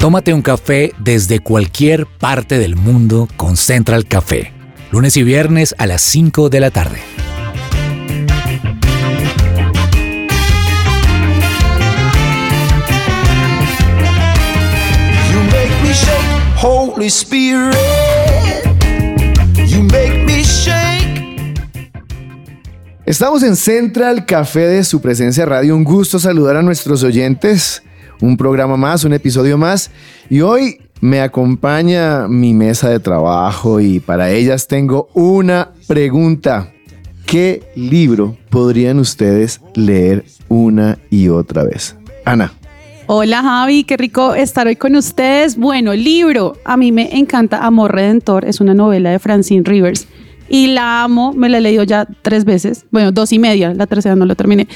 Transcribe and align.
Tómate 0.00 0.32
un 0.32 0.40
café 0.40 0.94
desde 0.98 1.40
cualquier 1.40 2.06
parte 2.06 2.58
del 2.58 2.74
mundo 2.74 3.28
con 3.36 3.58
Central 3.58 4.06
Café. 4.06 4.50
Lunes 4.90 5.14
y 5.18 5.22
viernes 5.22 5.74
a 5.76 5.86
las 5.86 6.00
5 6.00 6.48
de 6.48 6.58
la 6.58 6.70
tarde. 6.70 7.00
You 15.30 15.38
make 15.50 15.82
me 15.82 15.92
shake, 15.92 16.62
Holy 16.62 17.08
Spirit. 17.08 17.76
You 19.66 19.82
make 19.82 20.24
me 20.24 20.42
shake. 20.42 21.60
Estamos 23.04 23.42
en 23.42 23.54
Central 23.54 24.24
Café 24.24 24.60
de 24.60 24.82
su 24.82 25.02
presencia 25.02 25.44
radio. 25.44 25.76
Un 25.76 25.84
gusto 25.84 26.18
saludar 26.18 26.56
a 26.56 26.62
nuestros 26.62 27.02
oyentes. 27.02 27.82
Un 28.20 28.36
programa 28.36 28.76
más, 28.76 29.04
un 29.04 29.12
episodio 29.12 29.56
más. 29.56 29.90
Y 30.28 30.40
hoy 30.42 30.78
me 31.00 31.20
acompaña 31.20 32.28
mi 32.28 32.52
mesa 32.52 32.90
de 32.90 33.00
trabajo 33.00 33.80
y 33.80 34.00
para 34.00 34.30
ellas 34.30 34.66
tengo 34.66 35.08
una 35.14 35.70
pregunta. 35.86 36.72
¿Qué 37.24 37.62
libro 37.76 38.36
podrían 38.50 38.98
ustedes 38.98 39.60
leer 39.74 40.24
una 40.48 40.98
y 41.10 41.28
otra 41.28 41.64
vez? 41.64 41.96
Ana. 42.24 42.52
Hola 43.06 43.42
Javi, 43.42 43.84
qué 43.84 43.96
rico 43.96 44.34
estar 44.34 44.66
hoy 44.66 44.76
con 44.76 44.94
ustedes. 44.94 45.56
Bueno, 45.56 45.94
libro, 45.94 46.56
a 46.64 46.76
mí 46.76 46.92
me 46.92 47.18
encanta 47.18 47.64
Amor 47.64 47.92
Redentor, 47.92 48.44
es 48.44 48.60
una 48.60 48.74
novela 48.74 49.10
de 49.10 49.18
Francine 49.18 49.62
Rivers 49.64 50.06
y 50.48 50.68
la 50.68 51.02
amo, 51.02 51.32
me 51.32 51.48
la 51.48 51.58
he 51.58 51.60
leído 51.60 51.84
ya 51.84 52.06
tres 52.22 52.44
veces, 52.44 52.84
bueno, 52.90 53.12
dos 53.12 53.32
y 53.32 53.38
media, 53.38 53.72
la 53.72 53.86
tercera 53.86 54.16
no 54.16 54.26
la 54.26 54.34
terminé, 54.34 54.68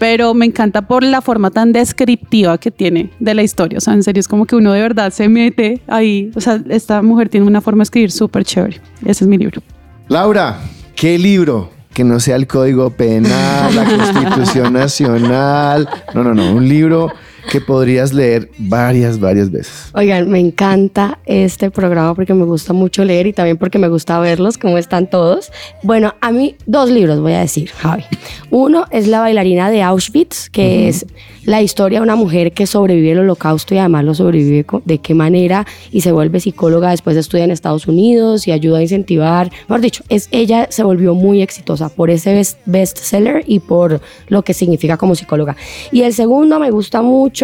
pero 0.00 0.32
me 0.32 0.46
encanta 0.46 0.88
por 0.88 1.04
la 1.04 1.20
forma 1.20 1.50
tan 1.50 1.72
descriptiva 1.72 2.56
que 2.56 2.70
tiene 2.70 3.10
de 3.20 3.34
la 3.34 3.42
historia, 3.42 3.76
o 3.76 3.80
sea, 3.82 3.92
en 3.92 4.02
serio 4.02 4.18
es 4.18 4.26
como 4.26 4.46
que 4.46 4.56
uno 4.56 4.72
de 4.72 4.80
verdad 4.80 5.12
se 5.12 5.28
mete 5.28 5.82
ahí, 5.86 6.32
o 6.34 6.40
sea, 6.40 6.58
esta 6.70 7.02
mujer 7.02 7.28
tiene 7.28 7.46
una 7.46 7.60
forma 7.60 7.80
de 7.80 7.84
escribir 7.84 8.10
súper 8.10 8.42
chévere, 8.42 8.80
ese 9.04 9.24
es 9.24 9.28
mi 9.28 9.36
libro. 9.36 9.62
Laura, 10.08 10.58
¿qué 10.96 11.18
libro? 11.18 11.70
Que 11.92 12.02
no 12.02 12.18
sea 12.18 12.36
el 12.36 12.46
Código 12.46 12.88
Penal, 12.88 13.76
la 13.76 13.84
Constitución 13.84 14.72
Nacional. 14.72 15.88
No, 16.14 16.24
no, 16.24 16.34
no. 16.34 16.54
Un 16.54 16.68
libro 16.68 17.12
que 17.50 17.60
podrías 17.60 18.12
leer 18.12 18.48
varias, 18.58 19.18
varias 19.18 19.50
veces. 19.50 19.90
Oigan, 19.94 20.30
me 20.30 20.38
encanta 20.38 21.18
este 21.26 21.70
programa 21.70 22.14
porque 22.14 22.32
me 22.32 22.44
gusta 22.44 22.72
mucho 22.72 23.04
leer 23.04 23.26
y 23.26 23.32
también 23.32 23.58
porque 23.58 23.78
me 23.78 23.88
gusta 23.88 24.20
verlos, 24.20 24.56
cómo 24.56 24.78
están 24.78 25.10
todos. 25.10 25.50
Bueno, 25.82 26.14
a 26.20 26.30
mí 26.30 26.54
dos 26.66 26.88
libros 26.90 27.20
voy 27.20 27.32
a 27.32 27.40
decir, 27.40 27.70
Javi. 27.70 28.04
Uno 28.50 28.86
es 28.90 29.08
La 29.08 29.20
bailarina 29.20 29.70
de 29.70 29.82
Auschwitz, 29.82 30.48
que 30.48 30.88
es 30.88 31.06
la 31.44 31.62
historia 31.62 31.98
de 31.98 32.02
una 32.04 32.16
mujer 32.16 32.52
que 32.52 32.66
sobrevive 32.66 33.12
al 33.12 33.20
holocausto 33.20 33.74
y 33.74 33.78
además 33.78 34.04
lo 34.04 34.14
sobrevive 34.14 34.64
de 34.84 34.98
qué 34.98 35.14
manera 35.14 35.66
y 35.90 36.02
se 36.02 36.12
vuelve 36.12 36.38
psicóloga, 36.38 36.90
después 36.90 37.16
estudia 37.16 37.44
en 37.44 37.50
Estados 37.50 37.88
Unidos 37.88 38.46
y 38.46 38.52
ayuda 38.52 38.78
a 38.78 38.82
incentivar. 38.82 39.50
Mejor 39.68 39.80
dicho, 39.80 40.04
es, 40.08 40.28
ella 40.30 40.68
se 40.70 40.84
volvió 40.84 41.14
muy 41.14 41.42
exitosa 41.42 41.88
por 41.88 42.10
ese 42.10 42.38
best- 42.38 42.58
bestseller 42.66 43.42
y 43.46 43.58
por 43.58 44.00
lo 44.28 44.42
que 44.42 44.54
significa 44.54 44.96
como 44.96 45.14
psicóloga. 45.16 45.56
Y 45.90 46.02
el 46.02 46.12
segundo 46.12 46.60
me 46.60 46.70
gusta 46.70 47.02
mucho, 47.02 47.39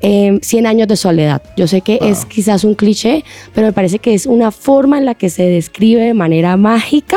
eh, 0.00 0.38
100 0.42 0.66
años 0.66 0.88
de 0.88 0.96
soledad. 0.96 1.42
Yo 1.56 1.66
sé 1.66 1.80
que 1.80 1.98
es 2.02 2.24
quizás 2.24 2.64
un 2.64 2.74
cliché, 2.74 3.24
pero 3.54 3.66
me 3.66 3.72
parece 3.72 3.98
que 3.98 4.14
es 4.14 4.26
una 4.26 4.50
forma 4.50 4.98
en 4.98 5.04
la 5.04 5.14
que 5.14 5.30
se 5.30 5.44
describe 5.44 6.02
de 6.02 6.14
manera 6.14 6.56
mágica 6.56 7.16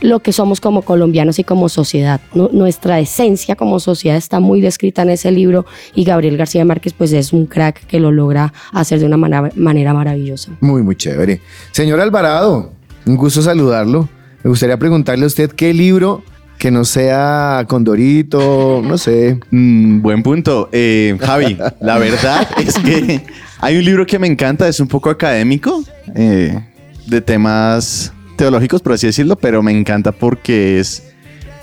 lo 0.00 0.20
que 0.20 0.32
somos 0.32 0.60
como 0.60 0.82
colombianos 0.82 1.38
y 1.38 1.44
como 1.44 1.68
sociedad. 1.70 2.20
Nu- 2.34 2.50
Nuestra 2.52 3.00
esencia 3.00 3.56
como 3.56 3.80
sociedad 3.80 4.16
está 4.18 4.38
muy 4.40 4.60
descrita 4.60 5.02
en 5.02 5.10
ese 5.10 5.30
libro 5.30 5.64
y 5.94 6.04
Gabriel 6.04 6.36
García 6.36 6.64
Márquez 6.64 6.92
pues 6.92 7.12
es 7.12 7.32
un 7.32 7.46
crack 7.46 7.86
que 7.86 8.00
lo 8.00 8.10
logra 8.10 8.52
hacer 8.72 8.98
de 9.00 9.06
una 9.06 9.16
manera 9.16 9.94
maravillosa. 9.94 10.52
Muy, 10.60 10.82
muy 10.82 10.96
chévere. 10.96 11.40
Señor 11.72 12.00
Alvarado, 12.00 12.72
un 13.06 13.16
gusto 13.16 13.40
saludarlo. 13.40 14.08
Me 14.42 14.50
gustaría 14.50 14.76
preguntarle 14.78 15.24
a 15.24 15.26
usted 15.28 15.50
qué 15.52 15.72
libro 15.72 16.22
que 16.58 16.70
no 16.70 16.84
sea 16.84 17.64
Condorito, 17.68 18.82
no 18.84 18.98
sé. 18.98 19.38
Mm, 19.50 20.00
buen 20.00 20.22
punto. 20.22 20.68
Eh, 20.72 21.16
Javi, 21.20 21.58
la 21.80 21.98
verdad 21.98 22.48
es 22.58 22.74
que 22.78 23.22
hay 23.60 23.76
un 23.76 23.84
libro 23.84 24.06
que 24.06 24.18
me 24.18 24.26
encanta, 24.26 24.68
es 24.68 24.80
un 24.80 24.88
poco 24.88 25.10
académico, 25.10 25.84
eh, 26.14 26.58
de 27.06 27.20
temas 27.20 28.12
teológicos, 28.36 28.82
por 28.82 28.92
así 28.92 29.06
decirlo, 29.06 29.36
pero 29.36 29.62
me 29.62 29.72
encanta 29.72 30.12
porque 30.12 30.80
es, 30.80 31.02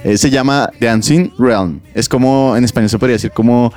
eh, 0.04 0.18
se 0.18 0.30
llama 0.30 0.70
The 0.80 0.94
Unseen 0.94 1.32
Realm. 1.38 1.80
Es 1.94 2.08
como, 2.08 2.56
en 2.56 2.64
español 2.64 2.90
se 2.90 3.00
podría 3.00 3.16
decir 3.16 3.32
como 3.32 3.74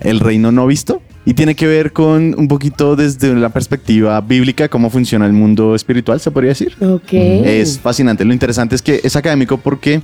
el 0.00 0.20
reino 0.20 0.52
no 0.52 0.66
visto. 0.66 1.02
Y 1.26 1.32
tiene 1.32 1.54
que 1.54 1.66
ver 1.66 1.92
con 1.92 2.34
un 2.38 2.48
poquito 2.48 2.96
desde 2.96 3.34
la 3.34 3.48
perspectiva 3.48 4.20
bíblica 4.20 4.68
cómo 4.68 4.90
funciona 4.90 5.24
el 5.24 5.32
mundo 5.32 5.74
espiritual, 5.74 6.20
se 6.20 6.30
podría 6.30 6.50
decir. 6.50 6.76
Ok. 6.80 7.12
Es 7.12 7.78
fascinante. 7.78 8.26
Lo 8.26 8.34
interesante 8.34 8.74
es 8.74 8.82
que 8.82 9.00
es 9.02 9.16
académico 9.16 9.56
porque 9.56 10.02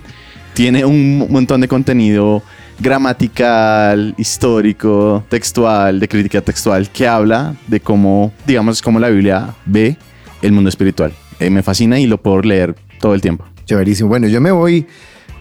tiene 0.60 0.84
un 0.84 1.26
montón 1.30 1.62
de 1.62 1.68
contenido 1.68 2.42
gramatical, 2.78 4.14
histórico, 4.18 5.24
textual, 5.30 5.98
de 5.98 6.06
crítica 6.06 6.42
textual, 6.42 6.90
que 6.90 7.08
habla 7.08 7.56
de 7.66 7.80
cómo, 7.80 8.30
digamos, 8.46 8.82
cómo 8.82 9.00
la 9.00 9.08
Biblia 9.08 9.54
ve 9.64 9.96
el 10.42 10.52
mundo 10.52 10.68
espiritual. 10.68 11.14
Eh, 11.38 11.48
me 11.48 11.62
fascina 11.62 11.98
y 11.98 12.06
lo 12.06 12.20
puedo 12.20 12.42
leer 12.42 12.74
todo 13.00 13.14
el 13.14 13.22
tiempo. 13.22 13.46
Chéverísimo. 13.64 14.10
Bueno, 14.10 14.28
yo 14.28 14.42
me 14.42 14.50
voy 14.50 14.86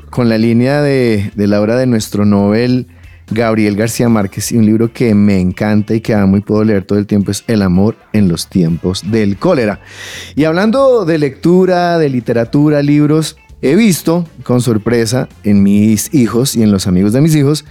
con 0.09 0.29
la 0.29 0.38
línea 0.38 0.81
de, 0.81 1.34
de 1.35 1.47
la 1.47 1.59
obra 1.59 1.75
de 1.75 1.85
nuestro 1.85 2.24
Nobel 2.24 2.88
Gabriel 3.29 3.75
García 3.75 4.08
Márquez 4.08 4.53
y 4.53 4.58
un 4.58 4.66
libro 4.66 4.94
que 4.94 5.13
me 5.16 5.38
encanta 5.38 5.94
y 5.94 6.00
que 6.00 6.13
amo 6.13 6.38
y 6.38 6.40
puedo 6.40 6.63
leer 6.63 6.85
todo 6.85 6.97
el 6.97 7.08
tiempo 7.08 7.31
es 7.31 7.44
El 7.47 7.62
amor 7.62 7.97
en 8.13 8.29
los 8.29 8.47
tiempos 8.47 9.03
del 9.12 9.35
cólera. 9.35 9.81
Y 10.38 10.46
hablando 10.46 11.03
de 11.03 11.18
lectura, 11.18 11.97
de 11.97 12.08
literatura, 12.08 12.81
libros, 12.81 13.35
he 13.62 13.75
visto 13.75 14.25
con 14.44 14.62
sorpresa 14.62 15.28
en 15.44 15.64
mis 15.64 16.14
hijos 16.14 16.56
y 16.56 16.64
en 16.64 16.72
los 16.72 16.88
amigos 16.88 17.14
de 17.14 17.22
mis 17.22 17.36
hijos 17.36 17.66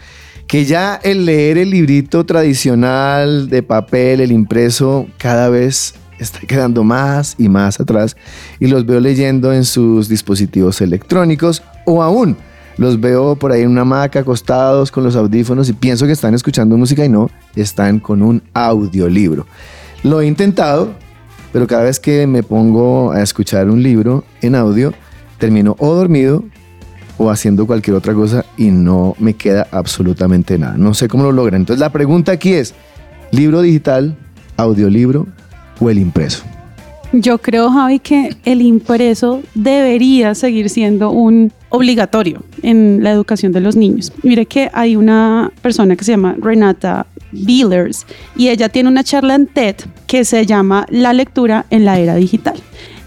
que 0.47 0.65
ya 0.65 0.99
el 1.03 1.27
leer 1.27 1.59
el 1.59 1.71
librito 1.71 2.25
tradicional 2.25 3.51
de 3.51 3.63
papel, 3.63 4.21
el 4.21 4.33
impreso, 4.33 5.07
cada 5.19 5.51
vez 5.51 5.95
está 6.19 6.41
quedando 6.41 6.85
más 6.85 7.35
y 7.39 7.49
más 7.49 7.81
atrás 7.81 8.17
y 8.59 8.67
los 8.67 8.87
veo 8.87 8.99
leyendo 8.99 9.53
en 9.53 9.65
sus 9.65 10.09
dispositivos 10.09 10.81
electrónicos 10.81 11.63
o 11.85 12.03
aún 12.03 12.37
los 12.79 13.01
veo 13.01 13.37
por 13.37 13.53
ahí 13.53 13.63
en 13.63 13.71
una 13.71 13.83
hamaca 13.83 14.21
acostados 14.21 14.91
con 14.91 15.05
los 15.05 15.17
audífonos 15.17 15.69
y 15.69 15.73
pienso 15.73 16.07
que 16.07 16.13
están 16.13 16.33
escuchando 16.35 16.77
música 16.77 17.05
y 17.05 17.09
no, 17.09 17.29
están 17.57 17.99
con 17.99 18.23
un 18.23 18.43
audiolibro. 18.55 19.47
Lo 20.05 20.21
he 20.21 20.27
intentado, 20.27 20.93
pero 21.53 21.67
cada 21.67 21.83
vez 21.83 21.99
que 21.99 22.27
me 22.27 22.45
pongo 22.45 23.11
a 23.11 23.21
escuchar 23.21 23.69
un 23.69 23.83
libro 23.83 24.25
en 24.43 24.55
audio, 24.55 24.95
termino 25.39 25.77
o 25.79 25.95
dormido 25.95 26.45
o 27.17 27.31
haciendo 27.31 27.67
cualquier 27.67 27.97
otra 27.97 28.15
cosa 28.15 28.45
y 28.57 28.71
no 28.71 29.17
me 29.19 29.35
queda 29.35 29.67
absolutamente 29.71 30.59
nada. 30.59 30.77
No 30.77 30.95
sé 30.95 31.09
cómo 31.09 31.25
lo 31.25 31.33
logran. 31.33 31.63
Entonces 31.63 31.81
la 31.81 31.91
pregunta 31.91 32.33
aquí 32.33 32.53
es, 32.53 32.75
¿libro 33.33 33.61
digital, 33.63 34.17
audiolibro 34.57 35.27
o 35.81 35.91
el 35.91 35.99
impreso? 35.99 36.45
Yo 37.13 37.39
creo, 37.39 37.71
Javi, 37.71 38.01
que 38.01 38.37
el 38.45 38.61
impreso 38.61 39.43
debería 39.55 40.35
seguir 40.35 40.69
siendo 40.69 41.11
un 41.11 41.53
obligatorio 41.71 42.43
en 42.63 43.03
la 43.03 43.11
educación 43.11 43.53
de 43.53 43.61
los 43.61 43.77
niños. 43.77 44.13
Mire 44.23 44.45
que 44.45 44.71
hay 44.75 44.95
una 44.95 45.51
persona 45.63 45.97
que 45.97 46.05
se 46.05 46.13
llama 46.13 46.37
Renata 46.39 47.07
Billers 47.33 48.07
y 48.37 48.49
ella 48.49 48.69
tiene 48.69 48.91
una 48.91 49.05
charla 49.05 49.35
en 49.35 49.47
TED 49.47 49.77
que 50.07 50.25
se 50.27 50.45
llama 50.45 50.87
La 50.91 51.15
lectura 51.15 51.65
en 51.71 51.87
la 51.87 51.99
era 51.99 52.15
digital. 52.15 52.61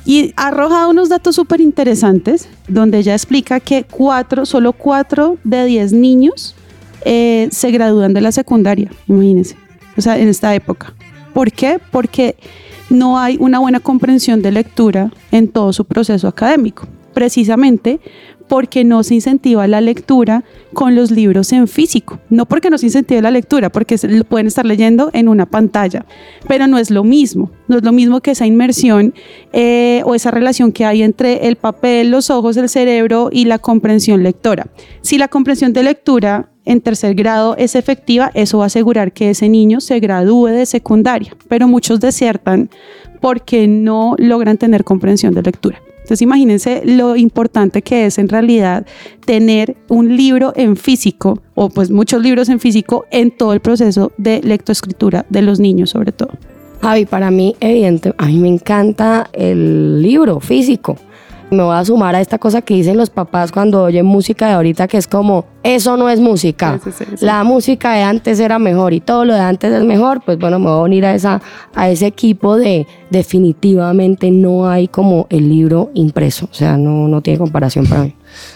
Y 0.05 0.33
ha 0.35 0.47
arrojado 0.47 0.89
unos 0.89 1.09
datos 1.09 1.35
súper 1.35 1.61
interesantes 1.61 2.49
donde 2.67 2.99
ella 2.99 3.13
explica 3.13 3.59
que 3.59 3.83
cuatro, 3.83 4.45
solo 4.45 4.73
cuatro 4.73 5.37
de 5.43 5.65
diez 5.65 5.93
niños 5.93 6.55
eh, 7.05 7.47
se 7.51 7.71
gradúan 7.71 8.13
de 8.13 8.21
la 8.21 8.31
secundaria, 8.31 8.91
imagínense, 9.07 9.55
o 9.97 10.01
sea, 10.01 10.17
en 10.17 10.27
esta 10.27 10.53
época. 10.55 10.93
¿Por 11.33 11.51
qué? 11.51 11.79
Porque 11.91 12.35
no 12.89 13.17
hay 13.17 13.37
una 13.39 13.59
buena 13.59 13.79
comprensión 13.79 14.41
de 14.41 14.51
lectura 14.51 15.11
en 15.31 15.47
todo 15.47 15.71
su 15.71 15.85
proceso 15.85 16.27
académico, 16.27 16.87
precisamente 17.13 17.99
porque 18.51 18.83
no 18.83 19.01
se 19.03 19.15
incentiva 19.15 19.65
la 19.65 19.79
lectura 19.79 20.43
con 20.73 20.93
los 20.93 21.09
libros 21.09 21.53
en 21.53 21.69
físico. 21.69 22.19
No 22.29 22.45
porque 22.45 22.69
no 22.69 22.77
se 22.77 22.87
incentive 22.87 23.21
la 23.21 23.31
lectura, 23.31 23.69
porque 23.69 23.95
pueden 24.27 24.47
estar 24.47 24.65
leyendo 24.65 25.09
en 25.13 25.29
una 25.29 25.45
pantalla, 25.45 26.05
pero 26.49 26.67
no 26.67 26.77
es 26.77 26.91
lo 26.91 27.05
mismo. 27.05 27.49
No 27.69 27.77
es 27.77 27.83
lo 27.85 27.93
mismo 27.93 28.19
que 28.19 28.31
esa 28.31 28.45
inmersión 28.45 29.13
eh, 29.53 30.01
o 30.03 30.15
esa 30.15 30.31
relación 30.31 30.73
que 30.73 30.83
hay 30.83 31.01
entre 31.01 31.47
el 31.47 31.55
papel, 31.55 32.11
los 32.11 32.29
ojos, 32.29 32.57
el 32.57 32.67
cerebro 32.67 33.29
y 33.31 33.45
la 33.45 33.57
comprensión 33.57 34.21
lectora. 34.21 34.67
Si 34.99 35.17
la 35.17 35.29
comprensión 35.29 35.71
de 35.71 35.83
lectura 35.83 36.49
en 36.65 36.81
tercer 36.81 37.15
grado 37.15 37.55
es 37.57 37.75
efectiva, 37.75 38.31
eso 38.33 38.57
va 38.57 38.65
a 38.65 38.67
asegurar 38.67 39.13
que 39.13 39.29
ese 39.29 39.47
niño 39.47 39.79
se 39.79 40.01
gradúe 40.01 40.47
de 40.47 40.65
secundaria, 40.65 41.37
pero 41.47 41.69
muchos 41.69 42.01
desertan 42.01 42.69
porque 43.21 43.69
no 43.69 44.15
logran 44.17 44.57
tener 44.57 44.83
comprensión 44.83 45.33
de 45.33 45.41
lectura. 45.41 45.81
Entonces 46.01 46.21
imagínense 46.21 46.81
lo 46.85 47.15
importante 47.15 47.81
que 47.81 48.05
es 48.05 48.17
en 48.17 48.27
realidad 48.27 48.85
tener 49.25 49.77
un 49.87 50.17
libro 50.17 50.53
en 50.55 50.75
físico 50.75 51.41
o 51.55 51.69
pues 51.69 51.91
muchos 51.91 52.21
libros 52.21 52.49
en 52.49 52.59
físico 52.59 53.05
en 53.11 53.31
todo 53.31 53.53
el 53.53 53.59
proceso 53.59 54.11
de 54.17 54.41
lectoescritura 54.41 55.25
de 55.29 55.41
los 55.41 55.59
niños 55.59 55.91
sobre 55.91 56.11
todo. 56.11 56.31
Javi, 56.81 57.05
para 57.05 57.29
mí, 57.29 57.55
evidente, 57.59 58.13
a 58.17 58.25
mí 58.25 58.37
me 58.37 58.47
encanta 58.47 59.29
el 59.33 60.01
libro 60.01 60.39
físico. 60.39 60.97
Me 61.51 61.63
voy 61.63 61.75
a 61.75 61.83
sumar 61.83 62.15
a 62.15 62.21
esta 62.21 62.37
cosa 62.37 62.61
que 62.61 62.75
dicen 62.75 62.95
los 62.95 63.09
papás 63.09 63.51
cuando 63.51 63.83
oyen 63.83 64.05
música 64.05 64.47
de 64.47 64.53
ahorita, 64.53 64.87
que 64.87 64.97
es 64.97 65.05
como, 65.05 65.45
eso 65.63 65.97
no 65.97 66.09
es 66.09 66.21
música. 66.21 66.79
Sí, 66.81 66.91
sí, 66.91 67.05
sí, 67.05 67.17
sí. 67.17 67.25
La 67.25 67.43
música 67.43 67.91
de 67.91 68.03
antes 68.03 68.39
era 68.39 68.57
mejor 68.57 68.93
y 68.93 69.01
todo 69.01 69.25
lo 69.25 69.33
de 69.33 69.41
antes 69.41 69.73
es 69.73 69.83
mejor. 69.83 70.21
Pues 70.25 70.37
bueno, 70.39 70.59
me 70.59 70.67
voy 70.67 70.79
a 70.79 70.83
unir 70.83 71.05
a, 71.05 71.13
esa, 71.13 71.41
a 71.75 71.89
ese 71.89 72.07
equipo 72.07 72.55
de 72.55 72.87
definitivamente 73.09 74.31
no 74.31 74.69
hay 74.69 74.87
como 74.87 75.27
el 75.29 75.49
libro 75.49 75.91
impreso. 75.93 76.47
O 76.49 76.53
sea, 76.53 76.77
no, 76.77 77.09
no 77.09 77.21
tiene 77.21 77.37
comparación 77.37 77.85
para 77.85 78.03
mí. 78.03 78.15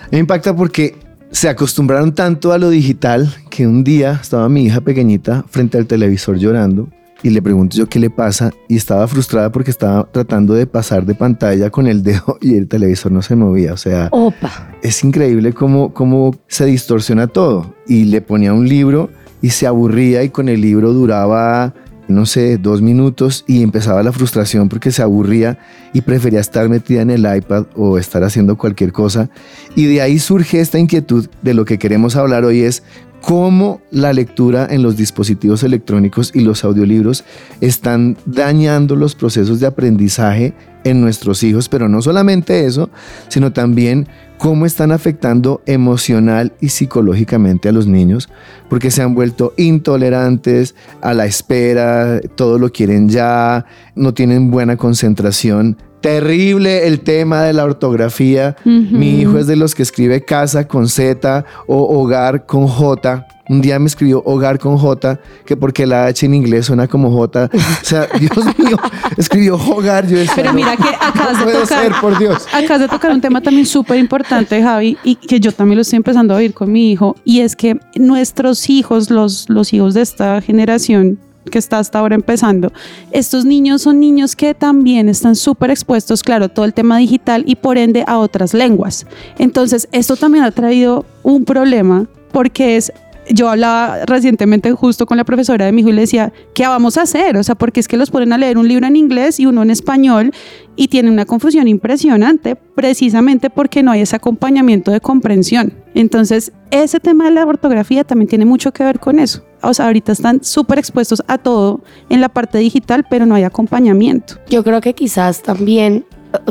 Me 0.10 0.20
impacta 0.20 0.56
porque 0.56 0.96
se 1.32 1.50
acostumbraron 1.50 2.16
tanto 2.16 2.54
a 2.54 2.58
lo 2.58 2.70
digital 2.70 3.30
que 3.50 3.68
un 3.68 3.84
día 3.84 4.20
estaba 4.22 4.48
mi 4.48 4.64
hija 4.64 4.80
pequeñita 4.80 5.44
frente 5.50 5.78
al 5.78 5.86
televisor 5.86 6.38
llorando 6.38 6.88
y 7.24 7.30
le 7.30 7.42
pregunto 7.42 7.76
yo 7.78 7.88
qué 7.88 8.00
le 8.00 8.10
pasa 8.10 8.52
y 8.68 8.76
estaba 8.76 9.08
frustrada 9.08 9.52
porque 9.52 9.72
estaba 9.72 10.08
tratando 10.12 10.54
de 10.54 10.68
pasar 10.68 11.06
de 11.06 11.16
pantalla 11.16 11.70
con 11.70 11.88
el 11.88 12.04
dedo 12.04 12.38
y 12.42 12.56
el 12.56 12.68
televisor 12.68 13.12
no 13.12 13.22
se 13.22 13.36
movía. 13.36 13.74
O 13.74 13.78
sea, 13.78 14.10
Opa. 14.12 14.72
es 14.82 15.04
increíble 15.04 15.54
cómo, 15.54 15.94
cómo 15.94 16.36
se 16.48 16.66
distorsiona 16.66 17.28
todo. 17.28 17.74
Y 17.88 18.06
le 18.06 18.22
ponía 18.22 18.54
un 18.54 18.68
libro 18.68 19.10
y 19.42 19.50
se 19.50 19.68
aburría 19.68 20.24
y 20.24 20.30
con 20.30 20.50
el 20.50 20.62
libro 20.62 20.92
duraba, 20.94 21.74
no 22.08 22.26
sé, 22.26 22.58
dos 22.58 22.82
minutos 22.82 23.44
y 23.48 23.64
empezaba 23.64 24.04
la 24.04 24.12
frustración 24.12 24.70
porque 24.70 24.92
se 24.92 25.02
aburría 25.02 25.58
y 25.94 26.02
prefería 26.02 26.40
estar 26.40 26.68
metida 26.70 27.02
en 27.02 27.12
el 27.12 27.22
iPad 27.36 27.66
o 27.76 27.98
estar 27.98 28.24
haciendo 28.24 28.58
cualquier 28.58 28.92
cosa. 28.92 29.30
Y 29.76 29.86
de 29.86 30.02
ahí 30.02 30.20
surge 30.20 30.60
esta 30.60 30.80
inquietud 30.80 31.28
de 31.42 31.54
lo 31.54 31.66
que 31.66 31.78
queremos 31.78 32.16
hablar 32.16 32.44
hoy 32.44 32.62
es 32.62 32.84
cómo 33.26 33.82
la 33.90 34.14
lectura 34.14 34.68
en 34.70 34.84
los 34.84 34.98
dispositivos 34.98 35.64
electrónicos 35.64 36.30
y 36.36 36.42
los 36.42 36.64
audiolibros 36.64 37.24
están 37.60 38.18
dañando 38.28 38.96
los 38.96 39.16
procesos 39.16 39.60
de 39.60 39.66
aprendizaje 39.66 40.54
en 40.84 41.02
nuestros 41.02 41.42
hijos, 41.42 41.68
pero 41.68 41.90
no 41.90 42.04
solamente 42.04 42.68
eso, 42.68 42.92
sino 43.28 43.52
también 43.52 44.08
cómo 44.38 44.68
están 44.68 44.92
afectando 44.92 45.64
emocional 45.66 46.54
y 46.62 46.70
psicológicamente 46.70 47.68
a 47.68 47.72
los 47.72 47.88
niños, 47.88 48.30
porque 48.70 48.92
se 48.92 49.02
han 49.02 49.16
vuelto 49.16 49.56
intolerantes 49.58 50.76
a 51.02 51.16
la 51.16 51.26
espera, 51.26 52.22
todo 52.36 52.60
lo 52.60 52.72
quieren 52.72 53.10
ya, 53.10 53.66
no 53.96 54.14
tienen 54.14 54.52
buena 54.52 54.78
concentración. 54.78 55.78
Terrible 56.02 56.88
el 56.88 57.00
tema 57.02 57.44
de 57.44 57.54
la 57.54 57.64
ortografía. 57.64 58.56
Mi 58.64 59.22
hijo 59.22 59.38
es 59.38 59.48
de 59.48 59.56
los 59.56 59.74
que 59.74 59.84
escribe 59.84 60.24
casa 60.24 60.68
con 60.68 60.88
Z 60.88 61.46
o 61.68 62.00
hogar 62.00 62.46
con 62.46 62.68
J. 62.68 63.26
Un 63.48 63.62
día 63.62 63.78
me 63.78 63.86
escribió 63.86 64.24
hogar 64.26 64.58
con 64.58 64.78
J, 64.78 65.20
que 65.46 65.56
porque 65.56 65.86
la 65.86 66.06
H 66.08 66.26
en 66.26 66.34
inglés 66.34 66.66
suena 66.66 66.88
como 66.88 67.12
J. 67.12 67.50
O 67.54 67.86
sea, 67.86 68.08
Dios 68.20 68.46
mío, 68.58 68.78
escribió 69.18 69.56
hogar. 69.56 70.08
Yo 70.08 70.18
decía, 70.18 70.34
Pero 70.36 70.54
mira 70.54 70.76
que 70.76 70.90
acabas 71.00 71.40
no 71.40 71.46
de 71.46 71.54
tocar, 71.54 71.84
ser, 71.84 71.94
por 72.02 72.18
Dios. 72.18 72.48
acabas 72.52 72.82
de 72.82 72.88
tocar 72.88 73.12
un 73.12 73.22
tema 73.22 73.42
también 73.42 73.68
súper 73.68 74.00
importante, 74.00 74.62
Javi, 74.64 74.98
y 75.04 75.16
que 75.16 75.40
yo 75.40 75.52
también 75.52 75.78
lo 75.78 75.82
estoy 75.84 75.98
empezando 75.98 76.34
a 76.34 76.38
oír 76.38 76.54
con 76.54 76.72
mi 76.72 76.92
hijo, 76.92 77.16
y 77.24 77.42
es 77.42 77.56
que 77.56 77.80
nuestros 77.96 78.68
hijos, 78.70 79.12
los, 79.12 79.48
los 79.48 79.74
hijos 79.74 79.94
de 79.94 80.02
esta 80.02 80.42
generación 80.42 81.20
que 81.50 81.60
está 81.60 81.80
hasta 81.80 82.00
ahora 82.00 82.16
empezando, 82.16 82.72
estos 83.12 83.46
niños 83.46 83.82
son 83.84 84.00
niños 84.00 84.36
que 84.36 84.54
también 84.54 85.10
están 85.10 85.36
súper 85.36 85.72
expuestos, 85.72 86.24
claro, 86.24 86.50
todo 86.50 86.66
el 86.66 86.74
tema 86.74 86.98
digital 86.98 87.44
y 87.46 87.56
por 87.56 87.78
ende 87.78 88.04
a 88.08 88.18
otras 88.18 88.54
lenguas. 88.54 89.06
Entonces, 89.38 89.88
esto 89.92 90.16
también 90.16 90.44
ha 90.44 90.52
traído 90.52 91.06
un 91.24 91.46
problema 91.46 92.08
porque 92.32 92.76
es 92.76 92.92
yo 93.30 93.50
hablaba 93.50 94.06
recientemente 94.06 94.72
justo 94.72 95.06
con 95.06 95.18
la 95.18 95.24
profesora 95.24 95.66
de 95.66 95.72
mi 95.72 95.82
hijo 95.82 95.90
y 95.90 95.94
le 95.94 96.02
decía, 96.02 96.34
¿qué 96.54 96.68
vamos 96.68 96.98
a 96.98 97.04
hacer? 97.04 97.38
O 97.38 97.44
sea, 97.44 97.56
porque 97.56 97.80
es 97.80 97.88
que 97.88 97.98
los 97.98 98.12
ponen 98.12 98.34
a 98.34 98.38
leer 98.38 98.58
un 98.58 98.68
libro 98.68 98.88
en 98.88 98.96
inglés 98.96 99.40
y 99.40 99.46
uno 99.46 99.64
en 99.64 99.72
español 99.72 100.32
y 100.76 100.88
tienen 100.88 101.14
una 101.14 101.26
confusión 101.26 101.68
impresionante 101.68 102.56
precisamente 102.56 103.50
porque 103.50 103.84
no 103.84 103.92
hay 103.92 104.02
ese 104.02 104.16
acompañamiento 104.16 104.92
de 104.92 105.02
comprensión. 105.02 105.74
Entonces, 105.94 106.52
ese 106.72 107.00
tema 107.00 107.26
de 107.26 107.32
la 107.32 107.46
ortografía 107.46 108.04
también 108.04 108.28
tiene 108.28 108.46
mucho 108.46 108.72
que 108.72 108.84
ver 108.84 109.00
con 109.00 109.20
eso. 109.20 109.44
O 109.62 109.74
sea, 109.74 109.86
ahorita 109.88 110.12
están 110.12 110.44
súper 110.44 110.78
expuestos 110.78 111.24
a 111.28 111.38
todo 111.38 111.82
en 112.10 112.22
la 112.22 112.30
parte 112.30 112.58
digital, 112.58 113.06
pero 113.10 113.26
no 113.26 113.36
hay 113.36 113.44
acompañamiento. 113.44 114.36
Yo 114.50 114.64
creo 114.64 114.82
que 114.82 114.94
quizás 114.94 115.42
también 115.42 116.06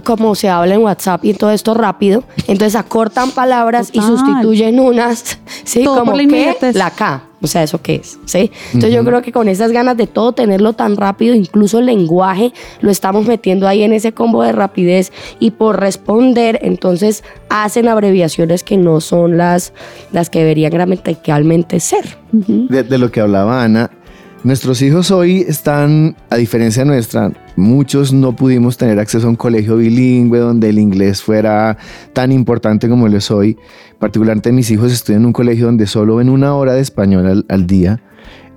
como 0.04 0.34
se 0.34 0.48
habla 0.48 0.74
en 0.74 0.82
WhatsApp 0.82 1.24
y 1.24 1.34
todo 1.34 1.50
esto 1.50 1.74
rápido, 1.74 2.24
entonces 2.46 2.74
acortan 2.76 3.30
palabras 3.30 3.90
y 3.92 4.00
sustituyen 4.00 4.80
unas, 4.80 5.38
sí, 5.64 5.84
Todo 5.84 6.00
como 6.00 6.16
la 6.16 6.26
que 6.26 6.72
la 6.72 6.90
K, 6.90 7.24
o 7.40 7.46
sea, 7.46 7.62
eso 7.62 7.80
qué 7.82 7.96
es, 7.96 8.18
sí. 8.24 8.50
Entonces 8.72 8.94
yo 8.94 9.04
creo 9.04 9.22
que 9.22 9.32
con 9.32 9.48
esas 9.48 9.72
ganas 9.72 9.96
de 9.96 10.06
todo 10.06 10.32
tenerlo 10.32 10.72
tan 10.72 10.96
rápido, 10.96 11.34
incluso 11.34 11.78
el 11.78 11.86
lenguaje 11.86 12.52
lo 12.80 12.90
estamos 12.90 13.26
metiendo 13.26 13.68
ahí 13.68 13.82
en 13.82 13.92
ese 13.92 14.12
combo 14.12 14.42
de 14.42 14.52
rapidez 14.52 15.12
y 15.40 15.52
por 15.52 15.80
responder, 15.80 16.58
entonces 16.62 17.24
hacen 17.48 17.88
abreviaciones 17.88 18.64
que 18.64 18.76
no 18.76 19.00
son 19.00 19.36
las 19.36 19.72
las 20.12 20.30
que 20.30 20.40
deberían 20.40 20.72
gramaticalmente 20.72 21.80
ser. 21.80 22.18
de, 22.32 22.82
de 22.82 22.98
lo 22.98 23.10
que 23.10 23.20
hablaba 23.20 23.62
Ana, 23.62 23.90
nuestros 24.44 24.82
hijos 24.82 25.10
hoy 25.10 25.44
están, 25.48 26.16
a 26.30 26.36
diferencia 26.36 26.84
nuestra, 26.84 27.32
muchos 27.56 28.12
no 28.12 28.36
pudimos 28.36 28.76
tener 28.76 29.00
acceso 29.00 29.26
a 29.26 29.30
un 29.30 29.36
colegio 29.36 29.78
bilingüe 29.78 30.38
donde 30.38 30.68
el 30.68 30.78
inglés 30.78 31.22
fuera 31.22 31.78
tan 32.12 32.30
importante 32.30 32.88
como 32.88 33.08
lo 33.08 33.16
es 33.16 33.30
hoy. 33.30 33.56
Particularmente 33.98 34.52
mis 34.52 34.70
hijos 34.70 34.92
estudian 34.92 35.22
en 35.22 35.26
un 35.26 35.32
colegio 35.32 35.66
donde 35.66 35.86
solo 35.86 36.16
ven 36.16 36.28
una 36.28 36.54
hora 36.54 36.74
de 36.74 36.82
español 36.82 37.26
al, 37.26 37.46
al 37.48 37.66
día 37.66 38.02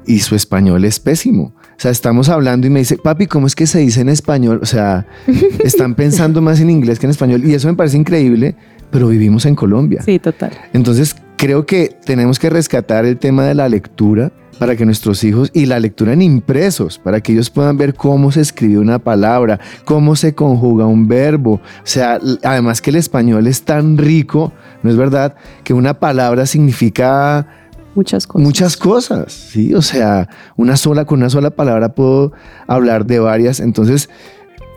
y 0.05 0.19
su 0.19 0.35
español 0.35 0.83
es 0.85 0.99
pésimo. 0.99 1.53
O 1.77 1.79
sea, 1.79 1.91
estamos 1.91 2.29
hablando 2.29 2.67
y 2.67 2.69
me 2.69 2.79
dice, 2.79 2.97
papi, 2.97 3.27
¿cómo 3.27 3.47
es 3.47 3.55
que 3.55 3.67
se 3.67 3.79
dice 3.79 4.01
en 4.01 4.09
español? 4.09 4.59
O 4.61 4.65
sea, 4.65 5.05
están 5.63 5.95
pensando 5.95 6.41
más 6.41 6.59
en 6.59 6.69
inglés 6.69 6.99
que 6.99 7.05
en 7.05 7.11
español 7.11 7.45
y 7.45 7.53
eso 7.53 7.67
me 7.67 7.75
parece 7.75 7.97
increíble, 7.97 8.55
pero 8.89 9.07
vivimos 9.07 9.45
en 9.45 9.55
Colombia. 9.55 10.01
Sí, 10.03 10.19
total. 10.19 10.51
Entonces, 10.73 11.15
creo 11.37 11.65
que 11.65 11.97
tenemos 12.03 12.39
que 12.39 12.49
rescatar 12.49 13.05
el 13.05 13.17
tema 13.17 13.45
de 13.45 13.55
la 13.55 13.69
lectura 13.69 14.31
para 14.59 14.75
que 14.75 14.85
nuestros 14.85 15.23
hijos 15.23 15.51
y 15.53 15.67
la 15.67 15.79
lectura 15.79 16.13
en 16.13 16.21
impresos, 16.23 16.97
para 16.97 17.21
que 17.21 17.31
ellos 17.31 17.49
puedan 17.49 17.77
ver 17.77 17.93
cómo 17.93 18.31
se 18.31 18.41
escribe 18.41 18.79
una 18.79 18.97
palabra, 18.97 19.59
cómo 19.85 20.15
se 20.15 20.33
conjuga 20.33 20.87
un 20.87 21.07
verbo. 21.07 21.53
O 21.53 21.61
sea, 21.83 22.19
además 22.43 22.81
que 22.81 22.89
el 22.89 22.95
español 22.95 23.45
es 23.45 23.61
tan 23.63 23.97
rico, 23.97 24.51
¿no 24.81 24.89
es 24.89 24.97
verdad? 24.97 25.35
Que 25.63 25.73
una 25.73 25.99
palabra 25.99 26.45
significa 26.45 27.47
Muchas 27.93 28.27
cosas. 28.27 28.45
muchas 28.45 28.77
cosas, 28.77 29.33
¿sí? 29.33 29.73
O 29.73 29.81
sea, 29.81 30.29
una 30.55 30.77
sola, 30.77 31.05
con 31.05 31.19
una 31.19 31.31
sola 31.31 31.49
palabra 31.49 31.95
puedo 31.95 32.31
hablar 32.67 33.05
de 33.05 33.19
varias. 33.19 33.59
Entonces, 33.59 34.09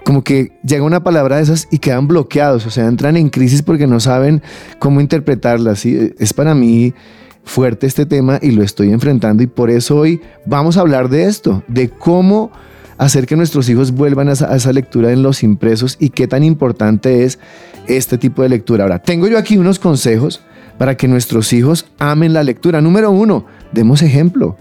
como 0.04 0.24
que 0.24 0.52
llega 0.64 0.84
una 0.84 1.02
palabra 1.02 1.36
de 1.36 1.42
esas 1.42 1.68
y 1.70 1.78
quedan 1.78 2.08
bloqueados, 2.08 2.66
o 2.66 2.70
sea, 2.70 2.86
entran 2.86 3.16
en 3.16 3.28
crisis 3.28 3.62
porque 3.62 3.86
no 3.86 4.00
saben 4.00 4.42
cómo 4.78 5.00
interpretarlas. 5.00 5.84
Es 5.84 6.32
para 6.32 6.54
mí 6.54 6.94
fuerte 7.44 7.86
este 7.86 8.06
tema 8.06 8.38
y 8.40 8.50
lo 8.52 8.62
estoy 8.62 8.92
enfrentando 8.92 9.42
y 9.42 9.46
por 9.46 9.70
eso 9.70 9.96
hoy 9.96 10.20
vamos 10.46 10.76
a 10.76 10.80
hablar 10.80 11.08
de 11.08 11.24
esto, 11.24 11.62
de 11.68 11.88
cómo 11.88 12.50
hacer 12.98 13.26
que 13.26 13.34
nuestros 13.34 13.68
hijos 13.68 13.92
vuelvan 13.92 14.28
a 14.28 14.32
esa, 14.32 14.52
a 14.52 14.56
esa 14.56 14.72
lectura 14.72 15.10
en 15.10 15.22
los 15.22 15.42
impresos 15.42 15.96
y 15.98 16.10
qué 16.10 16.28
tan 16.28 16.44
importante 16.44 17.24
es 17.24 17.38
este 17.86 18.18
tipo 18.18 18.42
de 18.42 18.50
lectura. 18.50 18.84
Ahora, 18.84 19.00
tengo 19.00 19.26
yo 19.26 19.38
aquí 19.38 19.56
unos 19.56 19.78
consejos 19.78 20.42
para 20.78 20.96
que 20.96 21.08
nuestros 21.08 21.52
hijos 21.52 21.86
amen 21.98 22.32
la 22.32 22.42
lectura. 22.42 22.80
Número 22.80 23.10
uno, 23.10 23.46
demos 23.72 24.02
ejemplo. 24.02 24.56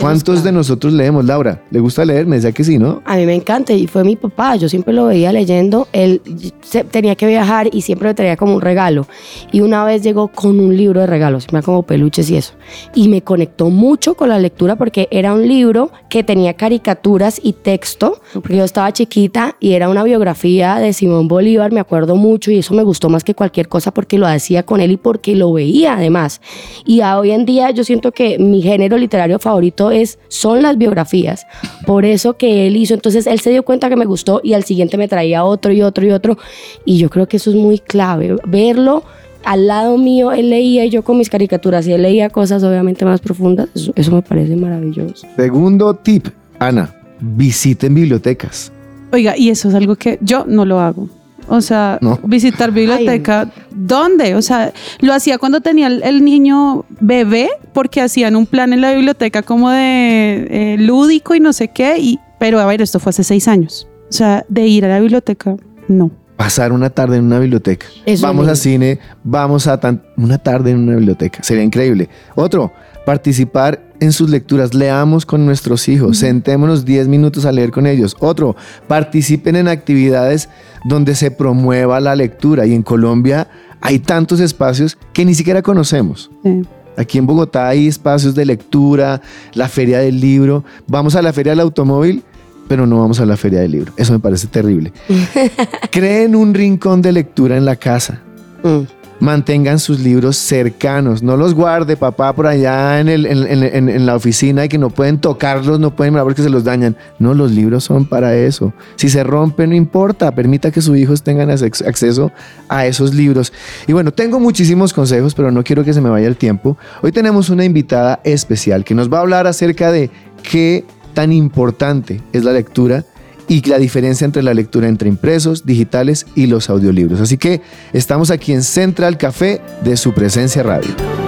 ¿Cuántos 0.00 0.42
de 0.42 0.50
nosotros 0.52 0.92
leemos, 0.92 1.24
Laura? 1.24 1.62
¿Le 1.70 1.78
gusta 1.78 2.04
leer? 2.04 2.26
Me 2.26 2.36
decía 2.36 2.52
que 2.52 2.64
sí, 2.64 2.78
¿no? 2.78 3.00
A 3.04 3.16
mí 3.16 3.26
me 3.26 3.34
encanta 3.34 3.72
y 3.72 3.86
fue 3.86 4.02
mi 4.04 4.16
papá, 4.16 4.56
yo 4.56 4.68
siempre 4.68 4.92
lo 4.92 5.06
veía 5.06 5.32
leyendo, 5.32 5.86
él 5.92 6.20
se- 6.62 6.82
tenía 6.84 7.14
que 7.14 7.26
viajar 7.26 7.68
y 7.72 7.82
siempre 7.82 8.08
me 8.08 8.14
traía 8.14 8.36
como 8.36 8.54
un 8.56 8.60
regalo 8.60 9.06
y 9.52 9.60
una 9.60 9.84
vez 9.84 10.02
llegó 10.02 10.28
con 10.28 10.58
un 10.58 10.76
libro 10.76 11.00
de 11.00 11.06
regalos, 11.06 11.46
me 11.52 11.62
como 11.62 11.84
peluches 11.84 12.28
y 12.30 12.36
eso, 12.36 12.54
y 12.94 13.08
me 13.08 13.22
conectó 13.22 13.70
mucho 13.70 14.14
con 14.14 14.28
la 14.30 14.38
lectura 14.38 14.76
porque 14.76 15.06
era 15.12 15.32
un 15.32 15.46
libro 15.46 15.90
que 16.10 16.24
tenía 16.24 16.54
caricaturas 16.54 17.40
y 17.42 17.52
texto, 17.52 18.20
porque 18.34 18.56
yo 18.56 18.64
estaba 18.64 18.92
chiquita 18.92 19.56
y 19.60 19.72
era 19.72 19.88
una 19.88 20.02
biografía 20.02 20.76
de 20.76 20.92
Simón 20.92 21.28
Bolívar, 21.28 21.72
me 21.72 21.80
acuerdo 21.80 22.16
mucho 22.16 22.50
y 22.50 22.58
eso 22.58 22.74
me 22.74 22.82
gustó 22.82 23.08
más 23.08 23.22
que 23.24 23.34
cualquier 23.34 23.68
cosa 23.68 23.92
porque 23.94 24.18
lo 24.18 24.26
hacía 24.26 24.64
con 24.64 24.80
él 24.80 24.90
y 24.90 24.96
porque 24.96 25.34
lo 25.36 25.52
veía 25.52 25.94
además. 25.94 26.40
Y 26.84 27.00
a 27.00 27.18
hoy 27.18 27.30
en 27.30 27.44
día 27.46 27.70
yo 27.70 27.84
siento 27.84 28.12
que 28.12 28.38
mi 28.38 28.60
género 28.60 28.96
literario 28.96 29.38
favorito 29.38 29.83
es, 29.90 30.18
son 30.28 30.62
las 30.62 30.78
biografías. 30.78 31.46
Por 31.86 32.04
eso 32.04 32.36
que 32.36 32.66
él 32.66 32.76
hizo, 32.76 32.94
entonces 32.94 33.26
él 33.26 33.40
se 33.40 33.50
dio 33.50 33.64
cuenta 33.64 33.88
que 33.88 33.96
me 33.96 34.04
gustó 34.04 34.40
y 34.42 34.54
al 34.54 34.64
siguiente 34.64 34.96
me 34.96 35.08
traía 35.08 35.44
otro 35.44 35.72
y 35.72 35.82
otro 35.82 36.06
y 36.06 36.10
otro. 36.10 36.38
Y 36.84 36.98
yo 36.98 37.10
creo 37.10 37.26
que 37.26 37.36
eso 37.36 37.50
es 37.50 37.56
muy 37.56 37.78
clave, 37.78 38.36
verlo. 38.46 39.02
Al 39.44 39.66
lado 39.66 39.98
mío, 39.98 40.32
él 40.32 40.50
leía 40.50 40.86
y 40.86 40.90
yo 40.90 41.02
con 41.02 41.18
mis 41.18 41.28
caricaturas 41.28 41.86
y 41.86 41.92
él 41.92 42.02
leía 42.02 42.30
cosas 42.30 42.62
obviamente 42.62 43.04
más 43.04 43.20
profundas. 43.20 43.68
Eso, 43.74 43.92
eso 43.94 44.10
me 44.10 44.22
parece 44.22 44.56
maravilloso. 44.56 45.26
Segundo 45.36 45.94
tip, 45.94 46.28
Ana, 46.58 46.94
visiten 47.20 47.94
bibliotecas. 47.94 48.72
Oiga, 49.12 49.36
y 49.36 49.50
eso 49.50 49.68
es 49.68 49.74
algo 49.74 49.96
que 49.96 50.18
yo 50.22 50.44
no 50.48 50.64
lo 50.64 50.80
hago. 50.80 51.08
O 51.48 51.60
sea, 51.60 51.98
No. 52.00 52.18
visitar 52.24 52.70
biblioteca, 52.72 53.50
¿dónde? 53.70 54.34
O 54.34 54.42
sea, 54.42 54.72
lo 55.00 55.12
hacía 55.12 55.38
cuando 55.38 55.60
tenía 55.60 55.86
el, 55.88 56.02
el 56.02 56.24
niño 56.24 56.84
bebé, 57.00 57.48
porque 57.72 58.00
hacían 58.00 58.36
un 58.36 58.46
plan 58.46 58.72
en 58.72 58.80
la 58.80 58.92
biblioteca 58.92 59.42
como 59.42 59.70
de 59.70 60.46
eh, 60.50 60.76
lúdico 60.78 61.34
y 61.34 61.40
no 61.40 61.52
sé 61.52 61.68
qué, 61.68 61.98
y 61.98 62.18
Pero 62.38 62.60
a 62.60 62.66
ver, 62.66 62.82
esto 62.82 62.98
fue 63.00 63.10
hace 63.10 63.24
seis 63.24 63.46
años. 63.48 63.86
O 64.10 64.12
sea, 64.12 64.44
de 64.48 64.66
ir 64.66 64.84
a 64.84 64.88
la 64.88 65.00
biblioteca, 65.00 65.56
no. 65.88 66.10
Pasar 66.36 66.72
una 66.72 66.90
tarde 66.90 67.16
en 67.18 67.24
una 67.24 67.38
biblioteca. 67.38 67.86
Eso 68.04 68.26
vamos 68.26 68.48
a 68.48 68.54
cine, 68.56 68.98
vamos 69.22 69.66
a 69.66 69.78
tan- 69.78 70.02
una 70.16 70.36
tarde 70.38 70.72
en 70.72 70.78
una 70.80 70.96
biblioteca. 70.96 71.42
Sería 71.42 71.62
increíble. 71.62 72.08
Otro, 72.34 72.72
participar 73.06 73.80
en 74.04 74.12
sus 74.12 74.30
lecturas. 74.30 74.74
Leamos 74.74 75.26
con 75.26 75.44
nuestros 75.44 75.88
hijos. 75.88 76.18
Sentémonos 76.18 76.84
10 76.84 77.08
minutos 77.08 77.44
a 77.44 77.52
leer 77.52 77.70
con 77.70 77.86
ellos. 77.86 78.16
Otro, 78.20 78.56
participen 78.86 79.56
en 79.56 79.68
actividades 79.68 80.48
donde 80.84 81.14
se 81.14 81.30
promueva 81.30 82.00
la 82.00 82.14
lectura. 82.14 82.66
Y 82.66 82.74
en 82.74 82.82
Colombia 82.82 83.48
hay 83.80 83.98
tantos 83.98 84.40
espacios 84.40 84.96
que 85.12 85.24
ni 85.24 85.34
siquiera 85.34 85.62
conocemos. 85.62 86.30
Sí. 86.42 86.62
Aquí 86.96 87.18
en 87.18 87.26
Bogotá 87.26 87.68
hay 87.68 87.88
espacios 87.88 88.34
de 88.34 88.44
lectura, 88.44 89.20
la 89.54 89.68
feria 89.68 89.98
del 89.98 90.20
libro. 90.20 90.64
Vamos 90.86 91.16
a 91.16 91.22
la 91.22 91.32
feria 91.32 91.52
del 91.52 91.60
automóvil, 91.60 92.22
pero 92.68 92.86
no 92.86 93.00
vamos 93.00 93.20
a 93.20 93.26
la 93.26 93.36
feria 93.36 93.60
del 93.60 93.72
libro. 93.72 93.92
Eso 93.96 94.12
me 94.12 94.20
parece 94.20 94.46
terrible. 94.46 94.92
Creen 95.90 96.36
un 96.36 96.54
rincón 96.54 97.02
de 97.02 97.12
lectura 97.12 97.56
en 97.56 97.64
la 97.64 97.76
casa. 97.76 98.20
Mm. 98.62 99.03
Mantengan 99.20 99.78
sus 99.78 100.00
libros 100.00 100.36
cercanos. 100.36 101.22
No 101.22 101.36
los 101.36 101.54
guarde 101.54 101.96
papá 101.96 102.34
por 102.34 102.46
allá 102.46 103.00
en, 103.00 104.06
la 104.06 104.14
oficina 104.16 104.64
y 104.64 104.68
que 104.68 104.78
no 104.78 104.90
pueden 104.90 105.18
tocarlos, 105.18 105.78
no 105.80 105.94
pueden 105.94 106.12
mirar 106.12 106.24
porque 106.24 106.42
se 106.42 106.50
los 106.50 106.64
dañan. 106.64 106.96
No, 107.18 107.32
los 107.32 107.52
libros 107.52 107.84
son 107.84 108.06
para 108.06 108.36
eso. 108.36 108.72
Si 108.96 109.08
se 109.08 109.22
rompen, 109.24 109.70
no 109.70 109.76
importa. 109.76 110.34
Permita 110.34 110.70
que 110.70 110.82
sus 110.82 110.96
hijos 110.96 111.22
tengan 111.22 111.50
acceso 111.50 112.32
a 112.68 112.86
esos 112.86 113.14
libros. 113.14 113.52
Y 113.86 113.92
bueno, 113.92 114.12
tengo 114.12 114.40
muchísimos 114.40 114.92
consejos, 114.92 115.34
pero 115.34 115.50
no 115.50 115.62
quiero 115.62 115.84
que 115.84 115.92
se 115.92 116.00
me 116.00 116.10
vaya 116.10 116.26
el 116.26 116.36
tiempo. 116.36 116.76
Hoy 117.02 117.12
tenemos 117.12 117.50
una 117.50 117.64
invitada 117.64 118.20
especial 118.24 118.84
que 118.84 118.94
nos 118.94 119.12
va 119.12 119.18
a 119.18 119.20
hablar 119.20 119.46
acerca 119.46 119.92
de 119.92 120.10
qué 120.42 120.84
tan 121.14 121.32
importante 121.32 122.20
es 122.32 122.44
la 122.44 122.52
lectura 122.52 123.04
y 123.48 123.62
la 123.68 123.78
diferencia 123.78 124.24
entre 124.24 124.42
la 124.42 124.54
lectura 124.54 124.88
entre 124.88 125.08
impresos, 125.08 125.64
digitales 125.64 126.26
y 126.34 126.46
los 126.46 126.70
audiolibros. 126.70 127.20
Así 127.20 127.38
que 127.38 127.62
estamos 127.92 128.30
aquí 128.30 128.52
en 128.52 128.62
Central 128.62 129.18
Café 129.18 129.60
de 129.82 129.96
su 129.96 130.12
presencia 130.12 130.62
radio. 130.62 131.23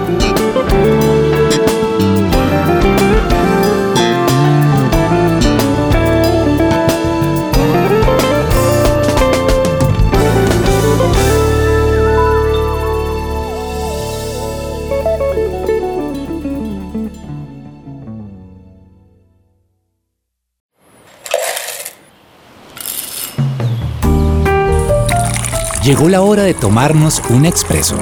Llegó 25.87 26.09
la 26.09 26.19
hora 26.19 26.43
de 26.43 26.53
tomarnos 26.53 27.21
un 27.29 27.45
expreso. 27.45 27.95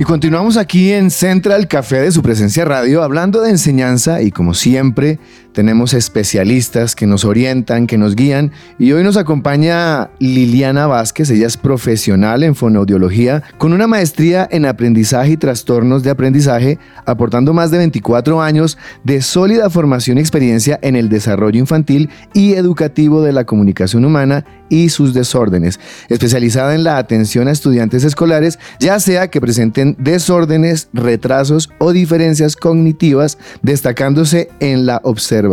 Y 0.00 0.02
continuamos 0.02 0.56
aquí 0.56 0.90
en 0.90 1.12
Central 1.12 1.68
Café 1.68 2.00
de 2.00 2.10
su 2.10 2.20
presencia 2.20 2.64
radio 2.64 3.00
hablando 3.00 3.40
de 3.42 3.50
enseñanza 3.50 4.22
y 4.22 4.32
como 4.32 4.54
siempre 4.54 5.20
tenemos 5.54 5.94
especialistas 5.94 6.94
que 6.94 7.06
nos 7.06 7.24
orientan, 7.24 7.86
que 7.86 7.96
nos 7.96 8.16
guían. 8.16 8.50
Y 8.78 8.92
hoy 8.92 9.02
nos 9.04 9.16
acompaña 9.16 10.10
Liliana 10.18 10.86
Vázquez, 10.86 11.30
ella 11.30 11.46
es 11.46 11.56
profesional 11.56 12.42
en 12.42 12.54
fonoaudiología 12.54 13.42
con 13.56 13.72
una 13.72 13.86
maestría 13.86 14.46
en 14.50 14.66
aprendizaje 14.66 15.32
y 15.32 15.36
trastornos 15.36 16.02
de 16.02 16.10
aprendizaje, 16.10 16.78
aportando 17.06 17.54
más 17.54 17.70
de 17.70 17.78
24 17.78 18.42
años 18.42 18.76
de 19.04 19.22
sólida 19.22 19.70
formación 19.70 20.18
y 20.18 20.20
experiencia 20.20 20.78
en 20.82 20.96
el 20.96 21.08
desarrollo 21.08 21.58
infantil 21.58 22.10
y 22.34 22.54
educativo 22.54 23.22
de 23.22 23.32
la 23.32 23.44
comunicación 23.44 24.04
humana 24.04 24.44
y 24.68 24.88
sus 24.88 25.14
desórdenes, 25.14 25.78
especializada 26.08 26.74
en 26.74 26.82
la 26.82 26.98
atención 26.98 27.46
a 27.46 27.52
estudiantes 27.52 28.02
escolares, 28.02 28.58
ya 28.80 28.98
sea 28.98 29.28
que 29.28 29.40
presenten 29.40 29.94
desórdenes, 30.00 30.88
retrasos 30.92 31.70
o 31.78 31.92
diferencias 31.92 32.56
cognitivas, 32.56 33.38
destacándose 33.62 34.48
en 34.58 34.86
la 34.86 35.00
observación, 35.04 35.43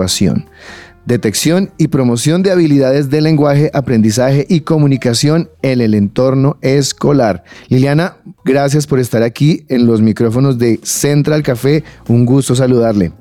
detección 1.06 1.72
y 1.78 1.88
promoción 1.88 2.44
de 2.44 2.52
habilidades 2.52 3.10
de 3.10 3.22
lenguaje, 3.22 3.72
aprendizaje 3.74 4.46
y 4.50 4.62
comunicación 4.62 5.50
en 5.62 5.82
el 5.82 5.94
entorno 5.94 6.58
escolar. 6.62 7.44
Liliana, 7.70 8.18
gracias 8.46 8.88
por 8.88 9.00
estar 9.00 9.24
aquí 9.24 9.66
en 9.70 9.88
los 9.88 10.02
micrófonos 10.02 10.58
de 10.58 10.80
Central 10.84 11.44
Café. 11.44 11.84
Un 12.08 12.26
gusto 12.26 12.56
saludarle. 12.56 13.12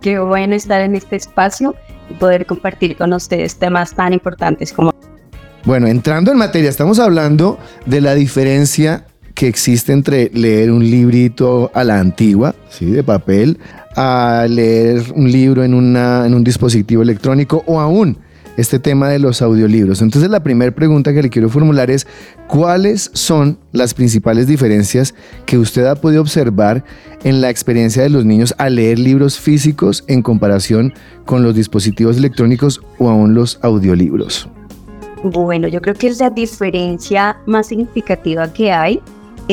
Qué 0.00 0.18
bueno 0.18 0.54
estar 0.54 0.80
en 0.80 0.94
este 0.94 1.16
espacio 1.16 1.74
y 2.08 2.14
poder 2.14 2.46
compartir 2.46 2.96
con 2.96 3.12
ustedes 3.12 3.56
temas 3.56 3.94
tan 3.94 4.12
importantes 4.12 4.72
como 4.72 4.92
Bueno, 5.64 5.86
entrando 5.86 6.32
en 6.32 6.38
materia, 6.38 6.70
estamos 6.70 6.98
hablando 6.98 7.58
de 7.86 8.00
la 8.00 8.14
diferencia 8.14 9.06
que 9.40 9.48
existe 9.48 9.94
entre 9.94 10.30
leer 10.34 10.70
un 10.70 10.84
librito 10.84 11.70
a 11.72 11.82
la 11.82 11.98
antigua, 11.98 12.54
¿sí? 12.68 12.84
de 12.90 13.02
papel, 13.02 13.58
a 13.96 14.44
leer 14.46 15.02
un 15.14 15.32
libro 15.32 15.64
en, 15.64 15.72
una, 15.72 16.26
en 16.26 16.34
un 16.34 16.44
dispositivo 16.44 17.00
electrónico 17.00 17.64
o 17.64 17.80
aún 17.80 18.18
este 18.58 18.78
tema 18.78 19.08
de 19.08 19.18
los 19.18 19.40
audiolibros. 19.40 20.02
Entonces 20.02 20.30
la 20.30 20.42
primera 20.42 20.74
pregunta 20.74 21.14
que 21.14 21.22
le 21.22 21.30
quiero 21.30 21.48
formular 21.48 21.90
es, 21.90 22.06
¿cuáles 22.48 23.10
son 23.14 23.56
las 23.72 23.94
principales 23.94 24.46
diferencias 24.46 25.14
que 25.46 25.56
usted 25.56 25.86
ha 25.86 25.94
podido 25.94 26.20
observar 26.20 26.84
en 27.24 27.40
la 27.40 27.48
experiencia 27.48 28.02
de 28.02 28.10
los 28.10 28.26
niños 28.26 28.54
al 28.58 28.74
leer 28.74 28.98
libros 28.98 29.38
físicos 29.38 30.04
en 30.06 30.20
comparación 30.20 30.92
con 31.24 31.42
los 31.42 31.54
dispositivos 31.54 32.18
electrónicos 32.18 32.82
o 32.98 33.08
aún 33.08 33.34
los 33.34 33.58
audiolibros? 33.62 34.50
Bueno, 35.24 35.66
yo 35.66 35.80
creo 35.80 35.94
que 35.94 36.12
la 36.12 36.28
diferencia 36.28 37.38
más 37.46 37.68
significativa 37.68 38.52
que 38.52 38.70
hay 38.70 39.00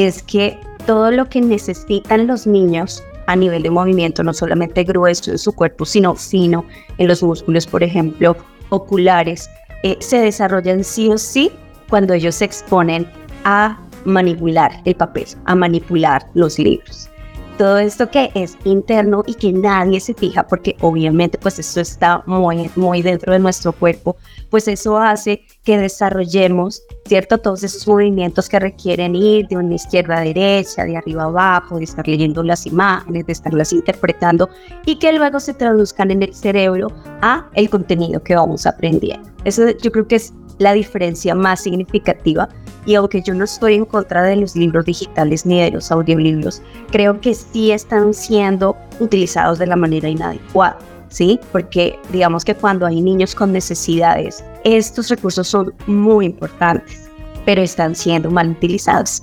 es 0.06 0.22
que 0.22 0.60
todo 0.86 1.10
lo 1.10 1.27
que 1.27 1.42
necesitan 1.42 2.27
los 2.27 2.46
niños 2.46 3.04
a 3.25 3.36
nivel 3.36 3.63
de 3.63 3.72
movimiento, 3.72 4.24
no 4.24 4.32
solamente 4.32 4.84
grueso 4.84 5.32
en 5.32 5.39
su 5.39 5.51
cuerpo, 5.51 5.86
sino 5.86 6.16
fino 6.16 6.63
en 7.00 7.08
los 7.08 7.24
músculos, 7.24 7.66
por 7.66 7.82
ejemplo, 7.82 8.38
oculares, 8.70 9.50
eh, 9.82 9.98
se 10.00 10.20
desarrollan 10.20 10.84
sí 10.84 11.10
o 11.10 11.18
sí 11.18 11.51
cuando 11.89 12.13
ellos 12.13 12.36
se 12.36 12.46
exponen 12.46 13.10
a 13.44 13.80
manipular 14.06 14.72
el 14.86 14.96
papel, 14.96 15.25
a 15.46 15.56
manipular 15.56 16.27
los 16.36 16.60
libros. 16.60 17.10
Todo 17.58 17.80
esto 17.80 18.12
que 18.12 18.30
es 18.36 18.56
interno 18.66 19.24
y 19.26 19.34
que 19.34 19.52
nadie 19.52 20.00
se 20.00 20.14
fija, 20.14 20.46
porque 20.46 20.76
obviamente 20.82 21.40
pues 21.40 21.58
esto 21.58 21.82
está 21.82 22.22
muy, 22.28 22.70
muy 22.76 23.02
dentro 23.02 23.34
de 23.34 23.40
nuestro 23.40 23.74
cuerpo, 23.74 24.16
pues 24.52 24.68
eso 24.68 25.00
hace 25.00 25.42
que 25.64 25.80
desarrollemos, 25.80 26.84
¿cierto? 27.08 27.40
Todos 27.40 27.64
esos 27.64 27.88
movimientos 27.88 28.48
que 28.48 28.60
requieren 28.60 29.16
ir 29.16 29.48
de 29.48 29.58
una 29.58 29.74
izquierda 29.74 30.20
a 30.20 30.22
derecha, 30.22 30.84
de 30.86 30.98
arriba 30.98 31.24
a 31.24 31.26
abajo, 31.26 31.80
de 31.80 31.86
estar 31.86 32.08
leyendo 32.08 32.44
las 32.44 32.68
imágenes, 32.68 33.26
de 33.26 33.34
estarlas 33.34 33.74
interpretando 33.74 34.50
y 34.86 35.00
que 35.00 35.12
luego 35.14 35.40
se 35.40 35.56
traduzcan 35.56 36.12
en 36.12 36.22
el 36.22 36.36
cerebro 36.36 36.92
a 37.24 37.50
el 37.56 37.72
contenido 37.72 38.22
que 38.22 38.36
vamos 38.36 38.68
aprendiendo. 38.68 39.28
Eso 39.46 39.68
yo 39.82 39.92
creo 39.92 40.08
que 40.08 40.18
es 40.18 40.32
la 40.60 40.74
diferencia 40.74 41.34
más 41.34 41.62
significativa 41.62 42.50
y 42.88 42.96
aunque 42.96 43.22
yo 43.22 43.36
no 43.36 43.44
estoy 43.44 43.75
en 43.75 43.86
contra 43.86 44.24
de 44.24 44.38
los 44.38 44.56
libros 44.56 44.86
digitales 44.86 45.46
ni 45.46 45.60
de 45.60 45.72
los 45.72 45.91
audiolibros, 45.91 46.62
creo 46.89 47.20
que 47.20 47.36
sí 47.36 47.72
están 47.72 48.13
siendo 48.13 48.75
utilizados 49.00 49.60
de 49.60 49.67
la 49.67 49.75
manera 49.75 50.10
inadecuada. 50.10 50.79
¿sí? 51.10 51.39
Porque 51.51 52.00
digamos 52.12 52.46
que 52.46 52.56
cuando 52.56 52.86
hay 52.86 53.01
niños 53.01 53.36
con 53.36 53.51
necesidades, 53.51 54.44
estos 54.63 55.10
recursos 55.10 55.48
son 55.48 55.74
muy 55.86 56.27
importantes, 56.27 57.10
pero 57.46 57.62
están 57.62 57.94
siendo 57.94 58.32
mal 58.32 58.51
utilizados. 58.51 59.22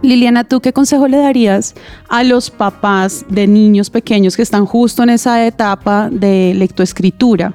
Liliana, 0.00 0.44
¿tú 0.44 0.60
qué 0.60 0.72
consejo 0.72 1.08
le 1.08 1.18
darías 1.18 1.74
a 2.08 2.22
los 2.24 2.50
papás 2.50 3.26
de 3.28 3.46
niños 3.46 3.90
pequeños 3.90 4.36
que 4.36 4.42
están 4.42 4.64
justo 4.64 5.02
en 5.02 5.10
esa 5.10 5.44
etapa 5.46 6.08
de 6.10 6.54
lectoescritura 6.54 7.52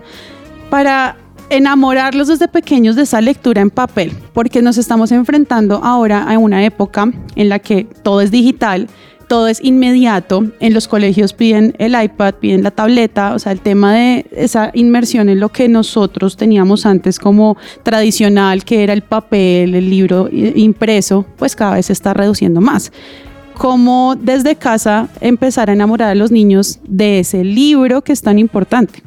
para 0.69 1.15
enamorarlos 1.49 2.27
desde 2.27 2.47
pequeños 2.47 2.95
de 2.95 3.03
esa 3.03 3.21
lectura 3.21 3.61
en 3.61 3.69
papel? 3.69 4.11
Porque 4.33 4.61
nos 4.61 4.77
estamos 4.77 5.11
enfrentando 5.11 5.81
ahora 5.83 6.23
a 6.23 6.37
una 6.37 6.65
época 6.65 7.11
en 7.35 7.49
la 7.49 7.59
que 7.59 7.87
todo 8.03 8.21
es 8.21 8.31
digital, 8.31 8.87
todo 9.27 9.47
es 9.47 9.63
inmediato. 9.63 10.45
En 10.59 10.73
los 10.73 10.87
colegios 10.87 11.33
piden 11.33 11.75
el 11.79 12.01
iPad, 12.01 12.35
piden 12.35 12.63
la 12.63 12.71
tableta, 12.71 13.33
o 13.33 13.39
sea, 13.39 13.51
el 13.51 13.61
tema 13.61 13.93
de 13.93 14.25
esa 14.31 14.71
inmersión 14.73 15.29
en 15.29 15.39
lo 15.39 15.49
que 15.49 15.67
nosotros 15.67 16.37
teníamos 16.37 16.85
antes 16.85 17.19
como 17.19 17.57
tradicional, 17.83 18.63
que 18.63 18.83
era 18.83 18.93
el 18.93 19.01
papel, 19.01 19.75
el 19.75 19.89
libro 19.89 20.29
impreso, 20.31 21.25
pues 21.37 21.55
cada 21.55 21.75
vez 21.75 21.87
se 21.87 21.93
está 21.93 22.13
reduciendo 22.13 22.61
más. 22.61 22.91
¿Cómo 23.55 24.15
desde 24.19 24.55
casa 24.55 25.09
empezar 25.21 25.69
a 25.69 25.73
enamorar 25.73 26.09
a 26.09 26.15
los 26.15 26.31
niños 26.31 26.79
de 26.87 27.19
ese 27.19 27.43
libro 27.43 28.01
que 28.01 28.13
es 28.13 28.21
tan 28.21 28.39
importante? 28.39 29.03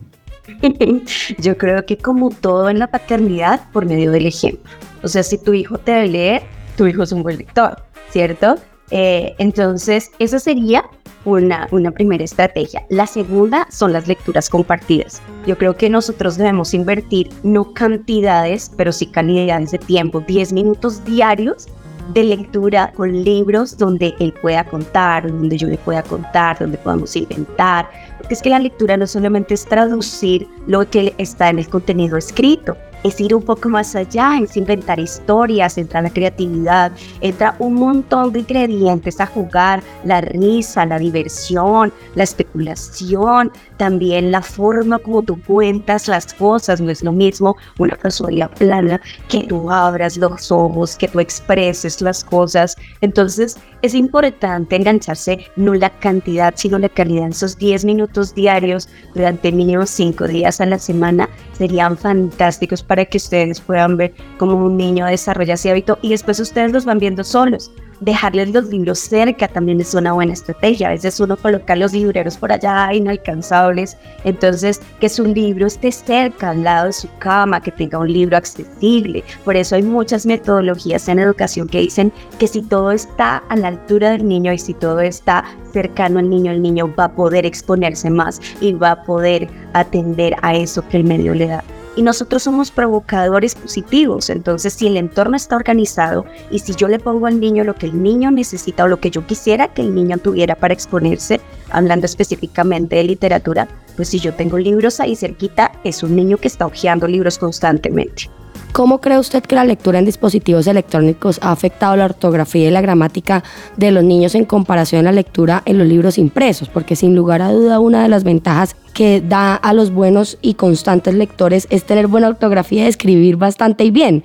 Yo 1.38 1.57
creo 1.57 1.85
que 1.87 1.97
como 1.97 2.31
todo 2.31 2.69
en 2.71 2.79
la 2.79 2.87
paternidad, 2.88 3.61
por 3.73 3.87
medio 3.87 4.11
del 4.11 4.26
ejemplo. 4.26 4.71
O 5.03 5.09
sea, 5.09 5.23
si 5.23 5.38
tu 5.38 5.53
hijo 5.55 5.79
te 5.79 5.93
ve 5.93 6.09
leer, 6.09 6.43
tu 6.76 6.87
hijo 6.87 7.03
es 7.03 7.12
un 7.12 7.23
buen 7.23 7.38
lector, 7.38 7.83
¿cierto? 8.11 8.57
Eh, 8.91 9.35
entonces, 9.38 10.11
esa 10.19 10.38
sería 10.38 10.85
una, 11.25 11.67
una 11.73 11.91
primera 11.91 12.25
estrategia. 12.25 12.85
La 12.88 13.07
segunda 13.07 13.67
son 13.71 13.93
las 13.93 14.07
lecturas 14.07 14.49
compartidas. 14.49 15.21
Yo 15.47 15.59
creo 15.59 15.76
que 15.76 15.91
nosotros 15.91 16.37
debemos 16.37 16.73
invertir 16.73 17.29
no 17.43 17.73
cantidades, 17.75 18.71
pero 18.76 18.93
sí 18.93 19.07
calidades 19.07 19.73
de 19.73 19.79
tiempo, 19.79 20.21
10 20.21 20.53
minutos 20.53 21.05
diarios 21.05 21.67
de 22.12 22.25
lectura 22.25 22.93
con 22.95 23.25
libros 23.25 23.76
donde 23.76 24.15
él 24.21 24.33
pueda 24.41 24.65
contar, 24.65 25.26
donde 25.26 25.57
yo 25.59 25.69
le 25.69 25.79
pueda 25.79 26.03
contar, 26.03 26.59
donde 26.59 26.79
podamos 26.79 27.15
inventar. 27.17 27.88
Porque 28.26 28.35
es 28.35 28.42
que 28.42 28.50
la 28.50 28.59
lectura 28.59 28.97
no 28.97 29.06
solamente 29.06 29.54
es 29.54 29.66
traducir 29.66 30.49
lo 30.66 30.90
que 30.90 31.14
está 31.16 31.49
en 31.49 31.61
el 31.61 31.68
contenido 31.68 32.16
escrito, 32.16 32.76
es 33.06 33.20
ir 33.20 33.34
un 33.34 33.42
poco 33.42 33.68
más 33.68 33.94
allá, 33.94 34.38
es 34.42 34.56
inventar 34.56 34.98
historias, 34.98 35.78
entra 35.78 36.02
la 36.02 36.10
creatividad, 36.10 36.90
entra 37.20 37.54
un 37.58 37.75
montón 37.75 38.32
de 38.32 38.40
ingredientes 38.40 39.20
a 39.20 39.26
jugar, 39.26 39.82
la 40.04 40.20
risa, 40.20 40.84
la 40.86 40.98
diversión, 40.98 41.92
la 42.14 42.25
especulación, 42.25 43.52
también 43.76 44.32
la 44.32 44.42
forma 44.42 44.98
como 44.98 45.22
tú 45.22 45.40
cuentas 45.46 46.08
las 46.08 46.34
cosas, 46.34 46.80
no 46.80 46.90
es 46.90 47.02
lo 47.02 47.12
mismo 47.12 47.56
una 47.78 47.96
casualidad 47.96 48.50
plana 48.50 49.00
que 49.28 49.44
tú 49.44 49.70
abras 49.70 50.16
los 50.16 50.50
ojos, 50.50 50.96
que 50.96 51.08
tú 51.08 51.20
expreses 51.20 52.00
las 52.00 52.25
cosas. 52.25 52.76
Entonces 53.00 53.56
es 53.82 53.94
importante 53.94 54.76
engancharse 54.76 55.46
no 55.56 55.75
la 55.75 55.90
cantidad, 55.90 56.54
sino 56.56 56.78
la 56.78 56.88
calidad. 56.88 57.28
Esos 57.28 57.56
10 57.58 57.84
minutos 57.84 58.34
diarios 58.34 58.88
durante 59.14 59.52
mínimo 59.52 59.86
5 59.86 60.26
días 60.26 60.60
a 60.60 60.66
la 60.66 60.78
semana 60.78 61.28
serían 61.56 61.96
fantásticos 61.96 62.82
para 62.82 62.96
que 63.05 63.19
ustedes 63.19 63.61
puedan 63.61 63.99
ver 63.99 64.15
cómo 64.38 64.57
un 64.57 64.79
niño 64.79 65.05
desarrolla 65.05 65.55
ese 65.55 65.71
hábito 65.71 65.99
y 66.00 66.09
después 66.09 66.41
ustedes 66.41 66.73
los 66.73 66.87
van 66.87 66.99
viendo 66.99 67.23
solos 67.23 67.71
dejarles 68.00 68.53
los 68.53 68.67
libros 68.67 68.99
cerca 68.99 69.49
también 69.49 69.81
es 69.81 69.95
una 69.95 70.12
buena 70.12 70.33
estrategia. 70.33 70.88
A 70.88 70.93
veces 70.93 71.19
uno 71.21 71.37
coloca 71.37 71.76
los 71.76 71.93
libreros 71.93 72.37
por 72.37 72.53
allá 72.53 72.93
inalcanzables, 72.93 73.97
entonces 74.25 74.81
que 75.00 75.09
su 75.09 75.25
libro 75.25 75.67
esté 75.67 75.93
cerca 75.93 76.50
al 76.50 76.65
lado 76.65 76.87
de 76.87 76.93
su 76.93 77.09
cama, 77.19 77.61
que 77.61 77.73
tenga 77.73 77.99
un 77.99 78.12
libro 78.12 78.37
accesible. 78.37 79.25
Por 79.45 79.57
eso 79.57 79.76
hay 79.76 79.83
muchas 79.83 80.26
metodologías 80.26 81.09
en 81.09 81.19
educación 81.19 81.69
que 81.69 81.81
dicen 81.81 82.12
que 82.38 82.47
si 82.47 82.62
todo 82.62 82.91
está 82.91 83.38
a 83.49 83.57
la 83.57 83.69
altura 83.69 84.11
del 84.11 84.26
niño 84.26 84.53
y 84.53 84.59
si 84.59 84.75
todo 84.75 85.00
está 85.00 85.45
cercano 85.73 86.19
al 86.19 86.29
niño, 86.29 86.53
el 86.53 86.62
niño 86.62 86.93
va 86.99 87.05
a 87.05 87.12
poder 87.12 87.47
exponerse 87.47 88.11
más 88.11 88.41
y 88.61 88.73
va 88.73 88.93
a 88.93 89.03
poder 89.05 89.49
atender 89.73 90.35
a 90.43 90.55
eso 90.55 90.87
que 90.88 90.99
el 90.99 91.05
medio 91.05 91.35
le 91.35 91.49
da 91.49 91.65
y 91.97 92.03
nosotros 92.03 92.43
somos 92.43 92.71
provocadores 92.71 93.55
positivos. 93.55 94.31
Entonces, 94.31 94.75
si 94.75 94.87
el 94.87 94.97
entorno 94.97 95.37
está 95.37 95.57
organizado 95.57 96.25
y 96.50 96.61
si 96.61 96.75
yo 96.75 96.87
le 96.88 96.99
pongo 96.99 97.26
al 97.26 97.41
niño 97.41 97.65
lo 97.65 97.75
que 97.75 97.87
el 97.87 98.03
niño 98.03 98.31
necesita 98.31 98.85
o 98.85 98.88
lo 98.88 99.00
que 99.00 99.11
yo 99.11 99.26
quisiera 99.26 99.69
que 99.69 99.83
el 99.83 99.95
niño 99.95 100.19
tuviera 100.19 100.55
para 100.55 100.75
exponerse, 100.75 101.41
hablando 101.71 102.07
específicamente 102.07 102.97
de 102.97 103.05
literatura, 103.05 103.67
pues 103.97 104.09
si 104.09 104.21
yo 104.21 104.35
tengo 104.35 104.59
libros 104.59 105.00
ahí 105.00 105.17
cerquita, 105.17 105.73
es 105.83 106.03
un 106.03 106.15
niño 106.15 106.37
que 106.37 106.49
está 106.49 106.67
hojeando 106.67 107.09
libros 107.09 107.38
constantemente. 107.38 108.31
¿Cómo 108.76 109.00
cree 109.00 109.18
usted 109.18 109.42
que 109.42 109.54
la 109.54 109.64
lectura 109.64 109.99
en 109.99 110.04
dispositivos 110.04 110.66
electrónicos 110.66 111.38
ha 111.40 111.50
afectado 111.50 111.97
la 111.97 112.04
ortografía 112.04 112.68
y 112.68 112.71
la 112.71 112.83
gramática 112.83 113.42
de 113.78 113.90
los 113.90 114.04
niños 114.04 114.35
en 114.35 114.45
comparación 114.45 115.00
a 115.00 115.04
la 115.04 115.12
lectura 115.12 115.62
en 115.64 115.78
los 115.78 115.87
libros 115.87 116.18
impresos? 116.18 116.68
Porque 116.68 116.95
sin 116.95 117.16
lugar 117.16 117.40
a 117.40 117.52
duda 117.52 117.80
una 117.80 118.02
de 118.02 118.11
las 118.11 118.23
ventajas 118.23 118.76
que 118.92 119.23
da 119.23 119.54
a 119.54 119.73
los 119.73 119.90
buenos 119.90 120.37
y 120.42 120.54
constantes 120.56 121.14
lectores 121.14 121.66
es 121.71 121.85
tener 121.85 122.06
buena 122.06 122.28
ortografía 122.28 122.85
y 122.85 122.88
escribir 122.88 123.37
bastante 123.37 123.83
y 123.83 123.90
bien. 123.90 124.25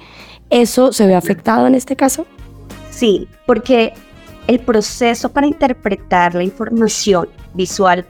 ¿Eso 0.49 0.91
se 0.91 1.07
ve 1.07 1.15
afectado 1.15 1.65
en 1.65 1.73
este 1.73 1.95
caso? 1.95 2.25
Sí, 2.89 3.29
porque 3.45 3.93
el 4.47 4.59
proceso 4.59 5.29
para 5.29 5.47
interpretar 5.47 6.35
la 6.35 6.43
información 6.43 7.29
visual 7.53 8.05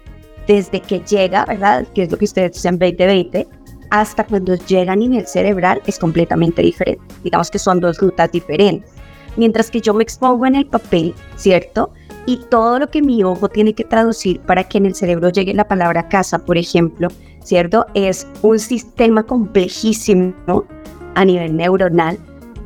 desde 0.48 0.82
que 0.82 1.02
llega, 1.02 1.46
¿verdad? 1.46 1.86
Que 1.94 2.02
es 2.02 2.12
lo 2.12 2.18
que 2.18 2.26
ustedes 2.26 2.54
dicen 2.54 2.80
2020, 2.80 3.48
hasta 3.92 4.26
cuando 4.26 4.56
llega 4.56 4.94
a 4.94 4.96
nivel 4.96 5.28
cerebral 5.28 5.82
es 5.86 6.00
completamente 6.00 6.62
diferente. 6.62 7.04
Digamos 7.24 7.52
que 7.52 7.60
son 7.60 7.80
dos 7.80 8.00
rutas 8.00 8.32
diferentes. 8.32 8.90
Mientras 9.38 9.70
que 9.70 9.82
yo 9.82 9.94
me 9.94 10.04
expongo 10.04 10.46
en 10.46 10.56
el 10.56 10.66
papel, 10.66 11.14
¿cierto? 11.36 11.92
Y 12.26 12.38
todo 12.50 12.80
lo 12.80 12.90
que 12.90 13.02
mi 13.02 13.24
ojo 13.24 13.50
tiene 13.50 13.74
que 13.74 13.84
traducir 13.84 14.40
para 14.42 14.64
que 14.64 14.78
en 14.78 14.86
el 14.86 14.96
cerebro 14.96 15.30
llegue 15.30 15.54
la 15.54 15.68
palabra 15.68 16.08
casa, 16.08 16.40
por 16.40 16.58
ejemplo, 16.58 17.10
¿cierto? 17.44 17.86
Es 17.94 18.28
un 18.42 18.60
sistema 18.60 19.24
complejísimo 19.24 20.34
a 21.16 21.26
nivel 21.26 21.56
neuronal. 21.56 22.18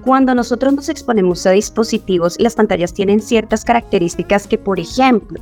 Cuando 0.04 0.36
nosotros 0.36 0.74
nos 0.74 0.90
exponemos 0.90 1.46
a 1.48 1.52
dispositivos, 1.52 2.36
las 2.40 2.56
pantallas 2.56 2.94
tienen 2.94 3.20
ciertas 3.20 3.66
características 3.66 4.46
que, 4.46 4.60
por 4.60 4.80
ejemplo, 4.80 5.40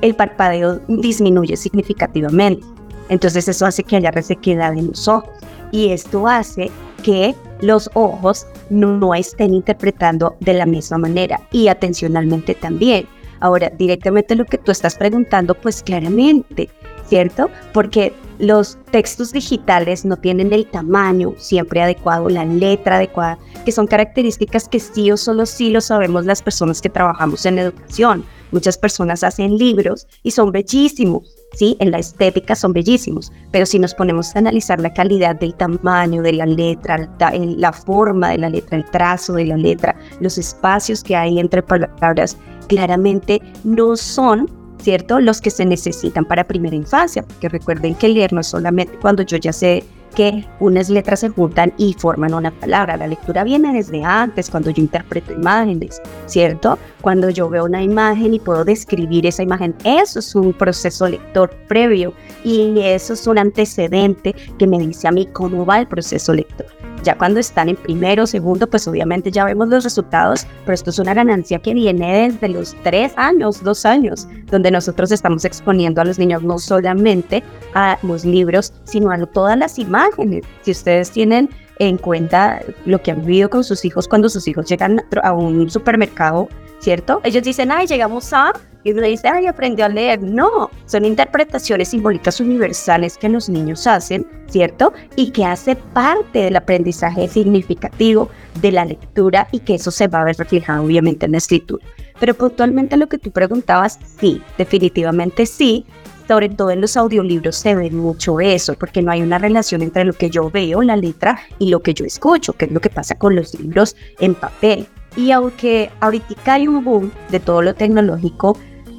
el 0.00 0.14
parpadeo 0.14 0.80
disminuye 0.88 1.56
significativamente. 1.56 2.75
Entonces 3.08 3.48
eso 3.48 3.66
hace 3.66 3.84
que 3.84 3.96
haya 3.96 4.10
resequedad 4.10 4.76
en 4.76 4.88
los 4.88 5.08
ojos 5.08 5.30
y 5.72 5.90
esto 5.90 6.26
hace 6.26 6.70
que 7.02 7.34
los 7.60 7.90
ojos 7.94 8.46
no, 8.70 9.14
estén 9.14 9.54
interpretando 9.54 10.36
de 10.40 10.54
la 10.54 10.66
misma 10.66 10.98
manera 10.98 11.40
y 11.52 11.68
atencionalmente 11.68 12.54
también. 12.54 13.06
Ahora, 13.40 13.70
directamente 13.70 14.34
lo 14.34 14.44
que 14.44 14.58
tú 14.58 14.72
estás 14.72 14.96
preguntando, 14.96 15.54
pues 15.54 15.82
claramente, 15.82 16.70
¿cierto? 17.08 17.50
Porque 17.72 18.14
los 18.38 18.78
textos 18.90 19.32
digitales 19.32 20.04
no 20.04 20.16
tienen 20.16 20.52
el 20.52 20.66
tamaño 20.66 21.34
siempre 21.36 21.82
adecuado, 21.82 22.28
la 22.28 22.44
letra 22.44 22.96
adecuada, 22.96 23.38
que 23.64 23.72
son 23.72 23.86
características 23.86 24.68
que 24.68 24.80
sí 24.80 25.10
o 25.10 25.16
solo 25.16 25.46
sí 25.46 25.70
lo 25.70 25.80
sabemos 25.80 26.24
las 26.24 26.42
personas 26.42 26.80
que 26.80 26.90
trabajamos 26.90 27.44
en 27.46 27.58
educación. 27.58 28.24
Muchas 28.52 28.78
personas 28.78 29.24
hacen 29.24 29.58
libros 29.58 30.06
y 30.22 30.30
son 30.30 30.52
bellísimos, 30.52 31.35
¿sí? 31.56 31.76
En 31.80 31.90
la 31.90 31.98
estética 31.98 32.54
son 32.54 32.72
bellísimos, 32.72 33.32
pero 33.50 33.66
si 33.66 33.78
nos 33.78 33.94
ponemos 33.94 34.34
a 34.34 34.38
analizar 34.38 34.80
la 34.80 34.92
calidad 34.92 35.36
del 35.36 35.54
tamaño 35.54 36.22
de 36.22 36.34
la 36.34 36.46
letra, 36.46 37.08
la, 37.18 37.72
forma 37.72 38.30
de 38.30 38.38
la 38.38 38.50
letra, 38.50 38.76
el 38.76 38.84
trazo 38.90 39.32
de 39.34 39.46
la 39.46 39.56
letra, 39.56 39.96
los 40.20 40.38
espacios 40.38 41.02
que 41.02 41.16
hay 41.16 41.38
entre 41.38 41.62
palabras, 41.62 42.36
claramente 42.68 43.40
no 43.64 43.96
son 43.96 44.50
¿cierto? 44.78 45.18
Los 45.18 45.40
que 45.40 45.50
se 45.50 45.64
necesitan 45.64 46.24
para 46.24 46.44
primera 46.44 46.76
infancia, 46.76 47.22
porque 47.22 47.48
recuerden 47.48 47.94
que 47.94 48.08
leer 48.08 48.32
no 48.32 48.40
es 48.40 48.46
solamente 48.46 48.96
cuando 49.00 49.22
yo 49.22 49.36
ya 49.36 49.52
sé 49.52 49.82
que 50.16 50.44
unas 50.58 50.88
letras 50.88 51.20
se 51.20 51.28
juntan 51.28 51.72
y 51.76 51.92
forman 51.92 52.34
una 52.34 52.50
palabra. 52.50 52.96
La 52.96 53.06
lectura 53.06 53.44
viene 53.44 53.72
desde 53.72 54.02
antes, 54.02 54.50
cuando 54.50 54.70
yo 54.70 54.82
interpreto 54.82 55.32
imágenes, 55.32 56.00
¿cierto? 56.24 56.78
Cuando 57.02 57.30
yo 57.30 57.48
veo 57.48 57.66
una 57.66 57.82
imagen 57.82 58.34
y 58.34 58.40
puedo 58.40 58.64
describir 58.64 59.26
esa 59.26 59.42
imagen, 59.42 59.74
eso 59.84 60.18
es 60.18 60.34
un 60.34 60.52
proceso 60.54 61.06
lector 61.06 61.50
previo 61.68 62.14
y 62.42 62.80
eso 62.80 63.12
es 63.12 63.26
un 63.26 63.38
antecedente 63.38 64.34
que 64.58 64.66
me 64.66 64.78
dice 64.78 65.06
a 65.06 65.12
mí 65.12 65.28
cómo 65.32 65.64
va 65.64 65.78
el 65.78 65.86
proceso 65.86 66.32
lector. 66.32 66.66
Ya 67.06 67.16
cuando 67.16 67.38
están 67.38 67.68
en 67.68 67.76
primero 67.76 68.26
segundo, 68.26 68.66
pues 68.66 68.88
obviamente 68.88 69.30
ya 69.30 69.44
vemos 69.44 69.68
los 69.68 69.84
resultados, 69.84 70.44
pero 70.64 70.74
esto 70.74 70.90
es 70.90 70.98
una 70.98 71.14
ganancia 71.14 71.60
que 71.60 71.72
viene 71.72 72.28
desde 72.28 72.48
los 72.48 72.74
tres 72.82 73.12
años, 73.14 73.62
dos 73.62 73.86
años, 73.86 74.26
donde 74.46 74.72
nosotros 74.72 75.12
estamos 75.12 75.44
exponiendo 75.44 76.00
a 76.00 76.04
los 76.04 76.18
niños 76.18 76.42
no 76.42 76.58
solamente 76.58 77.44
a 77.74 77.96
los 78.02 78.24
libros, 78.24 78.72
sino 78.82 79.12
a 79.12 79.24
todas 79.24 79.56
las 79.56 79.78
imágenes. 79.78 80.44
Si 80.62 80.72
ustedes 80.72 81.12
tienen 81.12 81.48
en 81.78 81.96
cuenta 81.96 82.60
lo 82.86 83.00
que 83.00 83.12
han 83.12 83.20
vivido 83.20 83.50
con 83.50 83.62
sus 83.62 83.84
hijos 83.84 84.08
cuando 84.08 84.28
sus 84.28 84.48
hijos 84.48 84.66
llegan 84.66 85.00
a 85.22 85.32
un 85.32 85.70
supermercado, 85.70 86.48
¿cierto? 86.78 87.20
Ellos 87.24 87.42
dicen, 87.42 87.70
ay, 87.70 87.86
llegamos 87.86 88.32
a 88.32 88.52
y 88.86 88.92
uno 88.92 89.02
dice, 89.02 89.26
ay, 89.26 89.48
aprendió 89.48 89.84
a 89.84 89.88
leer. 89.88 90.22
No, 90.22 90.70
son 90.86 91.04
interpretaciones 91.04 91.88
simbólicas 91.88 92.38
universales 92.38 93.18
que 93.18 93.28
los 93.28 93.48
niños 93.48 93.84
hacen, 93.88 94.24
¿cierto? 94.48 94.92
Y 95.16 95.32
que 95.32 95.44
hace 95.44 95.74
parte 95.74 96.38
del 96.38 96.54
aprendizaje 96.54 97.26
significativo 97.26 98.30
de 98.60 98.70
la 98.70 98.84
lectura 98.84 99.48
y 99.50 99.58
que 99.58 99.74
eso 99.74 99.90
se 99.90 100.06
va 100.06 100.20
a 100.20 100.24
ver 100.26 100.36
reflejado 100.36 100.84
obviamente 100.84 101.26
en 101.26 101.32
la 101.32 101.38
escritura. 101.38 101.84
Pero 102.20 102.34
puntualmente 102.34 102.96
lo 102.96 103.08
que 103.08 103.18
tú 103.18 103.32
preguntabas, 103.32 103.98
sí, 104.20 104.40
definitivamente 104.56 105.46
sí. 105.46 105.84
Sobre 106.28 106.48
todo 106.48 106.70
en 106.70 106.80
los 106.80 106.96
audiolibros 106.96 107.56
se 107.56 107.74
ve 107.74 107.90
mucho 107.90 108.38
eso, 108.38 108.74
porque 108.74 109.02
no 109.02 109.10
hay 109.10 109.20
una 109.20 109.38
relación 109.38 109.82
entre 109.82 110.04
lo 110.04 110.12
que 110.12 110.30
yo 110.30 110.48
veo, 110.48 110.82
la 110.82 110.96
letra, 110.96 111.40
y 111.58 111.70
lo 111.70 111.80
que 111.80 111.92
yo 111.92 112.04
escucho, 112.04 112.52
que 112.52 112.66
es 112.66 112.70
lo 112.70 112.80
que 112.80 112.90
pasa 112.90 113.16
con 113.16 113.34
los 113.34 113.58
libros 113.58 113.96
en 114.20 114.34
papel. 114.34 114.86
Y 115.16 115.30
aunque 115.30 115.90
ahorita 116.00 116.54
hay 116.54 116.68
un 116.68 116.84
boom 116.84 117.10
de 117.30 117.40
todo 117.40 117.62
lo 117.62 117.74
tecnológico, 117.74 118.56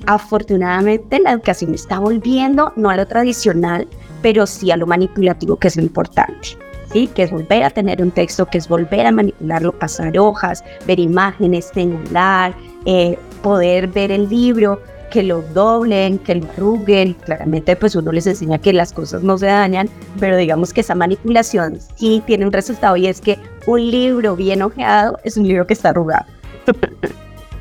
afortunadamente 0.07 1.19
la 1.19 1.33
educación 1.33 1.73
está 1.73 1.99
volviendo 1.99 2.73
no 2.75 2.89
a 2.89 2.97
lo 2.97 3.05
tradicional, 3.05 3.87
pero 4.21 4.47
sí 4.47 4.71
a 4.71 4.77
lo 4.77 4.87
manipulativo, 4.87 5.57
que 5.57 5.67
es 5.67 5.77
lo 5.77 5.83
importante. 5.83 6.57
¿sí? 6.91 7.07
Que 7.07 7.23
es 7.23 7.31
volver 7.31 7.63
a 7.63 7.69
tener 7.69 8.01
un 8.01 8.11
texto, 8.11 8.45
que 8.45 8.57
es 8.57 8.67
volver 8.67 9.05
a 9.05 9.11
manipularlo, 9.11 9.77
pasar 9.77 10.17
hojas, 10.17 10.63
ver 10.87 10.99
imágenes, 10.99 11.71
celular, 11.73 12.53
eh, 12.85 13.17
poder 13.43 13.87
ver 13.87 14.11
el 14.11 14.27
libro, 14.29 14.81
que 15.11 15.23
lo 15.23 15.41
doblen, 15.53 16.19
que 16.19 16.35
lo 16.35 16.47
arruguen. 16.49 17.13
Claramente, 17.13 17.75
pues 17.75 17.95
uno 17.95 18.11
les 18.11 18.27
enseña 18.27 18.57
que 18.57 18.73
las 18.73 18.93
cosas 18.93 19.23
no 19.23 19.37
se 19.37 19.47
dañan, 19.47 19.89
pero 20.19 20.37
digamos 20.37 20.73
que 20.73 20.81
esa 20.81 20.95
manipulación 20.95 21.79
sí 21.95 22.21
tiene 22.25 22.45
un 22.45 22.51
resultado 22.51 22.95
y 22.97 23.07
es 23.07 23.21
que 23.21 23.37
un 23.65 23.89
libro 23.91 24.35
bien 24.35 24.61
ojeado 24.61 25.19
es 25.23 25.37
un 25.37 25.47
libro 25.47 25.67
que 25.67 25.73
está 25.73 25.89
arrugado. 25.89 26.25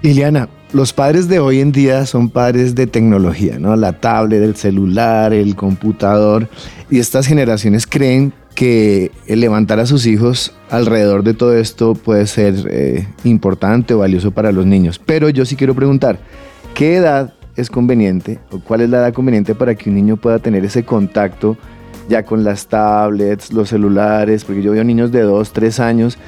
Liliana, 0.02 0.48
los 0.72 0.92
padres 0.92 1.28
de 1.28 1.38
hoy 1.38 1.60
en 1.60 1.72
día 1.72 2.06
son 2.06 2.28
padres 2.28 2.74
de 2.74 2.86
tecnología, 2.86 3.58
¿no? 3.58 3.74
La 3.76 3.92
tablet, 3.94 4.42
el 4.42 4.56
celular, 4.56 5.32
el 5.32 5.56
computador. 5.56 6.48
Y 6.90 6.98
estas 6.98 7.26
generaciones 7.26 7.86
creen 7.86 8.32
que 8.54 9.12
levantar 9.28 9.78
a 9.80 9.86
sus 9.86 10.06
hijos 10.06 10.52
alrededor 10.70 11.22
de 11.22 11.34
todo 11.34 11.56
esto 11.56 11.94
puede 11.94 12.26
ser 12.26 12.54
eh, 12.70 13.06
importante 13.24 13.94
o 13.94 13.98
valioso 13.98 14.30
para 14.30 14.50
los 14.50 14.66
niños. 14.66 14.98
Pero 14.98 15.28
yo 15.28 15.44
sí 15.44 15.56
quiero 15.56 15.74
preguntar, 15.74 16.18
¿qué 16.74 16.96
edad 16.96 17.34
es 17.56 17.70
conveniente 17.70 18.38
o 18.50 18.60
cuál 18.60 18.82
es 18.82 18.90
la 18.90 18.98
edad 18.98 19.12
conveniente 19.12 19.54
para 19.54 19.74
que 19.74 19.88
un 19.90 19.96
niño 19.96 20.16
pueda 20.16 20.38
tener 20.38 20.64
ese 20.64 20.84
contacto 20.84 21.56
ya 22.08 22.24
con 22.24 22.44
las 22.44 22.66
tablets, 22.66 23.52
los 23.52 23.68
celulares? 23.68 24.44
Porque 24.44 24.62
yo 24.62 24.72
veo 24.72 24.84
niños 24.84 25.12
de 25.12 25.22
2, 25.22 25.52
3 25.52 25.80
años. 25.80 26.18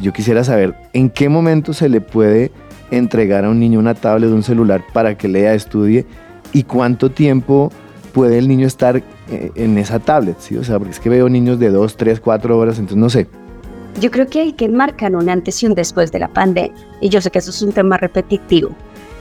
Yo 0.00 0.12
quisiera 0.12 0.44
saber 0.44 0.74
en 0.92 1.10
qué 1.10 1.28
momento 1.28 1.72
se 1.72 1.88
le 1.88 2.00
puede 2.00 2.50
entregar 2.90 3.44
a 3.44 3.50
un 3.50 3.58
niño 3.58 3.78
una 3.78 3.94
tablet 3.94 4.30
o 4.30 4.34
un 4.34 4.42
celular 4.42 4.84
para 4.92 5.16
que 5.16 5.28
lea, 5.28 5.54
estudie 5.54 6.04
y 6.52 6.64
cuánto 6.64 7.10
tiempo 7.10 7.72
puede 8.12 8.38
el 8.38 8.48
niño 8.48 8.66
estar 8.66 9.02
eh, 9.30 9.50
en 9.54 9.78
esa 9.78 9.98
tablet, 9.98 10.36
¿sí? 10.38 10.56
O 10.56 10.64
sea, 10.64 10.78
porque 10.78 10.92
es 10.92 11.00
que 11.00 11.08
veo 11.08 11.28
niños 11.28 11.58
de 11.58 11.70
2, 11.70 11.96
3, 11.96 12.20
4 12.20 12.58
horas, 12.58 12.78
entonces 12.78 12.98
no 12.98 13.08
sé. 13.08 13.26
Yo 14.00 14.10
creo 14.10 14.26
que 14.26 14.40
hay 14.40 14.52
que 14.52 14.68
marcar 14.68 15.14
un 15.14 15.28
antes 15.28 15.62
y 15.62 15.66
un 15.66 15.74
después 15.74 16.12
de 16.12 16.18
la 16.18 16.28
pandemia. 16.28 16.72
Y 17.00 17.08
yo 17.08 17.20
sé 17.20 17.30
que 17.30 17.38
eso 17.38 17.50
es 17.50 17.62
un 17.62 17.72
tema 17.72 17.96
repetitivo, 17.96 18.70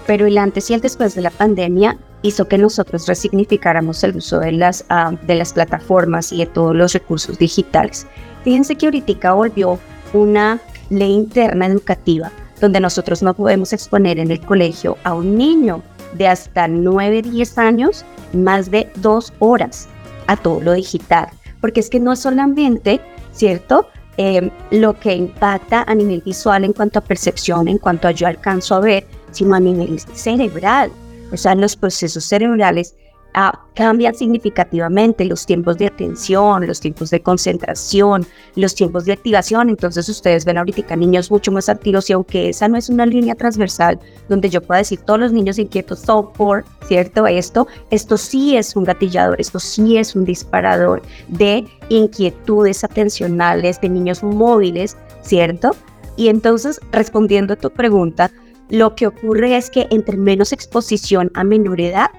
pero 0.08 0.26
el 0.26 0.38
antes 0.38 0.70
y 0.70 0.74
el 0.74 0.82
después 0.82 1.16
de 1.16 1.22
la 1.22 1.30
pandemia 1.30 1.98
hizo 2.22 2.48
que 2.48 2.58
nosotros 2.58 3.08
resignificáramos 3.08 4.04
el 4.04 4.16
uso 4.16 4.40
de 4.40 4.52
las, 4.52 4.86
ah, 4.90 5.14
de 5.26 5.36
las 5.36 5.54
plataformas 5.54 6.32
y 6.32 6.38
de 6.38 6.46
todos 6.46 6.76
los 6.76 6.94
recursos 6.94 7.38
digitales. 7.38 8.06
Fíjense 8.44 8.76
que 8.76 8.88
ahorita 8.88 9.34
volvió 9.34 9.80
una 10.14 10.60
ley 10.90 11.14
interna 11.14 11.68
educativa 11.68 12.32
donde 12.60 12.80
nosotros 12.80 13.24
no 13.24 13.34
podemos 13.34 13.74
exponer 13.74 14.20
en 14.20 14.32
el 14.32 14.40
colegio 14.40 14.98
a 15.04 15.16
un 15.16 15.36
niño 15.36 15.82
de 16.14 16.28
hasta 16.28 16.68
9, 16.68 17.24
10 17.24 17.58
años 17.58 18.06
más 18.34 18.70
de 18.70 18.92
dos 18.98 19.34
horas 19.40 19.88
a 20.28 20.38
todo 20.38 20.62
lo 20.62 20.74
digital, 20.74 21.28
porque 21.60 21.80
es 21.80 21.90
que 21.90 22.00
no 22.00 22.14
es 22.14 22.20
solamente, 22.20 23.02
¿cierto? 23.32 23.88
Eh, 24.18 24.52
lo 24.72 24.94
que 25.00 25.16
impacta 25.16 25.84
a 25.88 25.96
nivel 25.96 26.22
visual 26.22 26.64
en 26.64 26.74
cuanto 26.74 27.00
a 27.00 27.02
percepción, 27.02 27.68
en 27.68 27.78
cuanto 27.78 28.08
a 28.08 28.12
yo 28.12 28.28
alcanzo 28.28 28.76
a 28.76 28.80
ver, 28.80 29.08
sino 29.32 29.56
a 29.56 29.60
nivel 29.60 30.00
cerebral. 30.14 30.92
O 31.32 31.38
sea, 31.38 31.56
los 31.56 31.76
procesos 31.76 32.26
cerebrales 32.26 32.96
Ah, 33.34 33.58
cambian 33.76 34.14
significativamente 34.14 35.24
los 35.24 35.46
tiempos 35.46 35.78
de 35.78 35.88
atención, 35.88 36.68
los 36.68 36.82
tiempos 36.82 37.12
de 37.12 37.22
concentración, 37.22 38.28
los 38.58 38.76
tiempos 38.76 39.06
de 39.06 39.14
activación. 39.14 39.70
Entonces 39.70 40.10
ustedes 40.10 40.44
ven 40.44 40.58
ahorita 40.58 40.98
niños 40.98 41.32
mucho 41.32 41.50
más 41.50 41.70
activos 41.70 42.10
y 42.10 42.14
aunque 42.14 42.50
esa 42.50 42.68
no 42.68 42.78
es 42.78 42.90
una 42.90 43.06
línea 43.06 43.34
transversal 43.36 43.98
donde 44.28 44.50
yo 44.50 44.62
pueda 44.62 44.80
decir 44.80 45.00
todos 45.00 45.22
los 45.22 45.32
niños 45.32 45.60
inquietos 45.60 46.00
son 46.00 46.34
por, 46.34 46.66
¿cierto? 46.90 47.26
Esto, 47.26 47.68
esto 47.90 48.18
sí 48.18 48.58
es 48.58 48.76
un 48.76 48.84
gatillador, 48.84 49.40
esto 49.40 49.60
sí 49.60 49.98
es 49.98 50.14
un 50.14 50.26
disparador 50.26 51.02
de 51.30 51.66
inquietudes 51.88 52.84
atencionales, 52.84 53.80
de 53.80 53.88
niños 53.88 54.24
móviles, 54.24 54.98
¿cierto? 55.22 55.72
Y 56.18 56.28
entonces, 56.28 56.82
respondiendo 56.92 57.54
a 57.54 57.56
tu 57.56 57.70
pregunta, 57.70 58.30
lo 58.72 58.96
que 58.96 59.06
ocurre 59.06 59.58
es 59.58 59.70
que 59.70 59.88
entre 59.92 60.18
menos 60.18 60.54
exposición 60.54 61.30
a 61.34 61.44
menor 61.44 61.82
edad, 61.82 62.10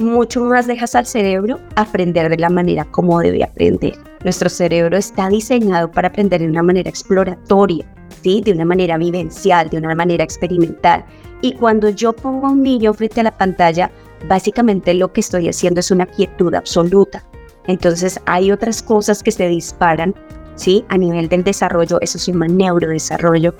mucho 0.00 0.42
más 0.44 0.66
dejas 0.66 0.96
al 0.96 1.06
cerebro 1.06 1.60
aprender 1.76 2.28
de 2.28 2.36
la 2.36 2.50
manera 2.50 2.84
como 2.84 3.20
debe 3.20 3.44
aprender. 3.44 3.96
Nuestro 4.24 4.48
cerebro 4.48 4.96
está 4.96 5.28
diseñado 5.28 5.90
para 5.90 6.08
aprender 6.08 6.40
de 6.40 6.48
una 6.48 6.64
manera 6.64 6.90
exploratoria, 6.90 7.86
¿sí? 8.22 8.42
de 8.44 8.52
una 8.52 8.64
manera 8.64 8.98
vivencial, 8.98 9.70
de 9.70 9.78
una 9.78 9.94
manera 9.94 10.24
experimental. 10.24 11.04
Y 11.42 11.52
cuando 11.52 11.90
yo 11.90 12.12
pongo 12.12 12.48
a 12.48 12.50
un 12.50 12.62
niño 12.62 12.92
frente 12.92 13.20
a 13.20 13.24
la 13.24 13.38
pantalla, 13.38 13.92
básicamente 14.26 14.94
lo 14.94 15.12
que 15.12 15.20
estoy 15.20 15.48
haciendo 15.48 15.78
es 15.78 15.92
una 15.92 16.06
quietud 16.06 16.54
absoluta. 16.54 17.24
Entonces 17.68 18.20
hay 18.26 18.50
otras 18.50 18.82
cosas 18.82 19.22
que 19.22 19.30
se 19.30 19.46
disparan 19.46 20.14
¿sí? 20.56 20.84
a 20.88 20.98
nivel 20.98 21.28
del 21.28 21.44
desarrollo, 21.44 22.00
eso 22.00 22.18
se 22.18 22.32
llama 22.32 22.48
neurodesarrollo, 22.48 23.54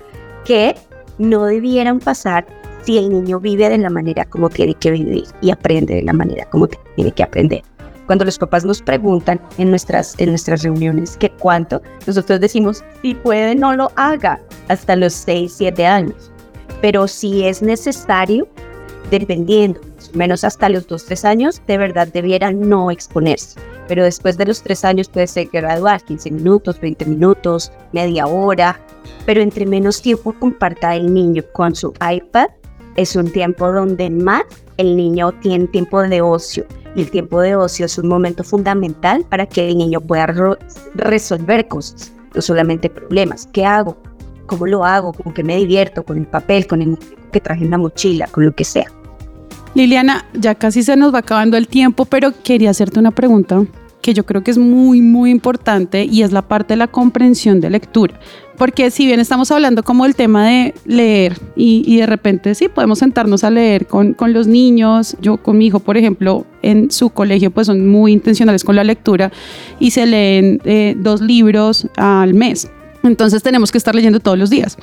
que 0.44 0.74
no 1.20 1.44
debieran 1.44 2.00
pasar 2.00 2.46
si 2.82 2.98
el 2.98 3.10
niño 3.10 3.38
vive 3.38 3.68
de 3.68 3.78
la 3.78 3.90
manera 3.90 4.24
como 4.24 4.48
tiene 4.48 4.74
que 4.74 4.90
vivir 4.90 5.24
y 5.42 5.50
aprende 5.50 5.96
de 5.96 6.02
la 6.02 6.14
manera 6.14 6.46
como 6.46 6.66
tiene 6.66 7.12
que 7.12 7.22
aprender. 7.22 7.62
Cuando 8.06 8.24
los 8.24 8.38
papás 8.38 8.64
nos 8.64 8.82
preguntan 8.82 9.40
en 9.58 9.70
nuestras, 9.70 10.18
en 10.18 10.30
nuestras 10.30 10.62
reuniones 10.62 11.16
que 11.16 11.30
cuánto, 11.30 11.80
nosotros 12.06 12.40
decimos, 12.40 12.82
si 13.02 13.14
puede, 13.14 13.54
no 13.54 13.76
lo 13.76 13.92
haga 13.94 14.40
hasta 14.68 14.96
los 14.96 15.12
6, 15.12 15.52
7 15.58 15.86
años. 15.86 16.32
Pero 16.80 17.06
si 17.06 17.44
es 17.44 17.62
necesario, 17.62 18.48
dependiendo, 19.10 19.80
menos 20.14 20.42
hasta 20.42 20.68
los 20.70 20.88
2, 20.88 21.04
3 21.04 21.24
años, 21.24 21.62
de 21.68 21.78
verdad 21.78 22.08
debiera 22.08 22.50
no 22.50 22.90
exponerse. 22.90 23.60
Pero 23.90 24.04
después 24.04 24.38
de 24.38 24.46
los 24.46 24.62
3 24.62 24.84
años 24.84 25.08
puede 25.08 25.26
ser 25.26 25.48
gradual, 25.52 26.00
15 26.00 26.30
minutos, 26.30 26.80
20 26.80 27.06
minutos, 27.06 27.72
media 27.92 28.24
hora. 28.28 28.78
Pero 29.26 29.40
entre 29.40 29.66
menos 29.66 30.00
tiempo 30.00 30.32
comparta 30.32 30.94
el 30.94 31.12
niño 31.12 31.42
con 31.52 31.74
su 31.74 31.92
iPad, 31.94 32.46
es 32.94 33.16
un 33.16 33.32
tiempo 33.32 33.72
donde 33.72 34.08
más 34.08 34.44
el 34.76 34.96
niño 34.96 35.32
tiene 35.40 35.66
tiempo 35.66 36.00
de 36.02 36.20
ocio. 36.20 36.64
Y 36.94 37.00
el 37.00 37.10
tiempo 37.10 37.40
de 37.40 37.56
ocio 37.56 37.86
es 37.86 37.98
un 37.98 38.06
momento 38.06 38.44
fundamental 38.44 39.26
para 39.28 39.44
que 39.44 39.68
el 39.68 39.76
niño 39.76 40.00
pueda 40.00 40.56
resolver 40.94 41.66
cosas, 41.66 42.12
no 42.32 42.42
solamente 42.42 42.88
problemas. 42.88 43.48
¿Qué 43.52 43.66
hago? 43.66 43.96
¿Cómo 44.46 44.66
lo 44.68 44.84
hago? 44.84 45.12
¿Con 45.12 45.34
qué 45.34 45.42
me 45.42 45.56
divierto? 45.56 46.04
¿Con 46.04 46.16
el 46.16 46.28
papel? 46.28 46.68
¿Con 46.68 46.80
el 46.80 46.96
que 47.32 47.40
traje 47.40 47.64
en 47.64 47.70
la 47.70 47.78
mochila? 47.78 48.28
¿Con 48.28 48.46
lo 48.46 48.54
que 48.54 48.62
sea? 48.62 48.86
Liliana, 49.74 50.26
ya 50.32 50.54
casi 50.54 50.84
se 50.84 50.96
nos 50.96 51.12
va 51.12 51.18
acabando 51.18 51.56
el 51.56 51.66
tiempo, 51.66 52.04
pero 52.04 52.32
quería 52.44 52.70
hacerte 52.70 53.00
una 53.00 53.10
pregunta 53.10 53.64
que 54.00 54.14
yo 54.14 54.24
creo 54.24 54.42
que 54.42 54.50
es 54.50 54.58
muy, 54.58 55.00
muy 55.00 55.30
importante 55.30 56.04
y 56.04 56.22
es 56.22 56.32
la 56.32 56.42
parte 56.42 56.74
de 56.74 56.78
la 56.78 56.88
comprensión 56.88 57.60
de 57.60 57.70
lectura. 57.70 58.18
Porque 58.56 58.90
si 58.90 59.06
bien 59.06 59.20
estamos 59.20 59.50
hablando 59.50 59.82
como 59.82 60.04
del 60.04 60.14
tema 60.14 60.46
de 60.46 60.74
leer 60.84 61.38
y, 61.56 61.96
de 61.96 62.06
repente 62.06 62.54
sí, 62.54 62.68
podemos 62.68 62.98
sentarnos 62.98 63.42
a 63.42 63.50
leer 63.50 63.86
con, 63.86 64.12
con, 64.12 64.34
los 64.34 64.46
niños, 64.46 65.16
yo 65.22 65.38
con 65.38 65.56
mi 65.56 65.66
hijo, 65.66 65.80
por 65.80 65.96
ejemplo, 65.96 66.44
en 66.60 66.90
su 66.90 67.08
colegio 67.08 67.50
pues 67.50 67.68
son 67.68 67.88
muy 67.88 68.12
intencionales 68.12 68.62
con 68.62 68.76
la 68.76 68.84
lectura 68.84 69.32
y 69.78 69.92
se 69.92 70.04
leen 70.04 70.60
eh, 70.64 70.94
dos 70.98 71.22
libros 71.22 71.88
al 71.96 72.34
mes. 72.34 72.70
Entonces 73.02 73.42
tenemos 73.42 73.72
que 73.72 73.78
estar 73.78 73.94
leyendo 73.94 74.20
todos 74.20 74.38
los 74.38 74.50
días. 74.50 74.76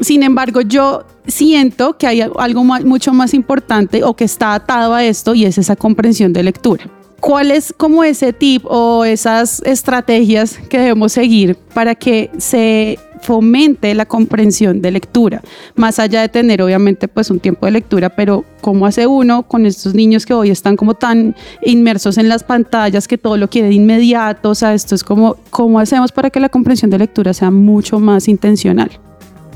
Sin 0.00 0.24
embargo, 0.24 0.60
yo 0.60 1.04
siento 1.26 1.96
que 1.96 2.08
hay 2.08 2.20
algo 2.20 2.64
mucho 2.64 3.12
más 3.12 3.32
importante 3.32 4.02
o 4.02 4.14
que 4.14 4.24
está 4.24 4.54
atado 4.54 4.92
a 4.92 5.04
esto 5.04 5.34
y 5.34 5.44
es 5.44 5.56
esa 5.56 5.76
comprensión 5.76 6.32
de 6.32 6.42
lectura. 6.42 6.84
¿Cuál 7.20 7.50
es 7.50 7.74
como 7.76 8.02
ese 8.02 8.32
tip 8.32 8.64
o 8.64 9.04
esas 9.04 9.60
estrategias 9.66 10.58
que 10.70 10.78
debemos 10.78 11.12
seguir 11.12 11.54
para 11.74 11.94
que 11.94 12.30
se 12.38 12.98
fomente 13.20 13.94
la 13.94 14.06
comprensión 14.06 14.80
de 14.80 14.90
lectura, 14.90 15.42
más 15.74 15.98
allá 15.98 16.22
de 16.22 16.30
tener 16.30 16.62
obviamente 16.62 17.08
pues 17.08 17.30
un 17.30 17.38
tiempo 17.38 17.66
de 17.66 17.72
lectura, 17.72 18.08
pero 18.08 18.44
¿cómo 18.62 18.86
hace 18.86 19.06
uno 19.06 19.42
con 19.42 19.66
estos 19.66 19.94
niños 19.94 20.24
que 20.24 20.32
hoy 20.32 20.50
están 20.50 20.76
como 20.76 20.94
tan 20.94 21.36
inmersos 21.62 22.16
en 22.16 22.30
las 22.30 22.42
pantallas 22.42 23.06
que 23.06 23.18
todo 23.18 23.36
lo 23.36 23.48
quiere 23.48 23.68
de 23.68 23.74
inmediato? 23.74 24.50
O 24.50 24.54
sea, 24.54 24.72
esto 24.72 24.94
es 24.94 25.04
como, 25.04 25.36
¿cómo 25.50 25.78
hacemos 25.78 26.12
para 26.12 26.30
que 26.30 26.40
la 26.40 26.48
comprensión 26.48 26.90
de 26.90 26.98
lectura 26.98 27.34
sea 27.34 27.50
mucho 27.50 28.00
más 28.00 28.28
intencional? 28.28 28.90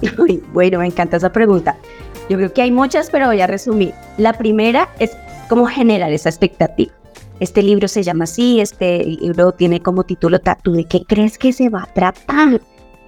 bueno, 0.53 0.81
me 0.81 0.87
encanta 0.87 1.17
esa 1.17 1.33
pregunta. 1.33 1.77
Yo 2.29 2.37
creo 2.37 2.53
que 2.53 2.63
hay 2.63 2.71
muchas, 2.71 3.09
pero 3.11 3.27
voy 3.27 3.41
a 3.41 3.47
resumir. 3.47 3.93
La 4.19 4.35
primera 4.35 4.91
es 4.99 5.13
cómo 5.49 5.67
generar 5.67 6.13
esa 6.13 6.29
expectativa 6.29 6.93
este 7.41 7.63
libro 7.63 7.89
se 7.89 8.03
llama 8.03 8.25
así, 8.25 8.61
este 8.61 9.05
libro 9.05 9.53
tiene 9.53 9.81
como 9.81 10.05
título 10.05 10.39
¿Tú 10.63 10.73
de 10.73 10.85
qué 10.85 11.05
crees 11.07 11.39
que 11.39 11.53
se 11.53 11.69
va 11.69 11.83
a 11.83 11.93
tratar? 11.93 12.61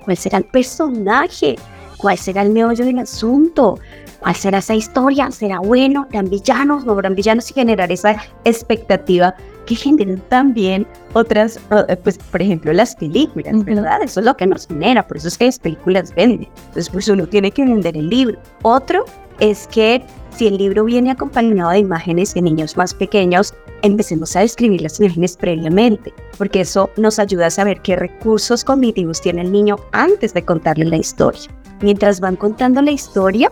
¿Cuál 0.04 0.16
será 0.16 0.38
el 0.38 0.44
personaje? 0.44 1.56
¿Cuál 1.96 2.18
será 2.18 2.42
el 2.42 2.50
meollo 2.50 2.84
del 2.84 2.98
asunto? 2.98 3.78
¿Cuál 4.20 4.34
será 4.34 4.58
esa 4.58 4.74
historia? 4.74 5.30
¿Será 5.30 5.60
bueno? 5.60 6.02
¿Habrán 6.02 6.28
villanos? 6.28 6.84
¿No 6.84 6.92
habrán 6.92 7.14
villanos? 7.14 7.50
Y 7.50 7.54
generar 7.54 7.90
esa 7.92 8.16
expectativa 8.44 9.34
que 9.66 9.74
generan 9.74 10.22
también 10.28 10.86
otras, 11.12 11.60
eh, 11.88 11.96
pues 12.02 12.18
por 12.18 12.40
ejemplo 12.40 12.72
las 12.72 12.94
películas, 12.96 13.64
¿verdad? 13.64 14.02
Eso 14.02 14.20
es 14.20 14.26
lo 14.26 14.36
que 14.36 14.46
nos 14.46 14.66
genera, 14.66 15.06
por 15.06 15.16
eso 15.18 15.28
es 15.28 15.36
que 15.36 15.46
las 15.46 15.58
películas 15.58 16.14
venden. 16.14 16.48
Entonces 16.68 16.88
pues 16.88 17.08
uno 17.08 17.26
tiene 17.26 17.50
que 17.50 17.64
vender 17.64 17.96
el 17.96 18.08
libro. 18.08 18.38
Otro 18.62 19.04
es 19.40 19.66
que 19.68 20.02
si 20.36 20.46
el 20.46 20.58
libro 20.58 20.84
viene 20.84 21.10
acompañado 21.10 21.70
de 21.70 21.78
imágenes 21.78 22.34
de 22.34 22.42
niños 22.42 22.76
más 22.76 22.94
pequeños, 22.94 23.54
empecemos 23.82 24.36
a 24.36 24.40
describir 24.40 24.82
las 24.82 25.00
imágenes 25.00 25.36
previamente, 25.36 26.12
porque 26.36 26.60
eso 26.60 26.90
nos 26.96 27.18
ayuda 27.18 27.46
a 27.46 27.50
saber 27.50 27.80
qué 27.80 27.96
recursos 27.96 28.64
cognitivos 28.64 29.20
tiene 29.20 29.42
el 29.42 29.52
niño 29.52 29.76
antes 29.92 30.34
de 30.34 30.44
contarle 30.44 30.84
la 30.84 30.96
historia. 30.96 31.50
Mientras 31.80 32.20
van 32.20 32.36
contando 32.36 32.82
la 32.82 32.90
historia, 32.90 33.50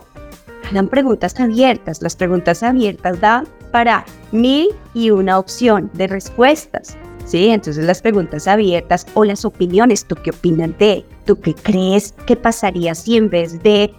hagan 0.69 0.87
preguntas 0.87 1.39
abiertas. 1.39 2.01
Las 2.01 2.15
preguntas 2.15 2.63
abiertas 2.63 3.19
dan 3.19 3.47
para 3.65 4.05
mil 4.31 4.69
y 4.93 5.09
una 5.09 5.39
opción 5.39 5.89
de 5.93 6.07
respuestas. 6.07 6.97
¿sí? 7.25 7.49
Entonces 7.49 7.85
las 7.85 8.01
preguntas 8.01 8.47
abiertas 8.47 9.05
o 9.13 9.25
las 9.25 9.45
opiniones, 9.45 10.05
¿tú 10.05 10.15
qué 10.15 10.29
opinas 10.29 10.77
de? 10.77 11.05
¿Tú 11.25 11.39
qué 11.39 11.53
crees 11.53 12.13
que 12.25 12.35
pasaría 12.35 12.95
si 12.95 13.17
en 13.17 13.29
vez 13.29 13.61
de 13.63 13.93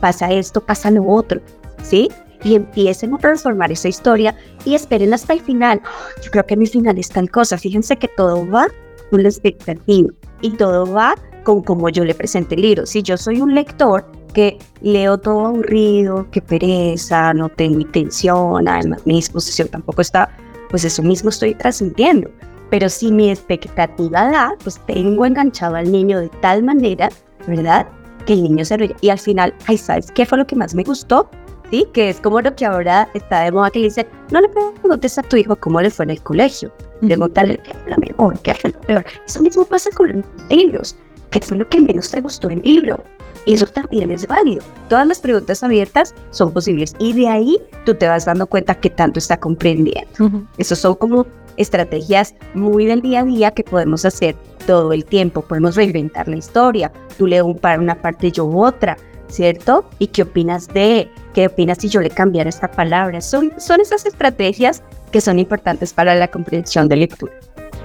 pasa 0.00 0.30
esto, 0.30 0.60
pasa 0.60 0.90
lo 0.90 1.06
otro, 1.06 1.40
¿sí? 1.82 2.08
Y 2.44 2.54
empiecen 2.54 3.14
a 3.14 3.18
transformar 3.18 3.72
esa 3.72 3.88
historia 3.88 4.36
y 4.64 4.74
esperen 4.74 5.12
hasta 5.12 5.32
el 5.32 5.40
final. 5.40 5.80
Yo 6.22 6.30
creo 6.30 6.46
que 6.46 6.56
mi 6.56 6.66
final 6.66 6.96
es 6.98 7.08
tal 7.08 7.30
cosa. 7.30 7.58
Fíjense 7.58 7.96
que 7.96 8.08
todo 8.08 8.48
va 8.48 8.68
con 9.10 9.22
la 9.22 9.28
expectativa 9.28 10.10
y 10.40 10.50
todo 10.52 10.90
va 10.92 11.16
con 11.42 11.62
cómo 11.62 11.88
yo 11.88 12.04
le 12.04 12.14
presente 12.14 12.54
el 12.54 12.62
libro. 12.62 12.86
Si 12.86 13.02
yo 13.02 13.16
soy 13.16 13.40
un 13.40 13.54
lector 13.54 14.06
que 14.28 14.58
leo 14.80 15.18
todo 15.18 15.46
aburrido, 15.46 16.28
que 16.30 16.40
pereza, 16.40 17.34
no 17.34 17.48
tengo 17.48 17.80
intención, 17.80 18.68
además 18.68 19.06
mi 19.06 19.16
disposición 19.16 19.68
tampoco 19.68 20.02
está, 20.02 20.30
pues 20.70 20.84
eso 20.84 21.02
mismo 21.02 21.30
estoy 21.30 21.54
transmitiendo. 21.54 22.30
Pero 22.70 22.88
si 22.88 23.10
mi 23.10 23.30
expectativa 23.30 24.30
da, 24.30 24.54
pues 24.62 24.78
tengo 24.86 25.24
enganchado 25.24 25.76
al 25.76 25.90
niño 25.90 26.20
de 26.20 26.28
tal 26.40 26.62
manera, 26.62 27.08
¿verdad? 27.46 27.86
Que 28.26 28.34
el 28.34 28.42
niño 28.42 28.64
se 28.64 28.76
ríe. 28.76 28.94
Y 29.00 29.08
al 29.08 29.18
final, 29.18 29.54
ay, 29.66 29.78
¿sabes 29.78 30.10
qué 30.12 30.26
fue 30.26 30.38
lo 30.38 30.46
que 30.46 30.56
más 30.56 30.74
me 30.74 30.84
gustó? 30.84 31.30
¿Sí? 31.70 31.86
Que 31.92 32.10
es 32.10 32.20
como 32.20 32.40
lo 32.40 32.54
que 32.54 32.66
ahora 32.66 33.08
está 33.14 33.40
de 33.40 33.52
moda 33.52 33.70
que 33.70 33.80
dicen, 33.80 34.06
no 34.30 34.40
le 34.40 34.48
preguntes 34.48 35.18
a 35.18 35.22
tu 35.22 35.36
hijo 35.36 35.56
cómo 35.56 35.80
le 35.80 35.90
fue 35.90 36.04
en 36.04 36.10
el 36.10 36.22
colegio. 36.22 36.72
Pregúntale 37.00 37.58
qué 37.58 37.72
fue 37.72 37.90
lo 37.90 37.96
mejor, 37.98 38.38
qué 38.40 38.54
fue 38.54 38.70
lo 38.70 38.80
peor. 38.80 39.04
Eso 39.26 39.42
mismo 39.42 39.64
pasa 39.64 39.90
con 39.94 40.12
los 40.12 40.24
libros. 40.50 40.96
¿Qué 41.30 41.40
fue 41.40 41.58
lo 41.58 41.68
que 41.68 41.80
menos 41.80 42.10
te 42.10 42.20
gustó 42.20 42.50
en 42.50 42.58
el 42.58 42.64
libro? 42.64 43.02
Y 43.48 43.54
eso 43.54 43.64
también 43.66 44.10
es 44.10 44.26
válido. 44.26 44.62
Todas 44.90 45.06
las 45.06 45.20
preguntas 45.20 45.62
abiertas 45.62 46.14
son 46.32 46.52
posibles 46.52 46.94
y 46.98 47.14
de 47.14 47.28
ahí 47.28 47.58
tú 47.86 47.94
te 47.94 48.06
vas 48.06 48.26
dando 48.26 48.46
cuenta 48.46 48.74
que 48.74 48.90
tanto 48.90 49.18
está 49.18 49.40
comprendiendo. 49.40 50.44
Esos 50.58 50.78
son 50.78 50.94
como 50.96 51.26
estrategias 51.56 52.34
muy 52.52 52.84
del 52.84 53.00
día 53.00 53.20
a 53.20 53.24
día 53.24 53.50
que 53.52 53.64
podemos 53.64 54.04
hacer 54.04 54.36
todo 54.66 54.92
el 54.92 55.02
tiempo. 55.06 55.40
Podemos 55.40 55.76
reinventar 55.76 56.28
la 56.28 56.36
historia. 56.36 56.92
Tú 57.16 57.26
lees 57.26 57.42
un 57.42 57.56
par, 57.56 57.80
una 57.80 57.94
parte, 57.94 58.30
yo 58.30 58.46
otra, 58.46 58.98
¿cierto? 59.28 59.88
¿Y 59.98 60.08
qué 60.08 60.24
opinas 60.24 60.68
de? 60.68 61.10
¿Qué 61.32 61.46
opinas 61.46 61.78
si 61.78 61.88
yo 61.88 62.02
le 62.02 62.10
cambiara 62.10 62.50
esta 62.50 62.70
palabra? 62.70 63.22
Son, 63.22 63.54
son 63.56 63.80
esas 63.80 64.04
estrategias 64.04 64.82
que 65.10 65.22
son 65.22 65.38
importantes 65.38 65.94
para 65.94 66.14
la 66.14 66.28
comprensión 66.28 66.86
de 66.86 66.96
lectura. 66.96 67.32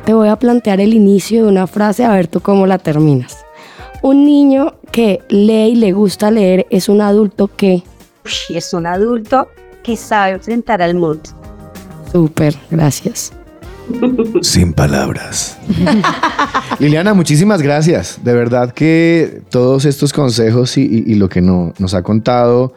Te 0.04 0.14
voy 0.14 0.28
a 0.28 0.36
plantear 0.36 0.82
el 0.82 0.94
inicio 0.94 1.44
de 1.44 1.50
una 1.50 1.68
frase 1.68 2.04
a 2.04 2.12
ver 2.12 2.28
tú 2.28 2.42
cómo 2.42 2.68
la 2.68 2.80
terminas. 2.80 3.46
Un 4.04 4.26
niño 4.26 4.76
que 4.92 5.22
lee 5.30 5.70
y 5.72 5.76
le 5.76 5.92
gusta 5.94 6.30
leer 6.30 6.68
es 6.70 6.90
un 6.90 7.02
adulto 7.02 7.50
que... 7.56 7.82
Uy, 8.26 8.56
es 8.58 8.74
un 8.74 8.86
adulto 8.86 9.48
que 9.82 9.96
sabe 9.98 10.34
enfrentar 10.34 10.82
al 10.82 10.94
mundo. 10.96 11.22
Súper, 12.12 12.56
gracias. 12.70 13.34
Sin 14.42 14.72
palabras. 14.74 15.58
Liliana, 16.80 17.14
muchísimas 17.14 17.62
gracias. 17.62 18.20
De 18.24 18.34
verdad 18.34 18.74
que 18.74 19.42
todos 19.50 19.86
estos 19.86 20.14
consejos 20.14 20.78
y, 20.78 20.82
y- 20.84 21.04
y 21.12 21.16
lo 21.16 21.28
que 21.30 21.42
no- 21.42 21.74
nos 21.80 21.94
ha 21.94 22.02
contado 22.04 22.74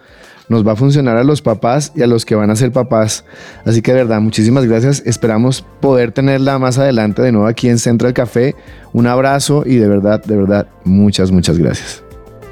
nos 0.48 0.66
va 0.66 0.72
a 0.72 0.76
funcionar 0.76 1.16
a 1.16 1.24
los 1.24 1.42
papás 1.42 1.92
y 1.94 2.02
a 2.02 2.06
los 2.06 2.24
que 2.24 2.34
van 2.34 2.50
a 2.50 2.56
ser 2.56 2.72
papás. 2.72 3.24
Así 3.64 3.82
que 3.82 3.92
de 3.92 3.98
verdad, 3.98 4.20
muchísimas 4.20 4.64
gracias. 4.64 5.02
Esperamos 5.04 5.64
poder 5.80 6.12
tenerla 6.12 6.58
más 6.58 6.78
adelante 6.78 7.22
de 7.22 7.32
nuevo 7.32 7.46
aquí 7.46 7.68
en 7.68 7.78
Central 7.78 8.14
Café. 8.14 8.54
Un 8.92 9.06
abrazo 9.06 9.62
y 9.66 9.76
de 9.76 9.88
verdad, 9.88 10.22
de 10.24 10.36
verdad, 10.36 10.68
muchas, 10.84 11.30
muchas 11.30 11.58
gracias. 11.58 12.02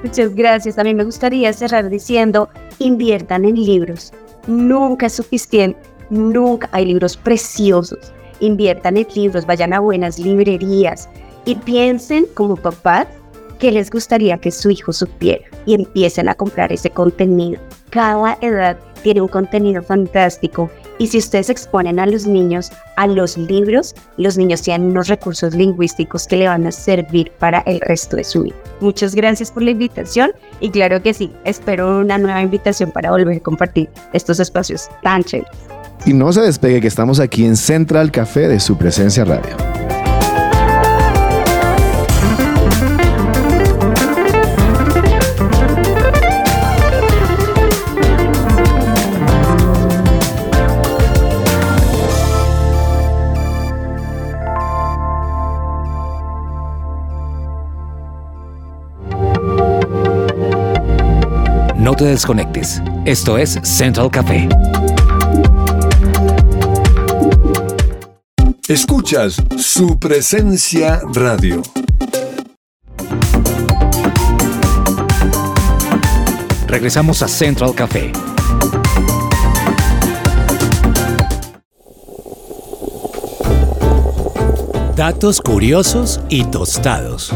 Muchas 0.02 0.34
gracias. 0.34 0.78
A 0.78 0.84
mí 0.84 0.94
me 0.94 1.04
gustaría 1.04 1.52
cerrar 1.52 1.88
diciendo, 1.88 2.48
inviertan 2.78 3.44
en 3.44 3.54
libros. 3.54 4.12
Nunca 4.46 5.06
es 5.06 5.14
suficiente. 5.14 5.78
Nunca 6.10 6.68
hay 6.72 6.84
libros 6.86 7.16
preciosos. 7.16 8.12
Inviertan 8.40 8.96
en 8.96 9.06
libros, 9.14 9.46
vayan 9.46 9.72
a 9.72 9.80
buenas 9.80 10.18
librerías 10.18 11.08
y 11.46 11.54
piensen 11.54 12.26
como 12.34 12.56
papás 12.56 13.06
que 13.58 13.70
les 13.70 13.90
gustaría 13.90 14.36
que 14.38 14.50
su 14.50 14.70
hijo 14.70 14.92
supiera 14.92 15.44
y 15.64 15.74
empiecen 15.74 16.28
a 16.28 16.34
comprar 16.34 16.72
ese 16.72 16.90
contenido. 16.90 17.60
Cada 17.94 18.36
edad 18.40 18.76
tiene 19.04 19.20
un 19.20 19.28
contenido 19.28 19.80
fantástico 19.80 20.68
y 20.98 21.06
si 21.06 21.18
ustedes 21.18 21.48
exponen 21.48 22.00
a 22.00 22.06
los 22.06 22.26
niños 22.26 22.72
a 22.96 23.06
los 23.06 23.38
libros, 23.38 23.94
los 24.16 24.36
niños 24.36 24.62
tienen 24.62 24.88
unos 24.90 25.06
recursos 25.06 25.54
lingüísticos 25.54 26.26
que 26.26 26.38
le 26.38 26.48
van 26.48 26.66
a 26.66 26.72
servir 26.72 27.30
para 27.38 27.60
el 27.60 27.80
resto 27.82 28.16
de 28.16 28.24
su 28.24 28.42
vida. 28.42 28.56
Muchas 28.80 29.14
gracias 29.14 29.52
por 29.52 29.62
la 29.62 29.70
invitación 29.70 30.32
y 30.58 30.70
claro 30.70 31.00
que 31.04 31.14
sí, 31.14 31.32
espero 31.44 32.00
una 32.00 32.18
nueva 32.18 32.42
invitación 32.42 32.90
para 32.90 33.12
volver 33.12 33.36
a 33.36 33.40
compartir 33.40 33.88
estos 34.12 34.40
espacios 34.40 34.88
tan 35.04 35.22
chéveres. 35.22 35.52
Y 36.04 36.14
no 36.14 36.32
se 36.32 36.40
despegue 36.40 36.80
que 36.80 36.88
estamos 36.88 37.20
aquí 37.20 37.44
en 37.44 37.56
Central 37.56 38.10
Café 38.10 38.48
de 38.48 38.58
su 38.58 38.76
presencia 38.76 39.24
radio. 39.24 39.56
No 61.84 61.94
te 61.94 62.06
desconectes. 62.06 62.80
Esto 63.04 63.36
es 63.36 63.60
Central 63.62 64.10
Café. 64.10 64.48
Escuchas 68.66 69.36
su 69.58 69.98
presencia 69.98 71.02
radio. 71.12 71.60
Regresamos 76.66 77.20
a 77.20 77.28
Central 77.28 77.74
Café. 77.74 78.12
Datos 84.96 85.42
curiosos 85.42 86.22
y 86.30 86.44
tostados. 86.44 87.30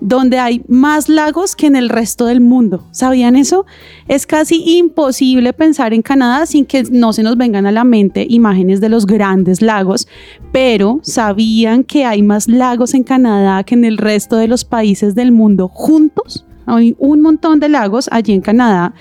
donde 0.00 0.38
hay 0.38 0.62
más 0.68 1.08
lagos 1.08 1.54
que 1.54 1.66
en 1.66 1.76
el 1.76 1.88
resto 1.88 2.26
del 2.26 2.40
mundo. 2.40 2.86
¿Sabían 2.92 3.36
eso? 3.36 3.66
Es 4.08 4.26
casi 4.26 4.78
imposible 4.78 5.52
pensar 5.52 5.92
en 5.94 6.02
Canadá 6.02 6.46
sin 6.46 6.64
que 6.64 6.84
no 6.84 7.12
se 7.12 7.22
nos 7.22 7.36
vengan 7.36 7.66
a 7.66 7.72
la 7.72 7.84
mente 7.84 8.26
imágenes 8.28 8.80
de 8.80 8.88
los 8.88 9.06
grandes 9.06 9.62
lagos, 9.62 10.08
pero 10.52 11.00
¿sabían 11.02 11.84
que 11.84 12.04
hay 12.04 12.22
más 12.22 12.48
lagos 12.48 12.94
en 12.94 13.04
Canadá 13.04 13.62
que 13.64 13.74
en 13.74 13.84
el 13.84 13.98
resto 13.98 14.36
de 14.36 14.48
los 14.48 14.64
países 14.64 15.14
del 15.14 15.32
mundo 15.32 15.68
juntos? 15.68 16.46
Hay 16.66 16.94
un 16.98 17.20
montón 17.20 17.60
de 17.60 17.68
lagos 17.68 18.08
allí 18.12 18.32
en 18.32 18.40
Canadá. 18.40 18.94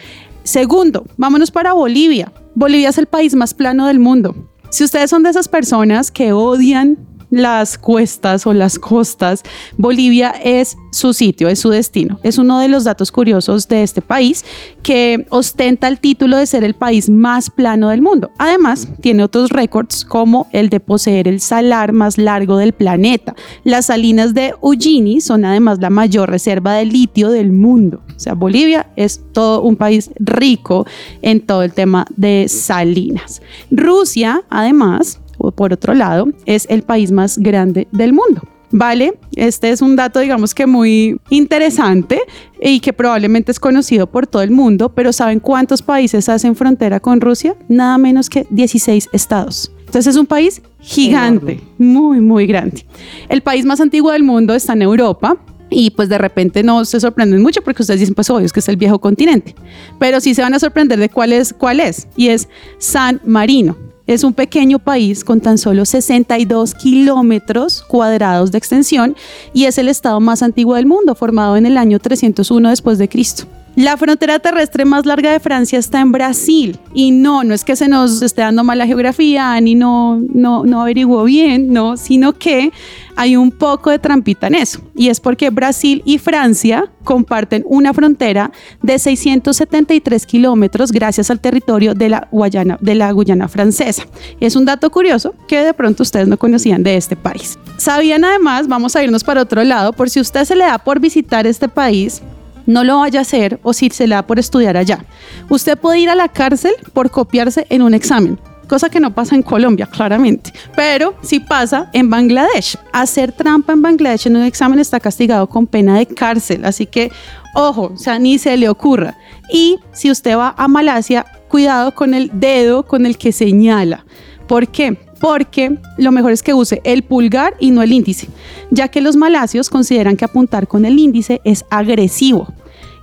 Segundo, 0.44 1.06
vámonos 1.18 1.52
para 1.52 1.74
Bolivia. 1.74 2.32
Bolivia 2.56 2.90
es 2.90 2.98
el 2.98 3.06
país 3.06 3.36
más 3.36 3.54
plano 3.54 3.88
del 3.88 4.00
mundo. 4.00 4.51
Si 4.72 4.86
ustedes 4.86 5.10
son 5.10 5.22
de 5.22 5.30
esas 5.30 5.50
personas 5.50 6.12
que 6.12 6.32
odian 6.32 6.98
las 7.32 7.78
cuestas 7.78 8.46
o 8.46 8.54
las 8.54 8.78
costas, 8.78 9.42
Bolivia 9.78 10.30
es 10.44 10.78
su 10.92 11.14
sitio, 11.14 11.48
es 11.48 11.60
su 11.60 11.70
destino. 11.70 12.20
Es 12.22 12.38
uno 12.38 12.60
de 12.60 12.68
los 12.68 12.84
datos 12.84 13.12
curiosos 13.12 13.68
de 13.68 13.82
este 13.82 14.02
país 14.02 14.46
que 14.84 15.26
ostenta 15.30 15.88
el 15.88 16.00
título 16.00 16.38
de 16.38 16.46
ser 16.46 16.64
el 16.64 16.76
país 16.76 17.10
más 17.10 17.50
plano 17.50 17.90
del 17.90 18.02
mundo. 18.02 18.32
Además, 18.38 18.88
tiene 19.02 19.24
otros 19.24 19.50
récords 19.50 20.06
como 20.06 20.48
el 20.52 20.70
de 20.70 20.80
poseer 20.80 21.28
el 21.28 21.40
salar 21.40 21.94
más 21.94 22.18
largo 22.18 22.58
del 22.58 22.74
planeta. 22.74 23.34
Las 23.64 23.88
salinas 23.88 24.34
de 24.34 24.54
Ujini 24.60 25.22
son 25.22 25.46
además 25.46 25.80
la 25.80 25.90
mayor 25.90 26.30
reserva 26.30 26.74
de 26.74 26.86
litio 26.86 27.30
del 27.32 27.54
mundo. 27.54 28.02
O 28.16 28.20
sea, 28.20 28.34
Bolivia 28.34 28.92
es 28.98 29.22
todo 29.32 29.62
un 29.62 29.78
país 29.78 30.12
rico 30.20 30.86
en 31.22 31.40
todo 31.42 31.64
el 31.64 31.72
tema 31.72 32.06
de 32.18 32.48
salinas. 32.50 33.42
Rusia, 33.72 34.44
además, 34.50 35.22
por 35.56 35.74
otro 35.74 35.94
lado, 35.96 36.28
es 36.46 36.68
el 36.70 36.84
país 36.84 37.12
más 37.12 37.38
grande 37.40 37.88
del 37.92 38.14
mundo. 38.14 38.42
¿vale? 38.72 39.14
Este 39.36 39.70
es 39.70 39.82
un 39.82 39.96
dato, 39.96 40.20
digamos 40.20 40.56
que 40.56 40.66
muy 40.66 41.20
interesante 41.30 42.22
y 42.62 42.80
que 42.80 42.94
probablemente 42.94 43.52
es 43.52 43.60
conocido 43.60 44.08
por 44.08 44.28
todo 44.28 44.42
el 44.42 44.52
mundo, 44.52 44.90
pero 44.90 45.14
¿saben 45.14 45.40
cuántos 45.40 45.82
países 45.82 46.30
hacen 46.30 46.56
frontera 46.56 47.00
con 47.00 47.22
Rusia? 47.22 47.56
Nada 47.68 47.98
menos 47.98 48.30
que 48.30 48.48
16 48.50 49.10
estados. 49.12 49.72
Entonces 49.80 50.08
es 50.08 50.16
un 50.16 50.26
país 50.26 50.62
gigante, 50.80 51.60
muy, 51.78 52.22
muy 52.22 52.48
grande. 52.48 52.86
El 53.28 53.42
país 53.42 53.66
más 53.66 53.82
antiguo 53.82 54.12
del 54.12 54.24
mundo 54.24 54.56
está 54.56 54.74
en 54.74 54.84
Europa, 54.84 55.38
y 55.74 55.92
pues 55.92 56.10
de 56.10 56.18
repente 56.18 56.64
no 56.64 56.84
se 56.84 57.00
sorprenden 57.00 57.42
mucho 57.42 57.62
porque 57.62 57.82
ustedes 57.82 58.02
dicen, 58.02 58.14
pues 58.14 58.30
obvio, 58.30 58.46
es 58.46 58.52
que 58.52 58.60
es 58.60 58.68
el 58.68 58.76
viejo 58.76 59.00
continente. 59.00 59.56
Pero 60.00 60.20
sí 60.20 60.36
se 60.36 60.42
van 60.42 60.54
a 60.54 60.60
sorprender 60.60 61.00
de 61.00 61.08
cuál 61.08 61.32
es, 61.32 61.54
cuál 61.54 61.80
es. 61.80 62.10
Y 62.18 62.28
es 62.28 62.50
San 62.78 63.22
Marino. 63.24 63.78
Es 64.12 64.26
un 64.26 64.34
pequeño 64.34 64.78
país 64.78 65.24
con 65.24 65.40
tan 65.40 65.58
solo 65.58 65.86
62 65.86 66.76
kilómetros 66.76 67.82
cuadrados 67.82 68.52
de 68.52 68.58
extensión 68.58 69.16
y 69.54 69.64
es 69.66 69.78
el 69.78 69.88
estado 69.88 70.20
más 70.20 70.44
antiguo 70.44 70.76
del 70.76 70.86
mundo, 70.86 71.16
formado 71.16 71.56
en 71.56 71.66
el 71.66 71.78
año 71.78 71.98
301 71.98 72.72
después 72.72 72.98
de 72.98 73.08
Cristo. 73.08 73.46
La 73.76 73.96
frontera 73.96 74.40
terrestre 74.40 74.84
más 74.84 75.06
larga 75.06 75.32
de 75.32 75.40
Francia 75.40 75.80
está 75.80 76.02
en 76.02 76.12
Brasil 76.12 76.78
y 76.94 77.12
no, 77.12 77.46
no 77.46 77.54
es 77.54 77.64
que 77.64 77.78
se 77.78 77.88
nos 77.88 78.22
esté 78.22 78.42
dando 78.42 78.66
mala 78.66 78.86
geografía 78.86 79.60
ni 79.62 79.76
no, 79.76 80.20
no, 80.34 80.66
no 80.66 80.82
averiguó 80.82 81.24
bien, 81.24 81.72
no, 81.72 81.96
sino 81.96 82.34
que 82.34 82.74
hay 83.16 83.38
un 83.38 83.50
poco 83.50 83.90
de 83.90 83.98
trampita 83.98 84.48
en 84.48 84.56
eso 84.56 84.82
y 84.94 85.08
es 85.08 85.22
porque 85.22 85.50
Brasil 85.52 86.02
y 86.04 86.18
Francia 86.18 86.92
comparten 87.06 87.64
una 87.66 87.94
frontera 87.94 88.52
de 88.82 89.00
673 89.00 90.26
kilómetros 90.26 90.92
gracias 90.92 91.32
al 91.32 91.40
territorio 91.40 91.94
de 91.94 92.10
la, 92.10 92.28
Guayana, 92.30 92.78
de 92.82 92.96
la 92.96 93.10
Guyana 93.14 93.48
francesa. 93.48 94.04
Es 94.42 94.58
un 94.58 94.66
dato 94.66 94.90
curioso 94.92 95.34
que 95.48 95.62
de 95.62 95.74
pronto 95.74 96.04
ustedes 96.04 96.28
no 96.28 96.38
conocían 96.38 96.84
de 96.84 96.98
este 96.98 97.16
país. 97.16 97.58
Sabían 97.78 98.26
además, 98.26 98.68
vamos 98.68 98.98
a 98.98 99.04
irnos 99.04 99.24
para 99.24 99.42
otro 99.42 99.64
lado, 99.64 99.94
por 99.94 100.10
si 100.10 100.20
usted 100.20 100.44
se 100.44 100.58
le 100.58 100.66
da 100.66 100.78
por 100.78 101.00
visitar 101.00 101.48
este 101.48 101.70
país, 101.70 102.22
no 102.66 102.84
lo 102.84 103.00
vaya 103.00 103.20
a 103.20 103.22
hacer 103.22 103.60
o 103.64 103.74
si 103.74 103.90
se 103.90 104.08
le 104.08 104.16
da 104.16 104.26
por 104.26 104.40
estudiar 104.40 104.78
allá. 104.78 105.04
Usted 105.50 105.78
puede 105.78 106.00
ir 106.00 106.10
a 106.10 106.16
la 106.16 106.28
cárcel 106.30 106.74
por 106.94 107.10
copiarse 107.12 107.66
en 107.70 107.82
un 107.82 107.94
examen, 107.94 108.40
cosa 108.68 108.90
que 108.90 109.00
no 109.00 109.14
pasa 109.14 109.36
en 109.36 109.44
Colombia, 109.44 109.86
claramente, 109.86 110.54
pero 110.76 111.16
sí 111.22 111.40
pasa 111.40 111.90
en 111.94 112.10
Bangladesh. 112.10 112.78
Hacer 112.94 113.32
trampa 113.32 113.74
en 113.74 113.82
Bangladesh 113.82 114.28
en 114.28 114.38
un 114.38 114.44
examen 114.44 114.80
está 114.80 115.00
castigado 115.00 115.48
con 115.48 115.68
pena 115.68 115.98
de 115.98 116.06
cárcel, 116.06 116.66
así 116.66 116.86
que 116.86 117.12
ojo, 117.54 117.92
o 117.94 117.98
sea, 117.98 118.20
ni 118.20 118.38
se 118.38 118.56
le 118.58 118.70
ocurra. 118.70 119.18
Y 119.52 119.80
si 119.92 120.10
usted 120.10 120.38
va 120.38 120.56
a 120.58 120.68
Malasia, 120.68 121.26
cuidado 121.48 121.94
con 121.94 122.14
el 122.14 122.32
dedo 122.34 122.84
con 122.84 123.06
el 123.06 123.18
que 123.18 123.32
señala. 123.32 124.06
¿Por 124.48 124.70
qué? 124.70 124.98
Porque 125.22 125.78
lo 125.98 126.12
mejor 126.12 126.32
es 126.32 126.44
que 126.44 126.54
use 126.54 126.82
el 126.84 127.04
pulgar 127.04 127.54
y 127.60 127.72
no 127.72 127.84
el 127.84 127.94
índice, 127.94 128.28
ya 128.72 128.90
que 128.90 129.00
los 129.00 129.16
malasios 129.16 129.70
consideran 129.70 130.18
que 130.18 130.26
apuntar 130.26 130.68
con 130.68 130.84
el 130.84 131.00
índice 131.00 131.40
es 131.46 131.64
agresivo. 131.70 132.48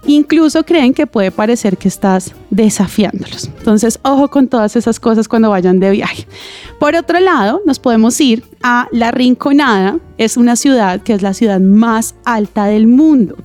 Incluso 0.07 0.65
creen 0.65 0.95
que 0.95 1.07
puede 1.07 1.31
parecer 1.31 1.77
que 1.77 1.89
estás 1.89 2.33
desafiándolos. 2.51 3.51
Entonces, 3.59 3.99
ojo 4.03 4.29
con 4.29 4.49
todas 4.49 4.77
esas 4.77 5.01
cosas 5.01 5.29
cuando 5.29 5.51
vayan 5.51 5.81
de 5.81 5.91
viaje. 5.91 6.27
Por 6.79 6.95
otro 6.95 7.19
lado, 7.21 7.61
nos 7.67 7.79
podemos 7.79 8.21
ir 8.21 8.45
a 8.63 8.89
La 8.93 9.11
Rinconada. 9.11 9.99
Es 10.17 10.37
una 10.37 10.57
ciudad 10.57 11.03
que 11.03 11.15
es 11.15 11.23
la 11.23 11.35
ciudad 11.35 11.61
más 11.61 12.15
alta 12.25 12.67
del 12.67 12.87
mundo. 12.87 13.37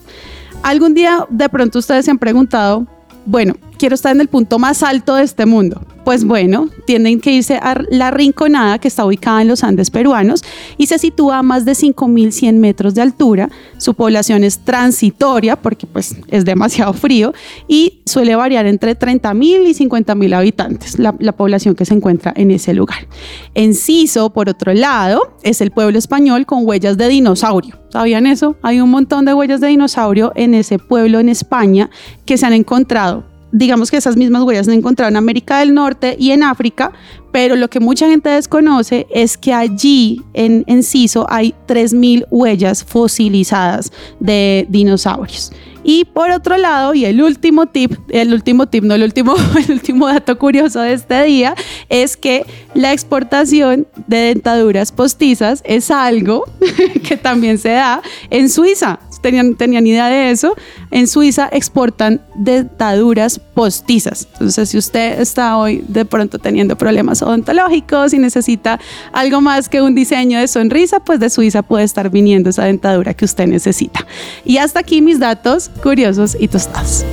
Algún 0.61 0.93
día 0.93 1.25
de 1.29 1.49
pronto 1.49 1.79
ustedes 1.79 2.05
se 2.05 2.11
han 2.11 2.19
preguntado, 2.19 2.87
bueno, 3.25 3.55
quiero 3.77 3.95
estar 3.95 4.13
en 4.13 4.21
el 4.21 4.27
punto 4.27 4.59
más 4.59 4.83
alto 4.83 5.15
de 5.15 5.23
este 5.23 5.45
mundo. 5.45 5.81
Pues 6.03 6.25
bueno, 6.25 6.69
tienen 6.85 7.21
que 7.21 7.31
irse 7.31 7.55
a 7.55 7.81
La 7.89 8.11
Rinconada, 8.11 8.77
que 8.77 8.89
está 8.89 9.05
ubicada 9.05 9.41
en 9.41 9.47
los 9.47 9.63
Andes 9.63 9.89
peruanos 9.89 10.43
y 10.77 10.87
se 10.87 10.99
sitúa 10.99 11.39
a 11.39 11.43
más 11.43 11.63
de 11.63 11.73
5.100 11.73 12.55
metros 12.55 12.93
de 12.93 13.01
altura. 13.01 13.49
Su 13.77 13.93
población 13.93 14.43
es 14.43 14.59
transitoria 14.59 15.55
porque 15.55 15.87
pues 15.87 16.15
es 16.27 16.43
demasiado 16.43 16.93
frío 16.93 17.33
y 17.67 18.01
suele 18.05 18.35
variar 18.35 18.65
entre 18.65 18.99
30.000 18.99 19.67
y 19.67 19.73
50.000 19.73 20.35
habitantes, 20.35 20.99
la, 20.99 21.15
la 21.19 21.31
población 21.31 21.75
que 21.75 21.85
se 21.85 21.93
encuentra 21.93 22.33
en 22.35 22.51
ese 22.51 22.73
lugar. 22.73 23.07
Enciso, 23.53 24.31
por 24.31 24.49
otro 24.49 24.73
lado, 24.73 25.37
es 25.41 25.61
el 25.61 25.71
pueblo 25.71 25.97
español 25.97 26.45
con 26.45 26.67
huellas 26.67 26.97
de 26.97 27.07
dinosaurio. 27.07 27.79
¿Sabían 27.89 28.27
eso? 28.27 28.57
Hay 28.61 28.81
un 28.81 28.89
montón 28.89 29.23
de 29.23 29.33
huellas 29.33 29.61
de 29.61 29.67
dinosaurio 29.67 30.33
en 30.35 30.53
ese 30.53 30.79
pueblo 30.79 31.19
en 31.19 31.29
España 31.29 31.89
que 32.25 32.37
se 32.37 32.45
han 32.45 32.53
encontrado 32.53 33.32
digamos 33.53 33.91
que 33.91 33.97
esas 33.97 34.17
mismas 34.17 34.43
huellas 34.43 34.65
se 34.65 34.71
han 34.71 34.79
encontrado 34.79 35.09
en 35.09 35.15
América 35.15 35.59
del 35.59 35.73
Norte 35.73 36.17
y 36.19 36.31
en 36.31 36.43
África, 36.43 36.91
pero 37.31 37.55
lo 37.55 37.69
que 37.69 37.79
mucha 37.79 38.07
gente 38.07 38.29
desconoce 38.29 39.07
es 39.09 39.37
que 39.37 39.53
allí 39.53 40.21
en 40.33 40.63
Enciso 40.67 41.25
hay 41.29 41.53
3.000 41.67 42.25
huellas 42.29 42.83
fosilizadas 42.83 43.91
de 44.19 44.65
dinosaurios. 44.69 45.51
Y 45.83 46.05
por 46.05 46.31
otro 46.31 46.57
lado, 46.57 46.93
y 46.93 47.05
el 47.05 47.21
último 47.21 47.65
tip, 47.67 47.93
el 48.09 48.33
último 48.33 48.67
tip, 48.67 48.83
no 48.83 48.95
el 48.95 49.03
último, 49.03 49.35
el 49.67 49.71
último 49.71 50.07
dato 50.07 50.37
curioso 50.39 50.79
de 50.79 50.93
este 50.93 51.23
día, 51.23 51.55
es 51.89 52.17
que 52.17 52.45
la 52.73 52.93
exportación 52.93 53.85
de 54.07 54.17
dentaduras 54.17 54.91
postizas 54.91 55.61
es 55.65 55.91
algo 55.91 56.45
que 57.07 57.17
también 57.17 57.57
se 57.57 57.69
da 57.69 58.01
en 58.29 58.49
Suiza 58.49 58.99
tenían, 59.23 59.87
idea 59.87 60.07
de 60.07 60.29
eso, 60.29 60.55
en 60.91 61.07
Suiza 61.07 61.49
exportan 61.51 62.21
dentaduras 62.35 63.39
postizas. 63.39 64.27
Entonces, 64.33 64.69
si 64.69 64.77
usted 64.77 65.19
está 65.19 65.57
hoy 65.57 65.83
de 65.87 66.05
pronto 66.05 66.37
teniendo 66.37 66.77
problemas 66.77 67.23
odontológicos 67.23 68.13
y 68.13 68.19
necesita 68.19 68.79
algo 69.11 69.41
más 69.41 69.69
que 69.69 69.81
un 69.81 69.95
diseño 69.95 70.39
de 70.39 70.47
sonrisa, 70.47 70.99
pues 70.99 71.19
de 71.19 71.29
Suiza 71.29 71.63
puede 71.63 71.85
estar 71.85 72.11
viniendo 72.11 72.51
esa 72.51 72.65
dentadura 72.65 73.13
que 73.13 73.25
usted 73.25 73.47
necesita. 73.47 74.05
Y 74.45 74.57
hasta 74.57 74.81
aquí 74.81 75.01
mis 75.01 75.19
datos 75.19 75.71
curiosos 75.81 76.37
y 76.39 76.47
tostados. 76.47 77.05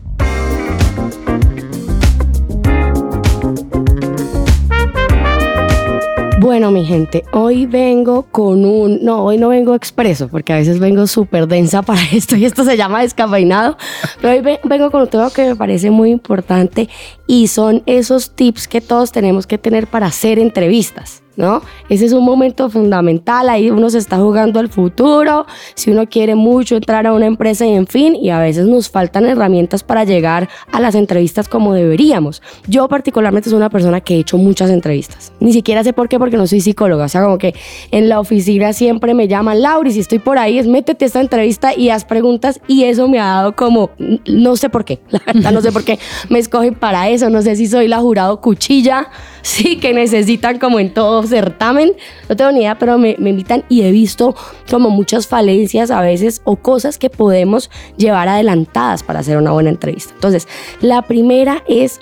Bueno, 6.42 6.72
mi 6.72 6.86
gente, 6.86 7.26
hoy 7.34 7.66
vengo 7.66 8.24
con 8.32 8.64
un, 8.64 9.04
no, 9.04 9.26
hoy 9.26 9.38
no 9.38 9.50
vengo 9.50 9.76
expreso, 9.76 10.30
porque 10.30 10.54
a 10.54 10.56
veces 10.56 10.80
vengo 10.80 11.06
súper 11.06 11.48
densa 11.48 11.82
para 11.82 12.00
esto 12.14 12.38
y 12.38 12.46
esto 12.46 12.64
se 12.64 12.78
llama 12.78 13.02
descafeinado, 13.02 13.76
pero 14.22 14.34
hoy 14.36 14.42
ve- 14.42 14.60
vengo 14.64 14.90
con 14.90 15.02
un 15.02 15.08
tema 15.10 15.30
que 15.32 15.50
me 15.50 15.56
parece 15.58 15.92
muy 15.92 16.12
importante 16.12 16.88
y 17.28 17.48
son 17.48 17.84
esos 17.86 18.32
tips 18.36 18.70
que 18.70 18.80
todos 18.80 19.12
tenemos 19.12 19.48
que 19.48 19.58
tener 19.58 19.88
para 19.88 20.06
hacer 20.08 20.40
entrevistas. 20.40 21.19
¿No? 21.36 21.62
Ese 21.88 22.06
es 22.06 22.12
un 22.12 22.26
momento 22.26 22.70
fundamental, 22.70 23.48
ahí 23.48 23.70
uno 23.72 23.90
se 23.90 23.98
está 23.98 24.18
jugando 24.18 24.60
al 24.60 24.68
futuro, 24.68 25.46
si 25.74 25.90
uno 25.90 26.06
quiere 26.06 26.36
mucho 26.36 26.76
entrar 26.76 27.08
a 27.08 27.14
una 27.14 27.28
empresa 27.28 27.66
y 27.66 27.76
en 27.76 27.88
fin, 27.88 28.14
y 28.14 28.30
a 28.30 28.40
veces 28.40 28.68
nos 28.68 28.90
faltan 28.90 29.26
herramientas 29.26 29.82
para 29.82 30.04
llegar 30.04 30.50
a 30.74 30.82
las 30.82 30.96
entrevistas 30.96 31.48
como 31.48 31.74
deberíamos. 31.74 32.42
Yo 32.68 32.90
particularmente 32.90 33.50
soy 33.50 33.56
una 33.56 33.70
persona 33.70 34.02
que 34.02 34.16
he 34.16 34.20
hecho 34.20 34.38
muchas 34.38 34.70
entrevistas, 34.70 35.32
ni 35.40 35.54
siquiera 35.54 35.82
sé 35.82 35.94
por 35.94 36.10
qué, 36.10 36.20
porque 36.20 36.36
no 36.36 36.46
soy 36.46 36.60
psicóloga, 36.60 37.06
o 37.06 37.10
sea, 37.10 37.24
como 37.24 37.38
que 37.38 37.56
en 37.92 38.10
la 38.10 38.20
oficina 38.20 38.74
siempre 38.74 39.14
me 39.14 39.30
llaman, 39.30 39.62
Lauri, 39.62 39.94
si 39.94 40.02
estoy 40.02 40.20
por 40.20 40.38
ahí, 40.40 40.60
es 40.60 40.68
métete 40.68 41.06
esta 41.06 41.22
entrevista 41.22 41.74
y 41.74 41.90
haz 41.90 42.04
preguntas, 42.04 42.60
y 42.68 42.84
eso 42.84 43.08
me 43.08 43.18
ha 43.20 43.28
dado 43.28 43.56
como, 43.56 43.92
no 44.28 44.58
sé 44.58 44.70
por 44.70 44.84
qué, 44.84 45.00
la 45.10 45.22
verdad 45.26 45.54
no 45.54 45.62
sé 45.62 45.72
por 45.72 45.86
qué 45.86 46.00
me 46.30 46.40
escogen 46.40 46.76
para 46.76 47.08
eso, 47.08 47.30
no 47.30 47.42
sé 47.42 47.56
si 47.56 47.68
soy 47.68 47.88
la 47.88 48.00
jurado 48.00 48.42
cuchilla, 48.42 49.10
sí, 49.42 49.78
que 49.78 49.94
necesitan 49.94 50.60
como 50.60 50.80
en 50.80 50.94
todo 50.94 51.24
certamen, 51.24 51.94
no 52.28 52.36
tengo 52.36 52.52
ni 52.52 52.60
idea, 52.60 52.78
pero 52.78 52.98
me, 52.98 53.16
me 53.20 53.30
invitan 53.30 53.64
y 53.70 53.84
he 53.84 53.92
visto 53.92 54.36
como 54.70 54.90
muchas 54.90 55.28
falencias 55.28 55.92
a 55.92 56.02
veces 56.02 56.42
o 56.44 56.56
cosas 56.58 56.98
que 56.98 57.10
podemos 57.10 57.70
llevar 57.98 58.28
adelantadas 58.28 59.04
para 59.04 59.20
hacer 59.20 59.38
una 59.38 59.52
buena 59.52 59.70
entrevista. 59.70 60.14
Entonces, 60.14 60.48
la 60.82 61.02
primera 61.04 61.64
es 61.68 62.00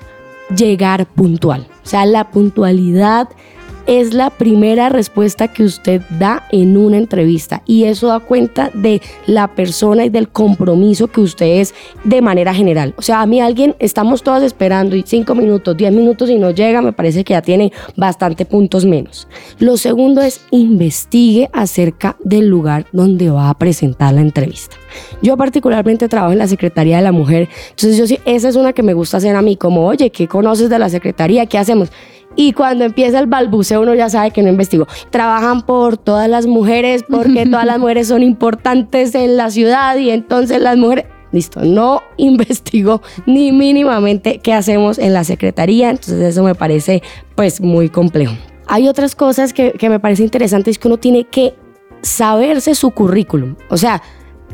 llegar 0.56 1.06
puntual, 1.06 1.68
o 1.84 1.88
sea, 1.88 2.06
la 2.06 2.32
puntualidad 2.32 3.30
es 3.88 4.14
la 4.14 4.30
primera 4.30 4.90
respuesta 4.90 5.48
que 5.48 5.64
usted 5.64 6.02
da 6.20 6.44
en 6.52 6.78
una 6.78 6.98
entrevista 6.98 7.64
y 7.66 7.86
eso 7.86 8.08
da 8.08 8.20
cuenta 8.20 8.70
de 8.74 9.02
la 9.26 9.48
persona 9.56 10.06
y 10.06 10.10
del 10.10 10.28
compromiso 10.28 11.08
que 11.08 11.22
usted 11.22 11.62
es 11.62 11.74
de 12.04 12.22
manera 12.22 12.54
general. 12.54 12.94
O 12.98 13.02
sea, 13.02 13.22
a 13.22 13.26
mí 13.26 13.40
alguien, 13.40 13.76
estamos 13.80 14.24
todos 14.24 14.44
esperando 14.44 14.96
y 14.96 15.04
cinco 15.08 15.36
minutos, 15.36 15.76
diez 15.78 15.92
minutos 15.92 16.30
y 16.30 16.36
no 16.36 16.52
llega, 16.52 16.82
me 16.82 16.92
parece 16.94 17.24
que 17.24 17.34
ya 17.34 17.42
tiene 17.42 17.72
bastante 17.96 18.46
puntos 18.46 18.86
menos. 18.86 19.28
Lo 19.60 19.78
segundo 19.78 20.22
es 20.22 20.42
investigue 20.52 21.50
acerca 21.54 22.18
del 22.24 22.48
lugar 22.48 22.88
donde 22.92 23.30
va 23.30 23.50
a 23.50 23.58
presentar 23.58 24.14
la 24.14 24.22
entrevista. 24.22 24.76
Yo 25.22 25.38
particularmente 25.38 26.10
trabajo 26.10 26.34
en 26.34 26.40
la 26.40 26.48
Secretaría 26.48 26.98
de 26.98 27.04
la 27.04 27.12
Mujer, 27.12 27.48
entonces 27.70 27.98
yo 27.98 28.06
sí, 28.06 28.20
esa 28.26 28.50
es 28.50 28.56
una 28.56 28.74
que 28.74 28.84
me 28.84 28.94
gusta 28.94 29.18
hacer 29.18 29.36
a 29.36 29.42
mí, 29.42 29.56
como, 29.56 29.86
oye, 29.86 30.10
¿qué 30.10 30.28
conoces 30.28 30.70
de 30.70 30.80
la 30.80 30.90
Secretaría? 30.90 31.46
¿Qué 31.46 31.58
hacemos? 31.58 31.90
Y 32.38 32.54
cuando 32.54 32.86
empieza 32.86 33.20
el 33.20 33.26
balbuceo, 33.26 33.82
uno 33.82 33.96
ya 33.96 34.10
sabe 34.10 34.32
que 34.32 34.44
no 34.44 34.50
investigó. 34.50 34.88
Trabajan 35.10 35.64
por 35.64 35.98
todas 35.98 36.30
las 36.30 36.46
mujeres, 36.46 37.04
porque 37.04 37.46
todas 37.48 37.66
las 37.66 37.80
mujeres 37.80 38.08
son 38.08 38.22
importantes 38.24 39.16
en 39.16 39.36
la 39.36 39.50
ciudad 39.50 39.98
y 39.98 40.12
entonces 40.12 40.62
las 40.62 40.78
mujeres. 40.78 41.06
Listo, 41.34 41.60
no 41.66 42.04
investigó 42.16 43.02
ni 43.26 43.52
mínimamente 43.52 44.40
qué 44.40 44.54
hacemos 44.54 44.98
en 44.98 45.14
la 45.14 45.26
secretaría, 45.26 45.90
entonces 45.90 46.22
eso 46.22 46.42
me 46.42 46.56
parece 46.56 47.04
pues 47.36 47.60
muy 47.60 47.90
complejo. 47.90 48.34
Hay 48.68 48.88
otras 48.88 49.14
cosas 49.14 49.52
que, 49.52 49.74
que 49.74 49.90
me 49.90 50.00
parece 50.00 50.24
interesante, 50.24 50.72
es 50.72 50.80
que 50.80 50.88
uno 50.88 50.98
tiene 50.98 51.26
que 51.26 51.54
saberse 52.02 52.76
su 52.76 52.92
currículum, 52.92 53.56
o 53.70 53.76
sea, 53.76 54.02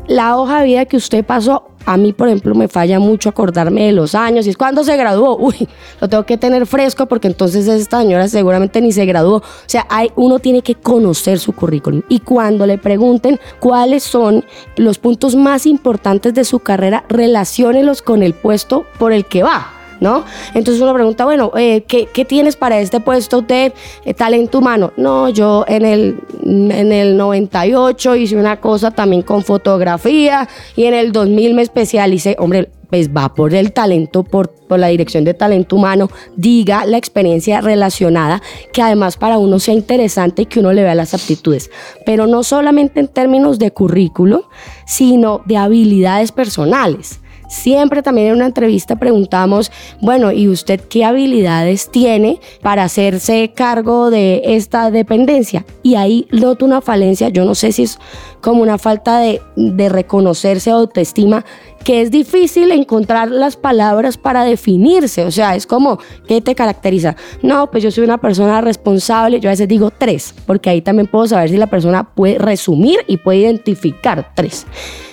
la 0.06 0.36
hoja 0.36 0.60
de 0.60 0.66
vida 0.66 0.84
que 0.84 0.96
usted 0.96 1.24
pasó, 1.24 1.64
a 1.86 1.96
mí, 1.96 2.12
por 2.12 2.28
ejemplo, 2.28 2.54
me 2.54 2.68
falla 2.68 2.98
mucho 2.98 3.28
acordarme 3.28 3.86
de 3.86 3.92
los 3.92 4.14
años. 4.14 4.46
Y 4.46 4.50
es 4.50 4.56
cuando 4.56 4.84
se 4.84 4.96
graduó. 4.96 5.36
Uy, 5.40 5.68
lo 6.00 6.08
tengo 6.08 6.24
que 6.24 6.36
tener 6.36 6.66
fresco 6.66 7.06
porque 7.06 7.28
entonces 7.28 7.66
esta 7.68 8.00
señora 8.00 8.28
seguramente 8.28 8.80
ni 8.80 8.92
se 8.92 9.04
graduó. 9.06 9.36
O 9.36 9.42
sea, 9.66 9.86
hay, 9.88 10.10
uno 10.16 10.38
tiene 10.38 10.62
que 10.62 10.74
conocer 10.74 11.38
su 11.38 11.52
currículum. 11.52 12.02
Y 12.08 12.20
cuando 12.20 12.66
le 12.66 12.78
pregunten 12.78 13.38
cuáles 13.60 14.02
son 14.02 14.44
los 14.76 14.98
puntos 14.98 15.34
más 15.36 15.66
importantes 15.66 16.34
de 16.34 16.44
su 16.44 16.60
carrera, 16.60 17.04
relaciónelos 17.08 18.02
con 18.02 18.22
el 18.22 18.34
puesto 18.34 18.86
por 18.98 19.12
el 19.12 19.26
que 19.26 19.42
va. 19.42 19.83
¿No? 20.04 20.22
Entonces 20.52 20.82
uno 20.82 20.92
pregunta, 20.92 21.24
bueno, 21.24 21.50
eh, 21.56 21.82
¿qué, 21.88 22.24
tienes 22.26 22.56
para 22.56 22.78
este 22.78 23.00
puesto 23.00 23.38
usted? 23.38 23.72
Eh, 24.04 24.12
talento 24.12 24.58
humano. 24.58 24.92
No, 24.98 25.30
yo 25.30 25.64
en 25.66 25.86
el, 25.86 26.20
en 26.44 26.92
el 26.92 27.16
98 27.16 28.14
hice 28.16 28.36
una 28.36 28.60
cosa 28.60 28.90
también 28.90 29.22
con 29.22 29.42
fotografía 29.42 30.46
y 30.76 30.84
en 30.84 30.92
el 30.92 31.10
2000 31.10 31.54
me 31.54 31.62
especialicé, 31.62 32.36
hombre, 32.38 32.68
pues 32.90 33.10
va 33.10 33.34
por 33.34 33.54
el 33.54 33.72
talento, 33.72 34.24
por, 34.24 34.50
por 34.50 34.78
la 34.78 34.88
dirección 34.88 35.24
de 35.24 35.32
talento 35.32 35.76
humano, 35.76 36.10
diga 36.36 36.84
la 36.84 36.98
experiencia 36.98 37.62
relacionada, 37.62 38.42
que 38.74 38.82
además 38.82 39.16
para 39.16 39.38
uno 39.38 39.58
sea 39.58 39.72
interesante 39.72 40.42
y 40.42 40.46
que 40.46 40.60
uno 40.60 40.72
le 40.72 40.82
vea 40.82 40.94
las 40.94 41.14
aptitudes, 41.14 41.70
pero 42.04 42.26
no 42.26 42.42
solamente 42.42 43.00
en 43.00 43.08
términos 43.08 43.58
de 43.58 43.70
currículo, 43.70 44.50
sino 44.86 45.40
de 45.46 45.56
habilidades 45.56 46.30
personales. 46.30 47.20
Siempre 47.48 48.02
también 48.02 48.28
en 48.28 48.34
una 48.34 48.46
entrevista 48.46 48.96
preguntamos, 48.96 49.70
bueno, 50.00 50.32
¿y 50.32 50.48
usted 50.48 50.80
qué 50.80 51.04
habilidades 51.04 51.90
tiene 51.90 52.40
para 52.62 52.84
hacerse 52.84 53.52
cargo 53.54 54.10
de 54.10 54.42
esta 54.44 54.90
dependencia? 54.90 55.64
Y 55.82 55.96
ahí 55.96 56.26
noto 56.30 56.64
una 56.64 56.80
falencia, 56.80 57.28
yo 57.28 57.44
no 57.44 57.54
sé 57.54 57.72
si 57.72 57.84
es 57.84 57.98
como 58.40 58.62
una 58.62 58.78
falta 58.78 59.18
de, 59.18 59.40
de 59.56 59.88
reconocerse 59.88 60.70
autoestima, 60.70 61.44
que 61.84 62.00
es 62.00 62.10
difícil 62.10 62.72
encontrar 62.72 63.30
las 63.30 63.56
palabras 63.56 64.16
para 64.16 64.44
definirse, 64.44 65.24
o 65.24 65.30
sea, 65.30 65.54
es 65.54 65.66
como, 65.66 65.98
¿qué 66.26 66.40
te 66.40 66.54
caracteriza? 66.54 67.14
No, 67.42 67.70
pues 67.70 67.82
yo 67.82 67.90
soy 67.90 68.04
una 68.04 68.18
persona 68.18 68.62
responsable, 68.62 69.38
yo 69.38 69.50
a 69.50 69.52
veces 69.52 69.68
digo 69.68 69.90
tres, 69.96 70.34
porque 70.46 70.70
ahí 70.70 70.80
también 70.80 71.06
puedo 71.06 71.26
saber 71.26 71.50
si 71.50 71.58
la 71.58 71.66
persona 71.66 72.04
puede 72.14 72.38
resumir 72.38 73.00
y 73.06 73.18
puede 73.18 73.40
identificar 73.40 74.32
tres. 74.34 74.66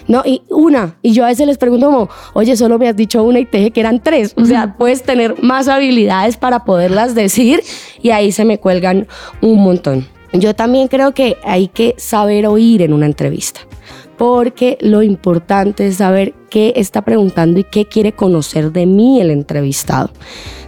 No, 0.07 0.23
y 0.25 0.41
una, 0.49 0.97
y 1.01 1.13
yo 1.13 1.23
a 1.23 1.27
veces 1.27 1.47
les 1.47 1.57
pregunto 1.57 1.87
como, 1.87 2.09
oye, 2.33 2.55
solo 2.55 2.79
me 2.79 2.87
has 2.87 2.95
dicho 2.95 3.23
una 3.23 3.39
y 3.39 3.45
te 3.45 3.57
dije 3.57 3.71
que 3.71 3.79
eran 3.79 4.01
tres, 4.01 4.33
o 4.37 4.45
sea, 4.45 4.75
puedes 4.77 5.03
tener 5.03 5.41
más 5.41 5.67
habilidades 5.67 6.37
para 6.37 6.63
poderlas 6.65 7.15
decir 7.15 7.61
y 8.01 8.09
ahí 8.11 8.31
se 8.31 8.45
me 8.45 8.59
cuelgan 8.59 9.07
un 9.41 9.63
montón. 9.63 10.07
Yo 10.33 10.55
también 10.55 10.87
creo 10.87 11.13
que 11.13 11.37
hay 11.43 11.67
que 11.67 11.93
saber 11.97 12.47
oír 12.47 12.81
en 12.81 12.93
una 12.93 13.05
entrevista 13.05 13.61
porque 14.21 14.77
lo 14.81 15.01
importante 15.01 15.87
es 15.87 15.95
saber 15.95 16.35
qué 16.51 16.73
está 16.75 17.01
preguntando 17.01 17.59
y 17.59 17.63
qué 17.63 17.85
quiere 17.85 18.11
conocer 18.11 18.71
de 18.71 18.85
mí 18.85 19.19
el 19.19 19.31
entrevistado. 19.31 20.11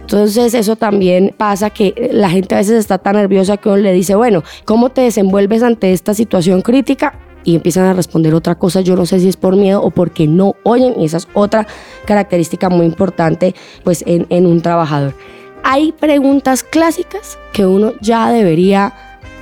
Entonces 0.00 0.54
eso 0.54 0.74
también 0.74 1.32
pasa 1.36 1.70
que 1.70 2.10
la 2.12 2.30
gente 2.30 2.56
a 2.56 2.58
veces 2.58 2.80
está 2.80 2.98
tan 2.98 3.14
nerviosa 3.14 3.56
que 3.56 3.68
uno 3.68 3.78
le 3.78 3.92
dice, 3.92 4.16
bueno, 4.16 4.42
¿cómo 4.64 4.90
te 4.90 5.02
desenvuelves 5.02 5.62
ante 5.62 5.92
esta 5.92 6.14
situación 6.14 6.62
crítica? 6.62 7.16
Y 7.44 7.54
empiezan 7.54 7.84
a 7.84 7.92
responder 7.92 8.34
otra 8.34 8.54
cosa, 8.54 8.80
yo 8.80 8.96
no 8.96 9.06
sé 9.06 9.20
si 9.20 9.28
es 9.28 9.36
por 9.36 9.56
miedo 9.56 9.82
o 9.82 9.90
porque 9.90 10.26
no 10.26 10.56
oyen, 10.62 10.94
y 10.98 11.04
esa 11.04 11.18
es 11.18 11.28
otra 11.34 11.66
característica 12.06 12.70
muy 12.70 12.86
importante 12.86 13.54
pues 13.82 14.02
en, 14.06 14.26
en 14.30 14.46
un 14.46 14.62
trabajador. 14.62 15.14
Hay 15.62 15.92
preguntas 15.92 16.62
clásicas 16.62 17.38
que 17.52 17.66
uno 17.66 17.92
ya 18.00 18.30
debería 18.30 18.92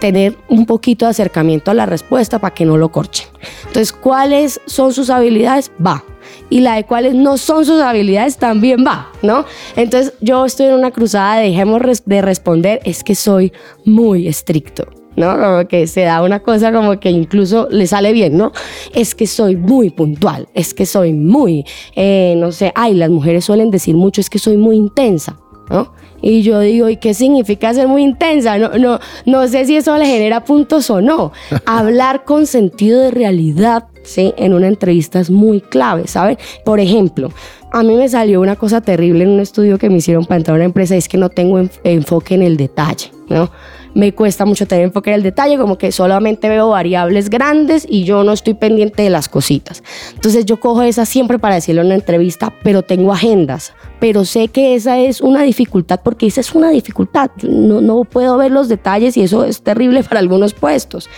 tener 0.03 0.37
un 0.49 0.67
poquito 0.67 1.05
de 1.05 1.13
acercamiento 1.13 1.71
a 1.71 1.75
la 1.75 1.87
respuesta 1.87 2.41
para 2.41 2.53
que 2.53 2.65
no 2.65 2.77
lo 2.77 2.91
corchen. 2.91 3.29
Entonces, 3.61 3.93
¿cuáles 3.93 4.61
son 4.67 4.93
sus 4.93 5.11
habilidades? 5.11 5.71
Va. 5.85 6.03
Y 6.51 6.61
la 6.61 6.75
de 6.75 6.85
cuáles 6.85 7.15
no 7.15 7.39
son 7.39 7.65
sus 7.65 7.81
habilidades 7.81 8.37
también 8.37 8.85
va, 8.85 9.13
¿no? 9.23 9.45
Entonces, 9.77 10.15
yo 10.21 10.45
estoy 10.45 10.67
en 10.67 10.75
una 10.75 10.91
cruzada 10.91 11.37
de 11.37 11.51
dejemos 11.51 12.03
de 12.05 12.21
responder, 12.21 12.81
es 12.85 13.05
que 13.05 13.15
soy 13.15 13.53
muy 13.85 14.27
estricto. 14.27 15.02
¿No? 15.23 15.39
Como 15.39 15.69
que 15.69 15.87
se 15.87 16.03
da 16.03 16.23
una 16.23 16.41
cosa 16.41 16.73
como 16.73 16.99
que 16.99 17.11
incluso 17.11 17.69
le 17.71 17.87
sale 17.87 18.13
bien, 18.13 18.37
¿no? 18.37 18.53
Es 18.95 19.15
que 19.15 19.27
soy 19.27 19.57
muy 19.57 19.91
puntual, 19.91 20.49
es 20.55 20.75
que 20.75 20.85
soy 20.87 21.13
muy, 21.13 21.65
eh, 21.95 22.35
no 22.37 22.51
sé, 22.53 22.73
ay, 22.75 22.95
las 22.95 23.11
mujeres 23.11 23.45
suelen 23.45 23.71
decir 23.71 23.95
mucho, 23.95 24.21
es 24.21 24.29
que 24.29 24.39
soy 24.39 24.57
muy 24.57 24.77
intensa, 24.77 25.37
¿no? 25.71 25.93
Y 26.25 26.43
yo 26.43 26.61
digo, 26.61 26.89
¿y 26.89 26.99
qué 26.99 27.15
significa 27.15 27.75
ser 27.75 27.89
muy 27.89 28.03
intensa? 28.03 28.57
No, 28.57 28.69
no, 28.79 29.01
no 29.27 29.49
sé 29.49 29.65
si 29.65 29.77
eso 29.77 29.97
le 29.97 30.07
genera 30.07 30.45
puntos 30.45 30.89
o 30.91 31.01
no. 31.01 31.33
Hablar 31.67 32.25
con 32.25 32.47
sentido 32.47 33.01
de 33.01 33.11
realidad, 33.11 33.87
¿sí? 34.05 34.33
En 34.37 34.55
una 34.55 34.69
entrevista 34.69 35.19
es 35.19 35.31
muy 35.31 35.61
clave, 35.61 36.07
¿saben? 36.07 36.39
Por 36.65 36.79
ejemplo, 36.79 37.31
a 37.73 37.83
mí 37.83 37.97
me 37.97 38.09
salió 38.09 38.41
una 38.41 38.55
cosa 38.55 38.83
terrible 38.83 39.25
en 39.25 39.31
un 39.31 39.41
estudio 39.41 39.79
que 39.79 39.89
me 39.91 39.97
hicieron 39.97 40.25
para 40.25 40.37
entrar 40.37 40.55
a 40.55 40.59
una 40.59 40.65
empresa, 40.67 40.95
es 40.95 41.09
que 41.09 41.19
no 41.19 41.29
tengo 41.29 41.59
enf- 41.59 41.81
enfoque 41.83 42.35
en 42.37 42.43
el 42.43 42.57
detalle, 42.57 43.11
¿no? 43.29 43.51
Me 43.95 44.15
cuesta 44.15 44.45
mucho 44.45 44.67
tener 44.67 44.85
enfoque 44.85 45.11
en 45.11 45.17
el 45.17 45.23
detalle, 45.23 45.59
como 45.59 45.79
que 45.79 45.93
solamente 45.93 46.49
veo 46.49 46.71
variables 46.71 47.29
grandes 47.29 47.87
y 47.89 48.05
yo 48.05 48.25
no 48.25 48.33
estoy 48.33 48.55
pendiente 48.55 49.03
de 49.03 49.11
las 49.11 49.29
cositas. 49.29 49.83
Entonces 50.15 50.47
yo 50.47 50.59
cojo 50.61 50.83
esa 50.83 51.05
siempre 51.05 51.39
para 51.39 51.57
decirlo 51.57 51.83
en 51.83 51.89
una 51.89 51.97
entrevista, 51.97 52.53
pero 52.63 52.83
tengo 52.83 53.13
agendas, 53.13 53.75
pero 54.01 54.25
sé 54.25 54.49
que 54.49 54.75
esa 54.75 54.99
es 54.99 55.21
una 55.21 55.43
dificultad 55.43 56.01
porque 56.03 56.27
esa 56.27 56.41
es 56.41 56.55
una 56.55 56.71
dificultad. 56.71 57.31
No, 57.43 57.81
no 57.81 58.05
puedo 58.05 58.37
ver 58.37 58.51
los 58.51 58.69
detalles 58.69 59.17
y 59.17 59.23
eso 59.23 59.45
es 59.45 59.63
terrible 59.63 60.03
para 60.09 60.21
algunos 60.21 60.55
puestos, 60.55 61.09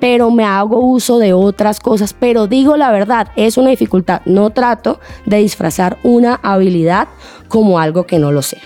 pero 0.00 0.30
me 0.30 0.44
hago 0.44 0.78
uso 0.80 1.18
de 1.18 1.32
otras 1.32 1.80
cosas, 1.80 2.14
pero 2.18 2.46
digo 2.46 2.76
la 2.76 2.90
verdad, 2.92 3.28
es 3.36 3.56
una 3.56 3.70
dificultad. 3.70 4.22
No 4.24 4.50
trato 4.50 5.00
de 5.26 5.38
disfrazar 5.38 5.98
una 6.02 6.40
habilidad 6.42 7.08
como 7.48 7.78
algo 7.78 8.06
que 8.06 8.18
no 8.18 8.32
lo 8.32 8.42
sé. 8.42 8.58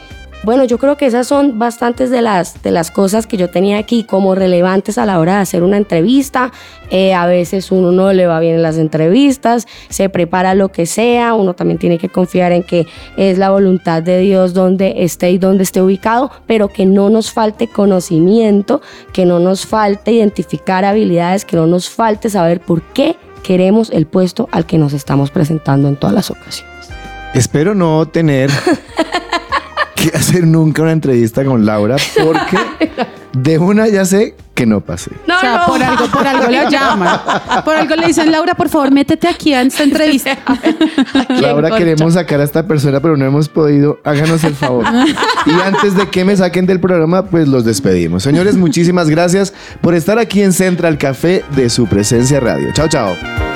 Bueno, 0.47 0.63
yo 0.63 0.79
creo 0.79 0.97
que 0.97 1.07
esas 1.07 1.27
son 1.27 1.59
bastantes 1.59 2.09
de 2.09 2.23
las, 2.23 2.63
de 2.63 2.71
las 2.71 2.93
cosas 2.93 3.27
que 3.27 3.37
yo 3.37 3.51
tenía 3.51 3.79
aquí 3.79 4.05
como 4.05 4.37
relevantes 4.37 4.97
a 4.97 5.05
la 5.05 5.19
hora 5.19 5.35
de 5.35 5.41
hacer 5.41 5.65
una 5.65 5.77
entrevista. 5.77 6.53
Eh, 6.89 7.15
a 7.15 7.27
veces 7.27 7.73
uno 7.73 7.91
no 7.91 8.13
le 8.13 8.29
va 8.29 8.39
bien 8.39 8.55
en 8.55 8.63
las 8.63 8.79
entrevistas, 8.79 9.67
se 9.89 10.09
prepara 10.09 10.55
lo 10.55 10.69
que 10.69 10.87
sea, 10.87 11.35
uno 11.35 11.55
también 11.55 11.79
tiene 11.79 11.99
que 11.99 12.11
confiar 12.11 12.53
en 12.53 12.63
que 12.63 12.87
es 13.17 13.39
la 13.39 13.51
voluntad 13.51 14.05
de 14.05 14.21
Dios 14.21 14.55
donde 14.55 14.95
esté 14.99 15.33
y 15.33 15.39
donde 15.39 15.65
esté 15.65 15.83
ubicado, 15.83 16.31
pero 16.47 16.69
que 16.69 16.87
no 16.87 17.11
nos 17.11 17.33
falte 17.33 17.67
conocimiento, 17.67 18.81
que 19.13 19.27
no 19.27 19.41
nos 19.41 19.67
falte 19.67 20.13
identificar 20.13 20.85
habilidades, 20.85 21.45
que 21.45 21.57
no 21.57 21.67
nos 21.67 21.91
falte 21.91 22.31
saber 22.31 22.61
por 22.61 22.83
qué 22.83 23.17
queremos 23.43 23.91
el 23.91 24.07
puesto 24.07 24.49
al 24.53 24.65
que 24.65 24.79
nos 24.79 24.93
estamos 24.93 25.33
presentando 25.33 25.89
en 25.89 25.97
todas 25.97 26.15
las 26.15 26.31
ocasiones. 26.31 26.77
Espero 27.35 27.75
no 27.75 28.07
tener 28.07 28.49
que 30.11 30.17
hacer 30.17 30.47
nunca 30.47 30.83
una 30.83 30.93
entrevista 30.93 31.45
con 31.45 31.65
Laura 31.65 31.97
porque 32.25 32.59
de 33.33 33.59
una 33.59 33.89
ya 33.89 34.05
sé 34.05 34.35
que 34.55 34.65
no 34.65 34.81
pasé. 34.81 35.11
No, 35.27 35.37
o 35.37 35.41
sea, 35.41 35.59
no. 35.59 35.67
por 35.67 35.83
algo, 35.83 36.07
por 36.07 36.27
algo 36.27 36.51
la 36.51 36.71
llaman. 36.71 37.21
Por 37.63 37.77
algo 37.77 37.95
le 37.97 38.07
dicen, 38.07 38.33
Laura, 38.33 38.55
por 38.55 38.71
favor, 38.71 38.91
métete 38.91 39.29
aquí 39.29 39.53
a 39.53 39.61
esta 39.61 39.83
entrevista. 39.83 40.39
Laura, 41.29 41.77
queremos 41.77 42.15
sacar 42.15 42.41
a 42.41 42.45
esta 42.45 42.67
persona, 42.67 43.01
pero 43.01 43.19
no 43.19 43.27
hemos 43.27 43.51
podido. 43.51 43.99
Háganos 44.03 44.43
el 44.45 44.55
favor. 44.55 44.87
Y 45.45 45.61
antes 45.61 45.95
de 45.95 46.09
que 46.09 46.25
me 46.25 46.35
saquen 46.35 46.65
del 46.65 46.81
programa, 46.81 47.27
pues 47.27 47.49
los 47.49 47.67
despedimos. 47.67 48.23
Señores, 48.23 48.57
muchísimas 48.57 49.11
gracias 49.11 49.53
por 49.83 49.95
estar 49.95 50.19
aquí 50.19 50.43
en 50.43 50.55
Central 50.55 50.97
Café 50.97 51.45
de 51.55 51.69
su 51.69 51.87
presencia 51.87 52.41
radio. 52.41 52.73
Chao, 52.73 52.89
chao. 52.89 53.56